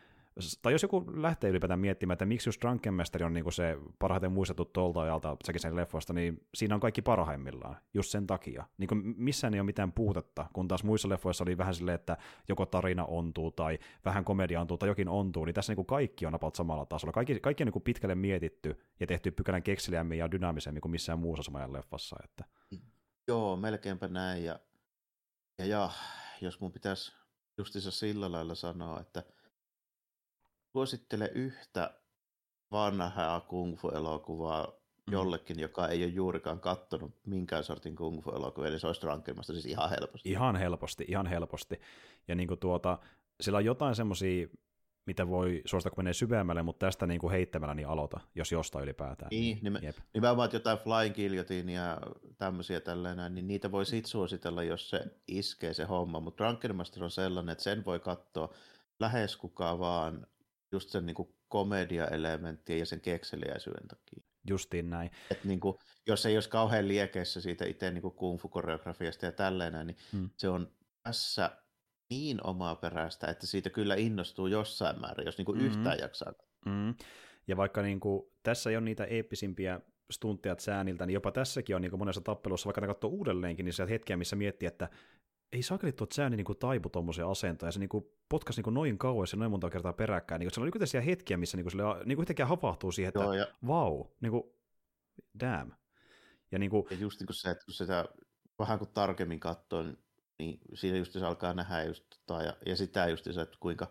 [0.62, 4.32] tai jos joku lähtee ylipäätään miettimään, että miksi just Drunken Master on niinku se parhaiten
[4.32, 8.64] muistettu tuolta ajalta sekin sen leffoista, niin siinä on kaikki parhaimmillaan, just sen takia.
[8.78, 12.16] Niin kuin missään ei ole mitään puutetta, kun taas muissa leffoissa oli vähän silleen, että
[12.49, 16.34] joko tarina ontuu tai vähän komedia ontuu tai jokin ontuu, niin tässä niinku kaikki on
[16.34, 17.12] about samalla tasolla.
[17.12, 21.43] Kaikki, kaikki on niinku pitkälle mietitty ja tehty pykälän kekseliämmin ja dynaamisemmin kuin missään muussa
[21.43, 22.16] samajan leffassa.
[22.24, 22.45] Että.
[23.28, 24.45] Joo, melkeinpä näin.
[24.45, 24.59] Ja,
[25.59, 25.91] ja, ja
[26.41, 27.12] jos mun pitäisi
[27.59, 29.24] justiinsa sillä lailla sanoa, että–
[30.79, 31.95] suosittele yhtä
[32.72, 35.12] vanhaa kung fu-elokuvaa mm.
[35.12, 39.66] jollekin, joka ei ole juurikaan kattonut minkään sortin kung fu-elokuvia, eli se olisi rankemmasta siis
[39.66, 40.31] ihan helposti.
[40.31, 41.81] Ihan helposti, ihan helposti.
[42.29, 42.99] Ja niin kuin tuota,
[43.41, 44.49] sillä on jotain semmoisia,
[45.07, 48.83] mitä voi suosittaa, kun menee syvemmälle, mutta tästä niin kuin heittämällä niin aloita, jos jostain
[48.83, 49.29] ylipäätään.
[49.31, 49.97] Niin, niin Jep.
[50.14, 51.99] nimenomaan jotain Flying Guillotine ja
[52.37, 57.05] tämmöisiä tällainen, niin niitä voi sit suositella, jos se iskee se homma, mutta Drunken Master
[57.05, 58.55] on sellainen, että sen voi katsoa
[59.01, 60.26] lähes kukaan vaan
[60.73, 64.23] just sen niin kuin komedia-elementtien ja sen kekseliäisyyden takia.
[64.49, 65.11] Justiin näin.
[65.31, 69.87] Et niin kuin, jos ei olisi kauhean liekeissä siitä itse niin kung fu-koreografiasta ja tälleen,
[69.87, 70.31] niin hmm.
[70.37, 71.51] se on tässä
[72.11, 75.79] niin omaa perästä, että siitä kyllä innostuu jossain määrin, jos niin kuin mm-hmm.
[75.79, 76.33] yhtään jaksaa.
[76.66, 76.95] Mm-hmm.
[77.49, 81.83] Ja vaikka niin kuin, tässä ei ole niitä eeppisimpiä stuntteja sääniltä, niin jopa tässäkin on
[81.83, 84.89] niin kuin monessa tappelussa, vaikka ne katsoo uudelleenkin, niin sieltä hetkeä, missä miettii, että
[85.53, 88.99] ei sakeli tuo Zhani niin taipu tuommoiseen asentoon, ja se niin kuin potkasi niin noin
[88.99, 90.39] kauas ja noin monta kertaa peräkkäin.
[90.39, 93.20] Niin se oli yksittäisiä hetkiä, missä niin kuin, sille, niin kuin yhtäkkiä havahtuu siihen, että
[93.20, 93.47] Joo, ja...
[93.66, 94.43] vau, niin kuin,
[95.41, 95.73] damn.
[96.53, 98.05] Ja, niin kuin, ja just niin kuin se, että kun sitä
[98.59, 99.85] vähän kuin tarkemmin katsoo,
[100.39, 103.91] niin siinä just se alkaa nähdä just tota, ja, ja sitä just se, että kuinka,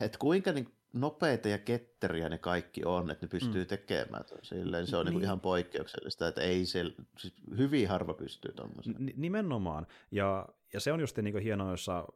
[0.00, 3.68] että kuinka niin nopeita ja ketteriä ne kaikki on, että ne pystyy mm.
[3.68, 4.24] tekemään.
[4.42, 5.14] Silleen, se on niin.
[5.14, 6.84] Niin ihan poikkeuksellista, että ei se,
[7.18, 8.96] siis hyvin harva pystyy tuommoiseen.
[8.98, 12.06] N- nimenomaan, ja, ja se on just niin hienoa, jossa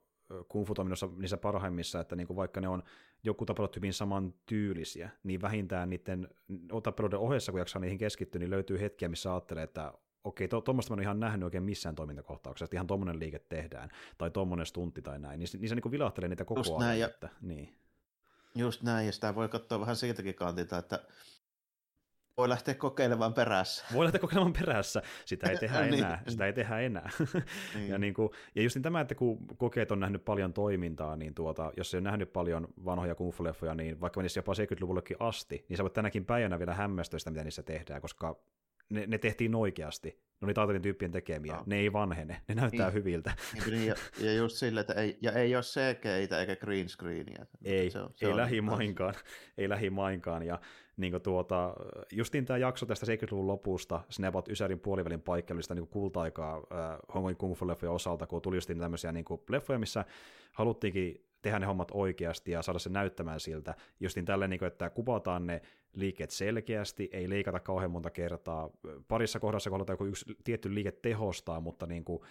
[0.49, 0.75] kung fu
[1.17, 2.83] niissä parhaimmissa, että niin kuin vaikka ne on
[3.25, 6.29] joku tappelut hyvin saman tyylisiä, niin vähintään niiden
[6.83, 9.93] tappeluiden ohessa, kun jaksaa niihin keskittyä, niin löytyy hetkiä, missä ajattelee, että
[10.25, 14.31] okei, tuommoista mä en ihan nähnyt oikein missään toimintakohtauksessa, että ihan tuommoinen liike tehdään, tai
[14.31, 16.81] tuommoinen stunti tai näin, niin, niin se niin kuin vilahtelee niitä koko Just ajan.
[16.81, 17.75] Näin, ja, että, niin.
[18.55, 21.01] Just näin, ja sitä voi katsoa vähän siltäkin kantilta, että
[22.37, 23.85] voi lähteä kokeilemaan perässä.
[23.93, 25.95] Voi lähteä kokeilemaan perässä, sitä ei tehdä niin.
[25.95, 27.11] enää, sitä ei tehdä enää.
[27.75, 27.89] niin.
[27.89, 31.35] ja, niin kuin, ja just niin tämä, että kun kokeet on nähnyt paljon toimintaa, niin
[31.35, 33.33] tuota, jos ei ole nähnyt paljon vanhoja kung
[33.75, 37.45] niin vaikka menisi jopa 70-luvullekin asti, niin sä voit tänäkin päivänä vielä hämmästyä sitä, mitä
[37.45, 38.37] niissä tehdään, koska
[38.93, 40.09] ne, ne tehtiin oikeasti.
[40.41, 41.55] Ne oli taatelin tyyppien tekemiä.
[41.55, 41.63] No.
[41.67, 42.43] Ne ei vanhene.
[42.49, 42.95] Ne näyttää niin.
[42.95, 43.33] hyviltä.
[43.67, 46.07] Niin, ja, ja just sille, että ei, ja ei ole cg
[46.39, 47.47] eikä green screenia.
[47.65, 49.15] Ei, se on, se ei lähimainkaan.
[49.59, 50.43] Ei lähimainkaan.
[50.43, 50.61] Ja
[50.97, 51.75] niin tuota,
[52.13, 57.37] justiin tämä jakso tästä 70-luvun lopusta, sinne about Ysärin puolivälin paikkeellista niin kulta-aikaa äh, Hongkongin
[57.37, 60.05] kung fu osalta, kun tuli justiin tämmöisiä niin leffoja, missä
[60.53, 63.75] haluttiinkin tehdä ne hommat oikeasti ja saada se näyttämään siltä.
[64.01, 65.63] Justin tälle, niin kuin, että kuvataan ne
[65.93, 68.71] liikkeet selkeästi, ei leikata kauhean monta kertaa.
[69.09, 72.23] Parissa kohdassa kohdalla joku yksi tietty liike tehostaa, mutta niin kuin,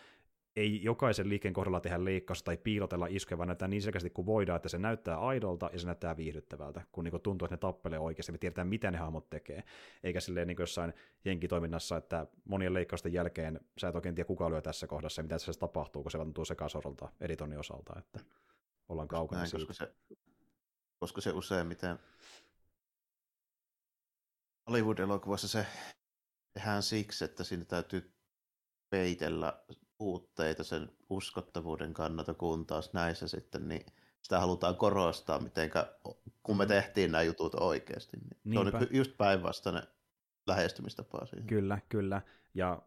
[0.56, 4.56] ei jokaisen liikkeen kohdalla tehdä leikkausta tai piilotella iskeä, vaan näyttää niin selkeästi kuin voidaan,
[4.56, 8.32] että se näyttää aidolta ja se näyttää viihdyttävältä, kun niin tuntuu, että ne tappelee oikeasti,
[8.32, 9.64] me tiedetään, mitä ne hahmot tekee.
[10.04, 10.94] Eikä silleen niin jossain
[11.26, 15.36] jenkitoiminnassa, että monien leikkausten jälkeen sä et oikein tiedä, kuka lyö tässä kohdassa ja mitä
[15.36, 18.20] tässä tapahtuu, kun se tuntuu sekasorolta editonin osalta, että
[18.92, 19.66] ollaan kaukana Näin, siitä.
[19.66, 19.96] Koska se,
[21.00, 22.00] koska se useimmiten
[24.70, 25.66] Hollywood-elokuvassa se
[26.54, 28.14] tehdään siksi, että siinä täytyy
[28.90, 29.64] peitellä
[29.98, 33.86] puutteita sen uskottavuuden kannalta, kun taas näissä sitten, niin
[34.22, 35.96] sitä halutaan korostaa, mitenkä,
[36.44, 36.68] kun me mm.
[36.68, 38.18] tehtiin nämä jutut oikeasti.
[38.44, 39.84] Niin se on just päinvastainen
[40.48, 41.48] lähestymistapa siihen.
[41.48, 42.22] Kyllä, kyllä.
[42.54, 42.82] Ja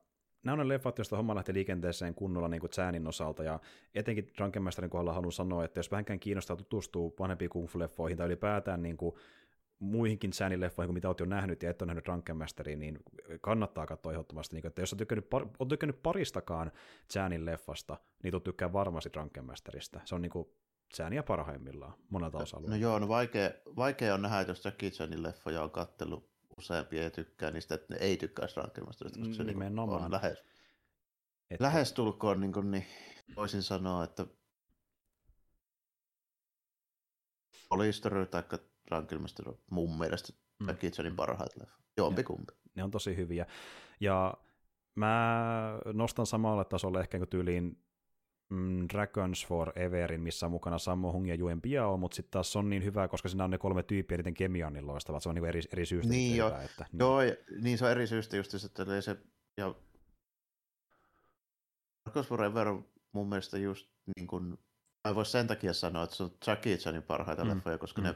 [0.45, 3.61] nämä on ne leffat, joista homma lähti liikenteeseen kunnolla niin kuin osalta, ja
[3.95, 8.27] etenkin Drunken Masterin kohdalla haluan sanoa, että jos vähänkään kiinnostaa tutustua vanhempiin kung leffoihin tai
[8.27, 9.15] ylipäätään niin kuin
[9.79, 12.99] muihinkin leffoihin kuin mitä olet jo nähnyt ja et ole nähnyt Drunken Masteria, niin
[13.41, 14.57] kannattaa katsoa ehdottomasti.
[14.57, 16.73] Niin, että jos olet tykännyt, par, olet tykännyt paristakaan
[17.12, 20.01] Chanin leffasta, niin olet tykkää varmasti Drunken Masterista.
[20.05, 20.49] Se on niin kuin
[20.95, 22.69] Chania parhaimmillaan monelta osalla.
[22.69, 27.02] No joo, no vaikea, vaikea on nähdä, että jos Jackie Chanin leffoja on kattellut useampia
[27.02, 30.39] ja tykkää niistä, että ne ei tykkää Drunken Masterista, koska se niin on lähes,
[31.51, 31.64] että...
[31.64, 32.86] lähestulkoon, niin, kuin, niin
[33.36, 34.26] voisin sanoa, että
[37.68, 38.43] Polistory tai
[38.90, 40.68] Rankilmaster on mun mielestä mm.
[40.68, 41.76] Jackie Chanin parhaat leffa.
[41.97, 42.52] Jompikumpi.
[42.74, 43.47] Ne on tosi hyviä.
[44.01, 44.35] Ja
[44.94, 47.84] mä nostan samalle tasolle ehkä kuin tyyliin
[48.55, 52.52] mm, Dragons for Everin, missä on mukana Sammo Hung ja Juen Biao, mutta sitten taas
[52.52, 55.20] se on niin hyvä, koska siinä on ne kolme tyyppiä, niiden kemia on niin loistava,
[55.20, 56.12] se on niin eri, eri syystä.
[56.12, 56.47] Niin, jo.
[56.47, 57.01] hyvä, että, niin.
[57.01, 57.18] Joo,
[57.60, 59.16] niin se on eri syystä just, että se,
[59.56, 59.74] ja
[62.05, 64.59] Dragons for Ever on mun mielestä just niin kuin,
[65.09, 67.51] mä voisi sen takia sanoa, että se on Jackie Chanin parhaita mm.
[67.51, 68.06] leffoja, koska mm.
[68.06, 68.14] ne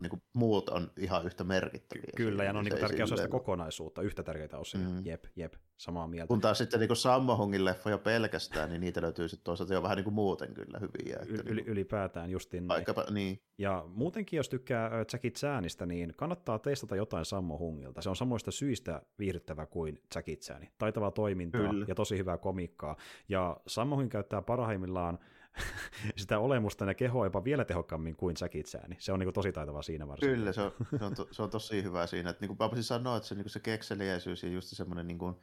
[0.00, 2.12] niin kuin muut on ihan yhtä merkittäviä.
[2.16, 4.80] Kyllä, ja ne on niin tärkeä osa sitä kokonaisuutta, yhtä tärkeitä osia.
[4.80, 5.06] Mm.
[5.06, 6.28] Jep, jep, samaa mieltä.
[6.28, 9.96] Kun taas sitten niin Sammo Hungin leffoja pelkästään, niin niitä löytyy sitten toisaalta jo vähän
[9.96, 11.16] niin kuin muuten kyllä hyviä.
[11.22, 12.78] Että Yl- niin ylipäätään justin näin.
[12.78, 13.42] Aikapa, niin.
[13.58, 18.02] Ja muutenkin, jos tykkää Jackie Chanista, niin kannattaa testata jotain Sammo Hungilta.
[18.02, 20.68] Se on samoista syistä viihdyttävä kuin Jackie Chan.
[20.78, 21.84] Taitavaa toimintaa kyllä.
[21.88, 22.96] ja tosi hyvää komikkaa.
[23.28, 25.18] Ja Sammo Hung käyttää parhaimmillaan
[26.16, 28.96] sitä olemusta ja kehoa jopa vielä tehokkaammin kuin Chan.
[28.98, 30.38] Se on niin kuin tosi taitava siinä varsinkin.
[30.38, 32.30] Kyllä, se on, se on, to, se on tosi hyvä siinä.
[32.30, 35.18] Että, niin kuin mä sanoa, että se, niin kuin se kekseliäisyys ja just semmoinen niin
[35.18, 35.34] kuin,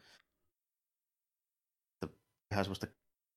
[2.01, 2.17] että
[2.51, 2.87] ihan semmoista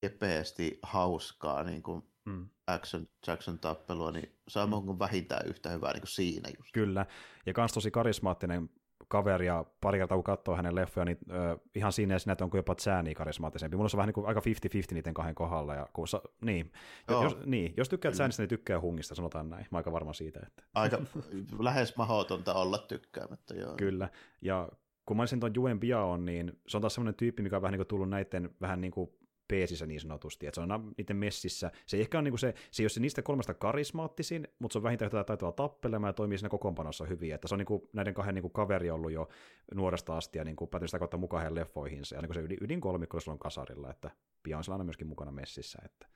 [0.00, 2.48] kepeästi hauskaa niin kuin mm.
[2.66, 4.98] action, Jackson tappelua, niin se on mm.
[4.98, 6.72] vähintään yhtä hyvää niin kuin siinä just.
[6.72, 7.06] Kyllä,
[7.46, 8.70] ja kans tosi karismaattinen
[9.08, 12.44] kaveri ja pari kertaa kun katsoo hänen leffoja, niin ö, ihan siinä ja siinä, että
[12.44, 13.76] onko jopa Zääni karismaattisempi.
[13.76, 15.74] Mulla on vähän niin kuin aika 50-50 niiden kahden kohdalla.
[15.74, 16.72] Ja kun sa, niin.
[17.10, 19.66] Jos, niin, jos tykkää Zäänistä, niin tykkää Hungista, sanotaan näin.
[19.70, 20.40] Mä aika varma siitä.
[20.46, 20.62] Että...
[20.74, 20.98] Aika
[21.58, 23.74] lähes mahdotonta olla tykkäämättä, joo.
[23.76, 24.08] Kyllä,
[24.40, 24.68] ja
[25.06, 27.72] kun mä olisin tuon Juen Biaon, niin se on taas semmoinen tyyppi, mikä on vähän
[27.72, 29.10] niin kuin tullut näiden vähän niin kuin
[29.48, 31.70] peesissä niin sanotusti, että se on niiden messissä.
[31.86, 34.78] Se ei ehkä ole niin se, se ei ole se niistä kolmesta karismaattisin, mutta se
[34.78, 37.34] on vähintään jotain taitoa tappelemaan ja toimii siinä kokoonpanossa hyvin.
[37.34, 39.28] Että se on niin kuin, näiden kahden niin kuin kaveri ollut jo
[39.74, 42.14] nuoresta asti ja niin kuin päätynyt sitä kautta mukaan heidän leffoihinsa.
[42.14, 44.10] Ja niin kuin se ydin, ydin kolmikko on kasarilla, että
[44.42, 45.78] pian on myöskin mukana messissä.
[45.84, 46.06] Että,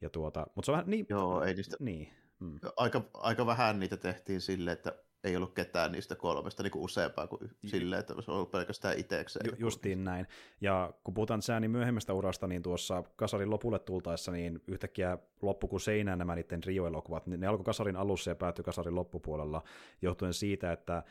[0.00, 1.06] ja tuota, mutta se on vähän niin...
[1.08, 1.76] Joo, ei niistä...
[1.80, 2.12] Niin.
[2.40, 2.58] Mm.
[2.76, 4.94] Aika, aika vähän niitä tehtiin silleen, että
[5.24, 8.98] ei ollut ketään niistä kolmesta niin kuin useampaa kuin silleen, että se on ollut pelkästään
[8.98, 9.46] itsekseen.
[9.46, 10.26] Ju- justiin näin.
[10.60, 15.80] Ja kun puhutaan sääni myöhemmästä urasta, niin tuossa Kasarin lopulle tultaessa, niin yhtäkkiä loppu kuin
[15.80, 17.26] seinään nämä niiden Rio-elokuvat.
[17.26, 19.62] Ne alkoi Kasarin alussa ja päättyi Kasarin loppupuolella,
[20.02, 21.02] johtuen siitä, että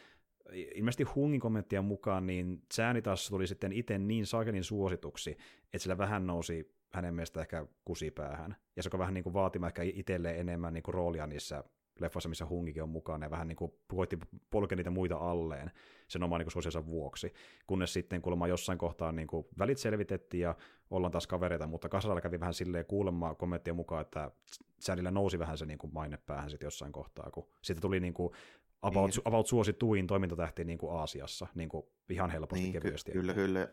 [0.76, 5.32] ilmeisesti Hungin kommenttien mukaan, niin Zääni taas tuli sitten itse niin saakelin suosituksi,
[5.64, 8.56] että sillä vähän nousi hänen mielestä ehkä kusipäähän.
[8.76, 11.64] Ja se on vähän niin kuin vaatimaan ehkä itselleen enemmän niin kuin roolia niissä
[12.02, 14.20] leffassa, missä Hungikin on mukana, ja vähän niin kuin koitti
[14.50, 15.72] polkea niitä muita alleen
[16.08, 17.34] sen oman niin suosionsa vuoksi.
[17.68, 20.56] Kunnes sitten kuulemma jossain kohtaa niin kuin välit selvitettiin ja
[20.90, 24.32] ollaan taas kavereita, mutta Kasaralla kävi vähän silleen kuulemma kommenttien mukaan, että
[24.80, 28.14] Sandillä nousi vähän se niin kuin maine päähän sitten jossain kohtaa, kun sitten tuli niin
[28.14, 28.34] kuin
[28.82, 29.22] about, niin.
[29.26, 33.12] about suosituin toimintatähti niin kuin Aasiassa, niin kuin ihan helposti niin, kevyesti.
[33.12, 33.68] Ky- kyllä, kyllä,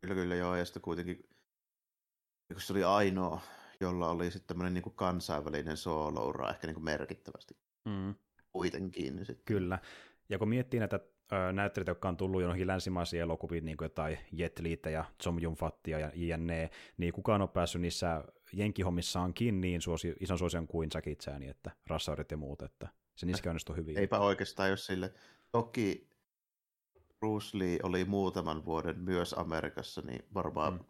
[0.00, 1.28] kyllä, kyllä, joo, ja sitten kuitenkin,
[2.56, 3.40] se oli ainoa,
[3.80, 8.14] jolla oli sitten tämmöinen niin kuin kansainvälinen solo ehkä niin kuin merkittävästi mm.
[8.52, 9.16] kuitenkin.
[9.16, 9.44] Niin sitten.
[9.44, 9.78] Kyllä,
[10.28, 11.00] ja kun miettii näitä
[11.52, 15.54] näyttelijät, jotka on tullut johonkin länsimaisiin elokuviin, niin kuin jotain Jet Liitä ja Zom Yun
[15.54, 21.14] Fattia ja JNE, niin kukaan on päässyt niissä jenkihommissaankin niin suosi, ison suosion kuin Jackie
[21.14, 23.98] Chan, että rassaudet ja muut, että se niissä onnistui hyvin.
[23.98, 25.12] Eipä oikeastaan, jos sille,
[25.52, 26.10] toki
[27.20, 30.84] Bruce Lee oli muutaman vuoden myös Amerikassa, niin varmaan mm.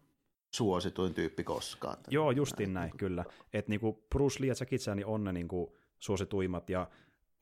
[0.55, 1.97] suosituin tyyppi koskaan.
[2.09, 3.25] Joo, justin näin, näin kyllä.
[3.53, 6.91] Että niinku Bruce Lee ja Jackie Chan on ne niinku suosituimmat, ja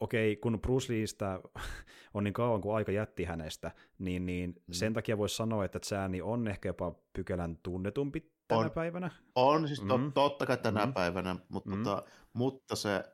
[0.01, 1.41] okei, kun Bruce Leeistä
[2.15, 4.73] on niin kauan kuin aika jätti hänestä, niin, niin mm.
[4.73, 9.11] sen takia voisi sanoa, että Chan on ehkä jopa pykälän tunnetumpi tänä on, päivänä.
[9.35, 10.13] On, siis to, mm.
[10.13, 10.93] totta kai tänä mm.
[10.93, 11.85] päivänä, mutta, mm.
[11.85, 13.05] tota, mutta se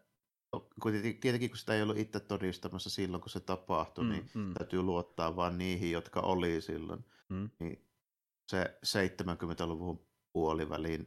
[1.21, 4.55] tietenkin kun sitä ei ollut itse todistamassa silloin, kun se tapahtui, mm, niin mm.
[4.55, 7.05] täytyy luottaa vain niihin, jotka oli silloin.
[7.29, 7.51] Mm.
[7.59, 7.85] Niin
[8.49, 11.07] se 70-luvun puolivälin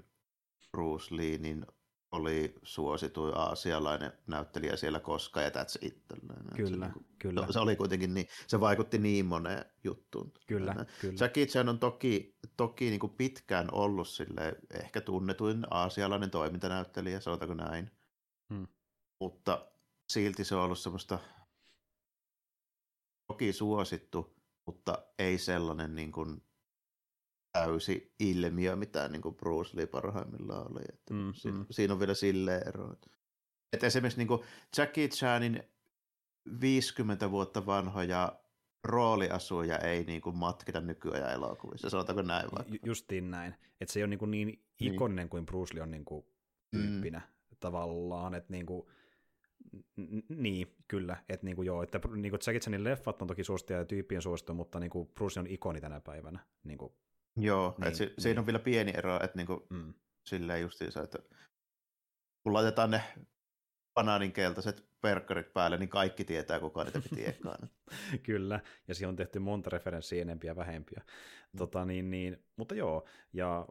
[0.71, 1.65] Bruce Lee niin
[2.11, 6.03] oli suosituin aasialainen näyttelijä siellä koskaan, ja that's it.
[6.55, 7.47] Kyllä, se, niin kyllä.
[7.49, 10.33] Se oli kuitenkin niin, se vaikutti niin moneen juttuun.
[10.47, 10.87] Kyllä, Näin.
[11.01, 11.15] kyllä.
[11.19, 17.53] Jackie Chan on toki, toki niin kuin pitkään ollut sille ehkä tunnetuin aasialainen toimintanäyttelijä, sanotaanko
[17.53, 17.91] näin.
[18.53, 18.67] Hmm.
[19.19, 19.65] Mutta
[20.09, 21.19] silti se on ollut semmoista
[23.27, 26.41] toki suosittu, mutta ei sellainen niin kuin
[27.51, 30.81] täysi ilmiö, mitä niin kuin Bruce Lee parhaimmillaan oli.
[30.89, 31.65] Että mm, siinä, mm.
[31.71, 32.93] siinä on vielä silleen ero.
[33.73, 34.41] Että esimerkiksi niin kuin
[34.77, 35.63] Jackie Chanin
[36.61, 38.39] 50 vuotta vanhoja
[38.83, 42.75] rooliasuja ei niin kuin matkita nykyajan elokuvissa, sanotaanko näin vaikka?
[42.85, 45.29] Justiin näin, että se ei ole niin, kuin niin ikoninen niin.
[45.29, 46.25] kuin Bruce Lee on niin kuin
[46.71, 47.57] tyyppinä mm.
[47.59, 48.87] tavallaan, että niin kuin,
[50.29, 53.79] niin, kyllä, että niin kuin joo, että niin kuin Jackie Chanin leffat on toki suosittuja
[53.79, 56.93] ja tyyppien suosittu, mutta niin kuin Bruce on ikoni tänä päivänä, niin kuin
[57.37, 58.15] Joo, niin, että se, niin.
[58.19, 59.93] siinä on vielä pieni ero, että niinku, mm.
[60.25, 61.19] silleen justiinsa, että
[62.43, 63.03] kun laitetaan ne
[63.93, 67.69] banaanin keltaiset perkkarit päälle, niin kaikki tietää, kuka niitä piti ekaan.
[68.23, 71.01] Kyllä, ja siihen on tehty monta referenssiä enempiä ja vähempiä.
[71.05, 71.57] Mm.
[71.57, 73.67] Tota, niin, niin, mutta joo, ja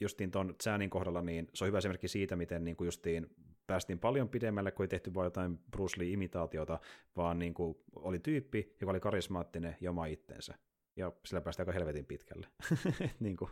[0.00, 3.26] justiin tuon Chanin kohdalla, niin se on hyvä esimerkki siitä, miten niin kuin justiin
[3.66, 6.78] päästiin paljon pidemmälle, kun ei tehty vain jotain Bruce Lee-imitaatiota,
[7.16, 10.54] vaan niin kuin oli tyyppi, joka oli karismaattinen ja oma itsensä
[10.96, 12.46] ja sillä päästään aika helvetin pitkälle.
[13.20, 13.50] niin kuin,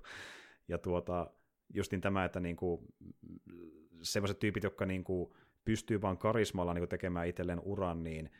[0.68, 1.30] ja tuota,
[1.74, 2.80] justin tämä, että niin kuin,
[4.02, 5.32] sellaiset tyypit, jotka niin kuin,
[5.64, 8.30] pystyy vaan karismalla niin kuin, tekemään itselleen uran, niin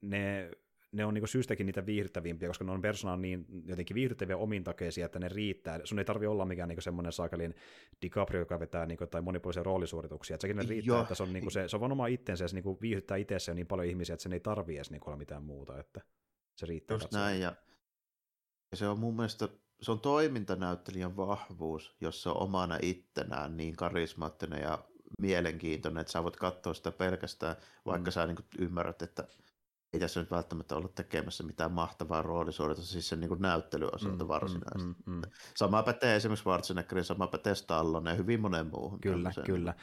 [0.00, 0.50] ne,
[0.92, 5.06] ne on niin kuin, syystäkin niitä viihdyttävimpiä, koska ne on persoonaan niin jotenkin viihdyttäviä omintakeisia,
[5.06, 5.80] että ne riittää.
[5.84, 7.54] Sun ei tarvi olla mikään niin semmoinen saakelin
[8.02, 10.34] DiCaprio, joka vetää niin kuin, tai monipuolisia roolisuorituksia.
[10.34, 11.02] Että sekin ne riittää, Joo.
[11.02, 12.78] että se on, niin kuin, se, se on vaan oma itsensä ja se niin kuin,
[12.80, 15.78] viihdyttää itseään niin paljon ihmisiä, että sen ei tarvi edes niin kuin, olla mitään muuta.
[15.78, 16.00] Että
[16.56, 16.94] se riittää.
[16.94, 17.56] Just näin, ja
[18.70, 19.48] ja se on mun mielestä,
[19.82, 24.78] se on toimintanäyttelijän vahvuus, jos se on omana ittenään niin karismaattinen ja
[25.18, 27.56] mielenkiintoinen, että sä voit katsoa sitä pelkästään,
[27.86, 28.12] vaikka mm.
[28.12, 29.28] sä niin ymmärrät, että
[29.92, 34.88] ei tässä nyt välttämättä olla tekemässä mitään mahtavaa roolisuoritusta, siis sen niin näyttelyosalta mm, varsinaisesti.
[34.88, 35.22] Mm, mm, mm.
[35.56, 39.00] Sama pätee esimerkiksi Schwarzeneggerin, sama pätee Stallone ja hyvin monen muuhun.
[39.00, 39.46] Kyllä, tämmöiseen.
[39.46, 39.74] kyllä.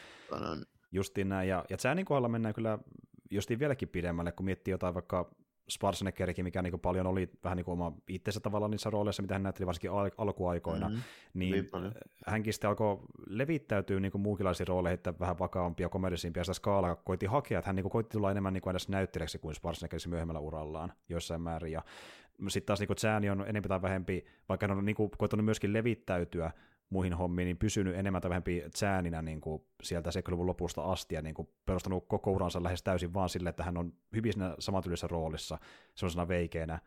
[0.91, 2.80] Justiin näin, ja, ja Chanin kohdalla mennään kyllä
[3.31, 5.31] justiin vieläkin pidemmälle, kun miettii jotain vaikka
[5.69, 9.44] Schwarzeneggerikin, mikä niin paljon oli vähän niin kuin oma itsensä tavallaan niissä rooleissa, mitä hän
[9.44, 11.03] näytteli varsinkin al- alkuaikoina, mm-hmm.
[11.34, 11.94] niin, niin
[12.27, 17.60] hänkin sitten alkoi levittäytyä niin muunkinlaisiin rooleihin, että vähän vakaampia, komedisimpia, sitä skaalaa koitti hakea,
[17.60, 21.41] että hän niin koitti tulla enemmän niin kuin edes näyttelijäksi kuin Schwarzeneggerissa myöhemmällä urallaan jossain
[21.41, 21.84] määrin, ja
[22.48, 25.73] sitten taas niin Chani on enemmän tai vähempi, vaikka hän on niin kuin, koittanut myöskin
[25.73, 26.52] levittäytyä
[26.89, 31.22] muihin hommiin, niin pysynyt enemmän tai vähempi sääninä niin kuin sieltä 70-luvun lopusta asti ja
[31.22, 35.07] niin kuin perustanut koko uransa lähes täysin vaan sille, että hän on hyvin siinä samantyylisessä
[35.07, 35.57] roolissa,
[35.95, 36.80] sellaisena veikeänä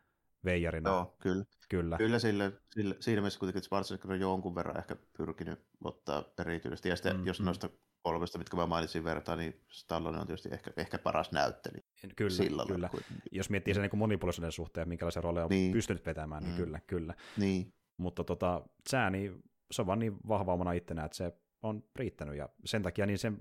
[0.44, 0.90] veijarina.
[0.90, 1.44] Joo, kyllä.
[1.68, 6.88] Kyllä, kyllä sille, sille, siinä mielessä kuitenkin Schwarzenegger on jonkun verran ehkä pyrkinyt ottaa erityisesti.
[6.88, 7.44] Ja sitten mm, jos mm.
[7.44, 7.70] noista
[8.02, 11.82] kolmesta, mitkä mä mainitsin vertaan, niin Stallone on tietysti ehkä, ehkä paras näyttelijä.
[12.16, 12.88] Kyllä, Sillä kyllä.
[12.88, 13.22] Kuitenkin.
[13.32, 15.72] Jos miettii sen niin monipuolisuuden suhteen, minkälaisia rooleja on niin.
[15.72, 16.56] pystynyt vetämään, niin mm.
[16.56, 17.14] kyllä, kyllä.
[17.36, 17.74] Niin.
[17.96, 19.32] Mutta tota, Sääni
[19.70, 21.32] se on vaan niin vahva omana ittenä, että se
[21.62, 23.36] on riittänyt, ja sen takia niin sen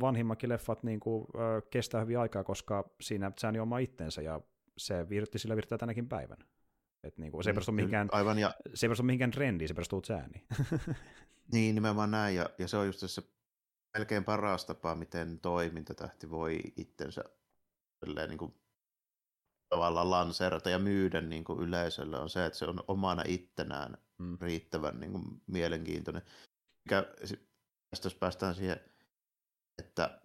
[0.00, 4.40] vanhimmakin leffat niin kuin, ö, kestää hyvin aikaa, koska siinä sääni oma itsensä, ja
[4.78, 6.44] se virtti sillä virtaa tänäkin päivänä.
[7.02, 8.54] Et niin kuin, se, ei perustu mihinkään, Aivan, ja...
[8.74, 10.46] se ei perustu mihinkään trendiin, se perustuu sääniin.
[11.52, 13.22] niin, nimenomaan näin, ja, ja se on just se
[13.98, 17.24] melkein paras tapa, miten toimintatähti voi itsensä
[18.28, 18.54] niin kuin,
[19.68, 24.38] tavallaan lanseerata ja myydä niin kuin yleisölle, on se, että se on omana ittenään mm.
[24.40, 26.22] riittävän niin kuin, mielenkiintoinen.
[26.84, 27.04] Mikä,
[27.90, 28.80] tästä jos päästään siihen,
[29.78, 30.20] että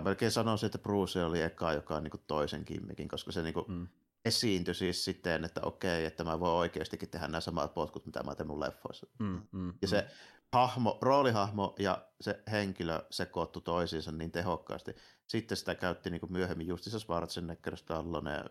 [0.00, 3.42] mä melkein sanoisin, että Bruce oli eka, joka on niin kuin toisen kimmikin, koska se
[3.42, 3.88] niin kuin, mm.
[4.24, 8.34] esiintyi siis siten, että okei, että mä voin oikeastikin tehdä nämä samat potkut, mitä mä
[8.34, 9.06] teen mun leffoissa.
[9.18, 10.08] Mm, mm, ja se mm
[10.52, 14.94] hahmo, roolihahmo ja se henkilö sekoittu toisiinsa niin tehokkaasti.
[15.26, 18.44] Sitten sitä käytti niin kuin myöhemmin justissa Schwarzenegger, Stallone,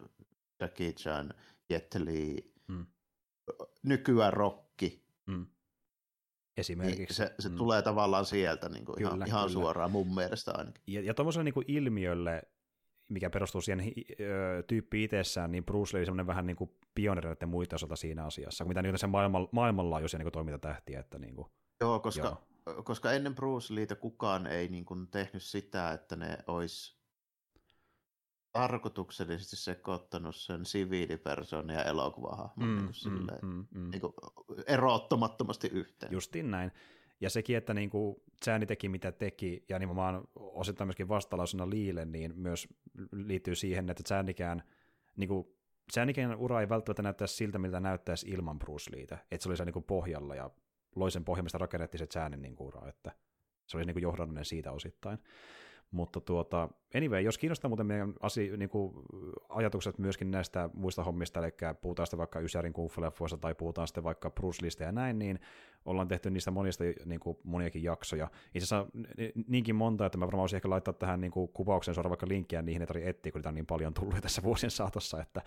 [0.61, 1.33] Jackie Chan,
[1.69, 2.85] Jet Li, hmm.
[3.83, 5.05] Nykyään Rokki.
[5.31, 5.45] Hmm.
[6.57, 6.97] Esimerkiksi.
[6.97, 7.57] Niin se se hmm.
[7.57, 9.53] tulee tavallaan sieltä niin kuin kyllä, ihan, ihan kyllä.
[9.53, 10.83] suoraan mun mielestä ainakin.
[10.87, 12.43] Ja, ja tuommoiselle niin ilmiölle,
[13.09, 17.75] mikä perustuu siihen ö, tyyppi itsessään, niin Bruce Lee on vähän niin kuin pionereiden muita
[17.75, 21.47] osalta siinä asiassa, mitä niitä se maailman, maailmanlaajuisia niin toimintatähtiä, että niin kuin
[21.81, 22.83] Joo, koska, Joo.
[22.83, 26.98] koska ennen Bruce Leetä kukaan ei niin kuin tehnyt sitä, että ne olisi
[28.51, 34.13] tarkoituksellisesti sekoittanut sen siviilipersoon ja elokuvahahmon mm, niin silleen, mm, mm, niin kuin
[34.67, 36.11] erottamattomasti yhteen.
[36.11, 36.71] Justiin näin.
[37.21, 42.05] Ja sekin, että niin kuin Chani teki mitä teki, ja nimenomaan osittain myöskin vastalausena Liille,
[42.05, 42.67] niin myös
[43.11, 44.63] liittyy siihen, että Chanikään,
[45.17, 45.47] niin kuin,
[45.93, 49.17] Chanikään ura ei välttämättä näyttäisi siltä, miltä näyttäisi ilman Bruce Leetä.
[49.31, 50.49] Että se oli se niin kuin pohjalla, ja
[50.95, 53.11] loi sen pohjamista rakennettiin se säännön niin ura, että
[53.67, 55.19] se olisi niin kuin johdannollinen siitä osittain.
[55.91, 58.93] Mutta tuota, anyway, jos kiinnostaa muuten meidän asi, niin kuin
[59.49, 61.51] ajatukset myöskin näistä muista hommista, eli
[61.81, 63.01] puhutaan sitten vaikka Ysärin kungfu
[63.41, 65.39] tai puhutaan sitten vaikka Bruce Leestä ja näin, niin
[65.85, 68.27] ollaan tehty niistä monista niin kuin moniakin jaksoja.
[68.55, 68.87] Itse asiassa
[69.47, 72.61] niinkin monta, että mä varmaan olisin ehkä laittaa tähän niin kuin kuvaukseen suoraan vaikka linkkiä
[72.61, 75.41] niihin, ei tarvitse etsiä, kun niitä on niin paljon tullut tässä vuosien saatossa, että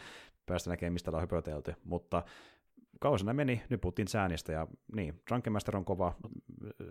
[0.47, 1.74] päästä näkemään, mistä ollaan höpötelty.
[1.85, 2.23] Mutta
[3.03, 6.15] kausina meni, nyt puhuttiin säänistä, ja niin, Drunken Master on kova,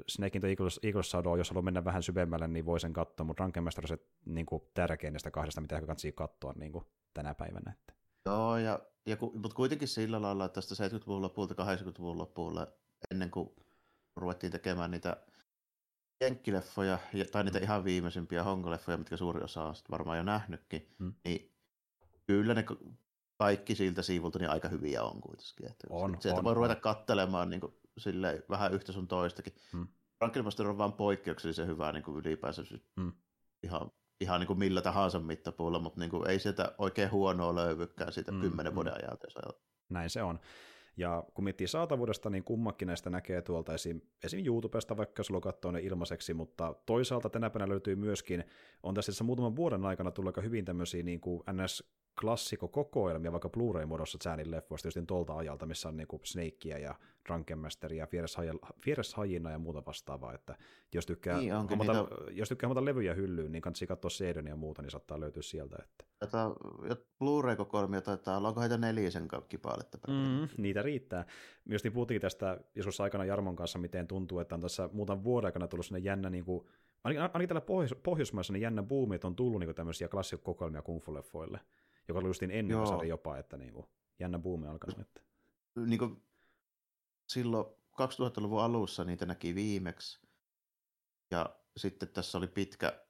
[0.07, 3.25] Snake in the Eagles, Eagles Shadow, jos haluaa mennä vähän syvemmälle, niin voi sen katsoa,
[3.25, 6.85] mutta Drunken Master on se niin kuin, tärkein näistä kahdesta, mitä kannattaa katsoa niin kuin,
[7.13, 7.73] tänä päivänä.
[7.79, 7.93] Että.
[8.25, 12.67] Joo, ja, ja ku, mutta kuitenkin sillä lailla, että tästä 70-luvun lopulta 80-luvun loppuun,
[13.11, 13.49] ennen kuin
[14.15, 15.17] ruvettiin tekemään niitä
[16.21, 16.97] jenkkileffoja,
[17.31, 17.63] tai niitä mm.
[17.63, 21.13] ihan viimeisimpiä honkoleffoja, mitkä suuri osa on varmaan jo nähnytkin, mm.
[21.25, 21.51] niin
[22.27, 22.65] kyllä ne
[23.41, 25.71] kaikki siltä siivulta niin aika hyviä on kuitenkin.
[25.71, 26.81] Että on, sieltä on, voi ruveta on.
[26.81, 29.53] kattelemaan niin kuin, silleen, vähän yhtä sun toistakin.
[29.71, 29.87] Hmm.
[30.17, 32.63] Frankenmaster on vain poikkeuksellisen hyvää niin kuin ylipäänsä
[32.95, 33.13] hmm.
[33.63, 38.13] ihan, ihan niin kuin millä tahansa mittapuulla, mutta niin kuin, ei sieltä oikein huonoa löydykään
[38.13, 38.41] siitä hmm.
[38.41, 38.75] kymmenen hmm.
[38.75, 39.27] vuoden ajalta.
[39.89, 40.39] Näin se on.
[40.97, 44.01] Ja kun miettii saatavuudesta, niin kummakin näistä näkee tuolta esim.
[44.23, 44.45] esim.
[44.45, 48.43] YouTubesta, vaikka sulla katsoo ne ilmaiseksi, mutta toisaalta tänä päivänä löytyy myöskin,
[48.83, 51.83] on tässä muutaman vuoden aikana tullut aika hyvin tämmöisiä niin kuin NS
[52.21, 56.95] klassikko-kokoelmia vaikka Blu-ray-muodossa Chanin leffoista just tolta ajalta, missä on niinku Snakea ja
[57.27, 58.07] Drunkenmasteria,
[58.83, 60.57] Fierce Hajina ja muuta vastaavaa, että
[60.93, 62.15] jos tykkää, niin, hommata, niitä...
[62.31, 65.75] jos tykkää hommata levyjä hyllyyn, niin kannattaa katsoa Seedon ja muuta, niin saattaa löytyä sieltä.
[65.83, 66.05] Että.
[66.19, 66.37] Tätä,
[67.19, 69.97] Blu-ray-kokoelmia taitaa olla, onko heitä neljisen kipaaletta?
[70.07, 71.25] Mm, niitä riittää.
[71.65, 75.45] Myös niin puhuttiin tästä joskus aikana Jarmon kanssa, miten tuntuu, että on tässä muutaman vuoden
[75.45, 76.67] aikana tullut sinne jännä niin kuin,
[77.03, 81.59] ainakin täällä Pohjois- Pohjoismaissa niin jännä buumi, että on tullut niin tämmöisiä klassikkokoelmia kungfu-leffoille
[82.07, 83.03] joka oli justiin ennen Joo.
[83.03, 84.99] jopa, että niinku, jännä buumi alkanut.
[84.99, 85.21] Että.
[85.85, 86.23] Niin kuin
[87.29, 90.19] silloin 2000-luvun alussa niitä näki viimeksi,
[91.31, 93.05] ja sitten tässä oli pitkä,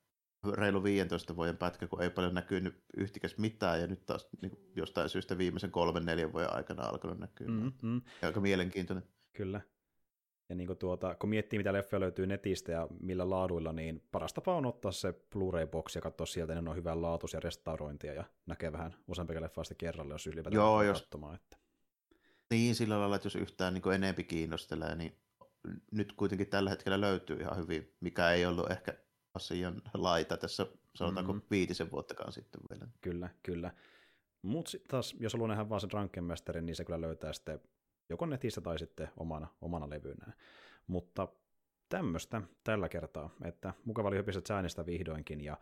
[0.53, 5.09] reilu 15 vuoden pätkä, kun ei paljon näkynyt yhtikäs mitään, ja nyt taas niin jostain
[5.09, 7.47] syystä viimeisen kolmen, neljän vuoden aikana alkanut näkyä.
[7.47, 8.01] Mm-hmm.
[8.21, 9.03] Aika mielenkiintoinen.
[9.33, 9.61] Kyllä.
[10.51, 14.33] Ja niin kuin tuota, kun miettii, mitä leffoja löytyy netistä ja millä laaduilla, niin paras
[14.33, 18.23] tapa on ottaa se Blu-ray-boksi ja katsoa sieltä, niin ne on hyvän laatuisia restaurointia ja
[18.45, 21.01] näkee vähän useampi leffaa sitten kerralla, jos ylipäätään Joo, jos...
[21.01, 21.35] katsomaan.
[21.35, 21.57] Että...
[22.49, 25.15] Niin, sillä lailla, että jos yhtään niin enempi kiinnostelee, niin
[25.91, 28.93] nyt kuitenkin tällä hetkellä löytyy ihan hyvin, mikä ei ollut ehkä
[29.33, 31.47] asian laita tässä, sanotaanko mm-hmm.
[31.51, 32.87] viitisen vuottakaan sitten vielä.
[33.01, 33.71] Kyllä, kyllä.
[34.41, 36.27] Mutta taas, jos haluaa nähdä vaan sen Drunken
[36.61, 37.59] niin se kyllä löytää sitten
[38.11, 40.33] joko netissä tai sitten omana, omana levynään.
[40.87, 41.27] Mutta
[41.89, 45.57] tämmöistä tällä kertaa, että mukava oli hypistä säänistä vihdoinkin, ja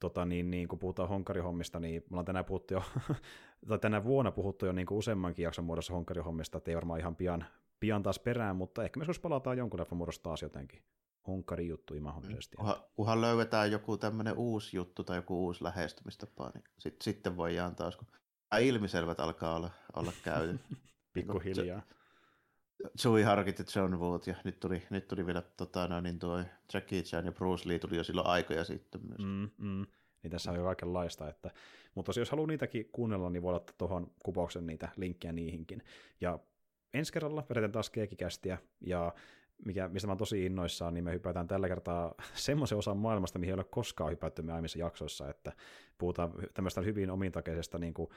[0.00, 2.82] tota, niin, niin, kun puhutaan honkarihommista, niin me ollaan tänään, puhuttu jo,
[3.68, 7.16] tai tänä vuonna puhuttu jo niin kuin useammankin jakson muodossa honkarihommista, että ei varmaan ihan
[7.16, 7.44] pian,
[7.80, 10.82] pian taas perään, mutta ehkä me jos palataan jonkun leffan muodossa taas jotenkin
[11.26, 12.56] honkari juttu mahdollisesti.
[12.56, 17.76] Kunhan, kunhan löydetään joku tämmöinen uusi juttu tai joku uusi lähestymistapa, niin sit, sitten voidaan
[17.76, 18.08] taas, kun
[18.60, 20.60] ilmiselvät alkaa olla, olla käyty.
[21.12, 21.82] Pikkuhiljaa.
[23.04, 26.44] Joey Harkit ja John Wood, ja nyt tuli, nyt tuli vielä tota, no, niin tuo
[26.74, 29.18] Jackie Chan ja Bruce Lee tuli jo silloin aikoja sitten myös.
[29.18, 29.86] Mm, mm.
[30.22, 31.28] niin tässä on jo kaikenlaista.
[31.28, 31.50] Että,
[31.94, 35.82] mutta jos haluaa niitäkin kuunnella, niin voi ottaa tuohon kuvauksen niitä linkkejä niihinkin.
[36.20, 36.38] Ja
[36.94, 39.14] ensi kerralla vedetään taas keekikästiä, ja
[39.64, 43.52] mikä, mistä mä oon tosi innoissaan, niin me hypätään tällä kertaa semmoisen osan maailmasta, mihin
[43.52, 45.52] ei ole koskaan hypätty me aiemmissa jaksoissa, että
[45.98, 48.08] puhutaan tämmöistä hyvin omintakeisesta niin kuin,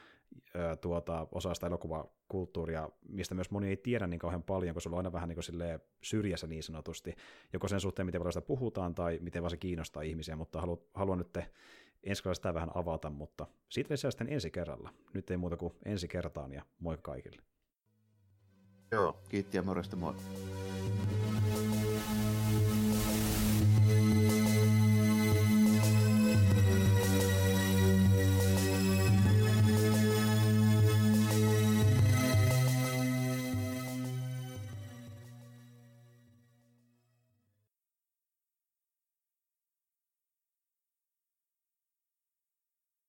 [0.80, 5.12] tuota, osasta elokuvakulttuuria, mistä myös moni ei tiedä niin kauhean paljon, kun sulla on aina
[5.12, 7.14] vähän niin syrjässä niin sanotusti,
[7.52, 10.78] joko sen suhteen, miten paljon sitä puhutaan, tai miten vaan se kiinnostaa ihmisiä, mutta haluan,
[10.94, 11.38] haluan nyt
[12.04, 14.90] ensi kerralla sitä vähän avata, mutta siitä sitten ensi kerralla.
[15.14, 17.42] Nyt ei muuta kuin ensi kertaan ja moi kaikille.
[18.92, 20.14] Joo, kiitti ja morjesta moi.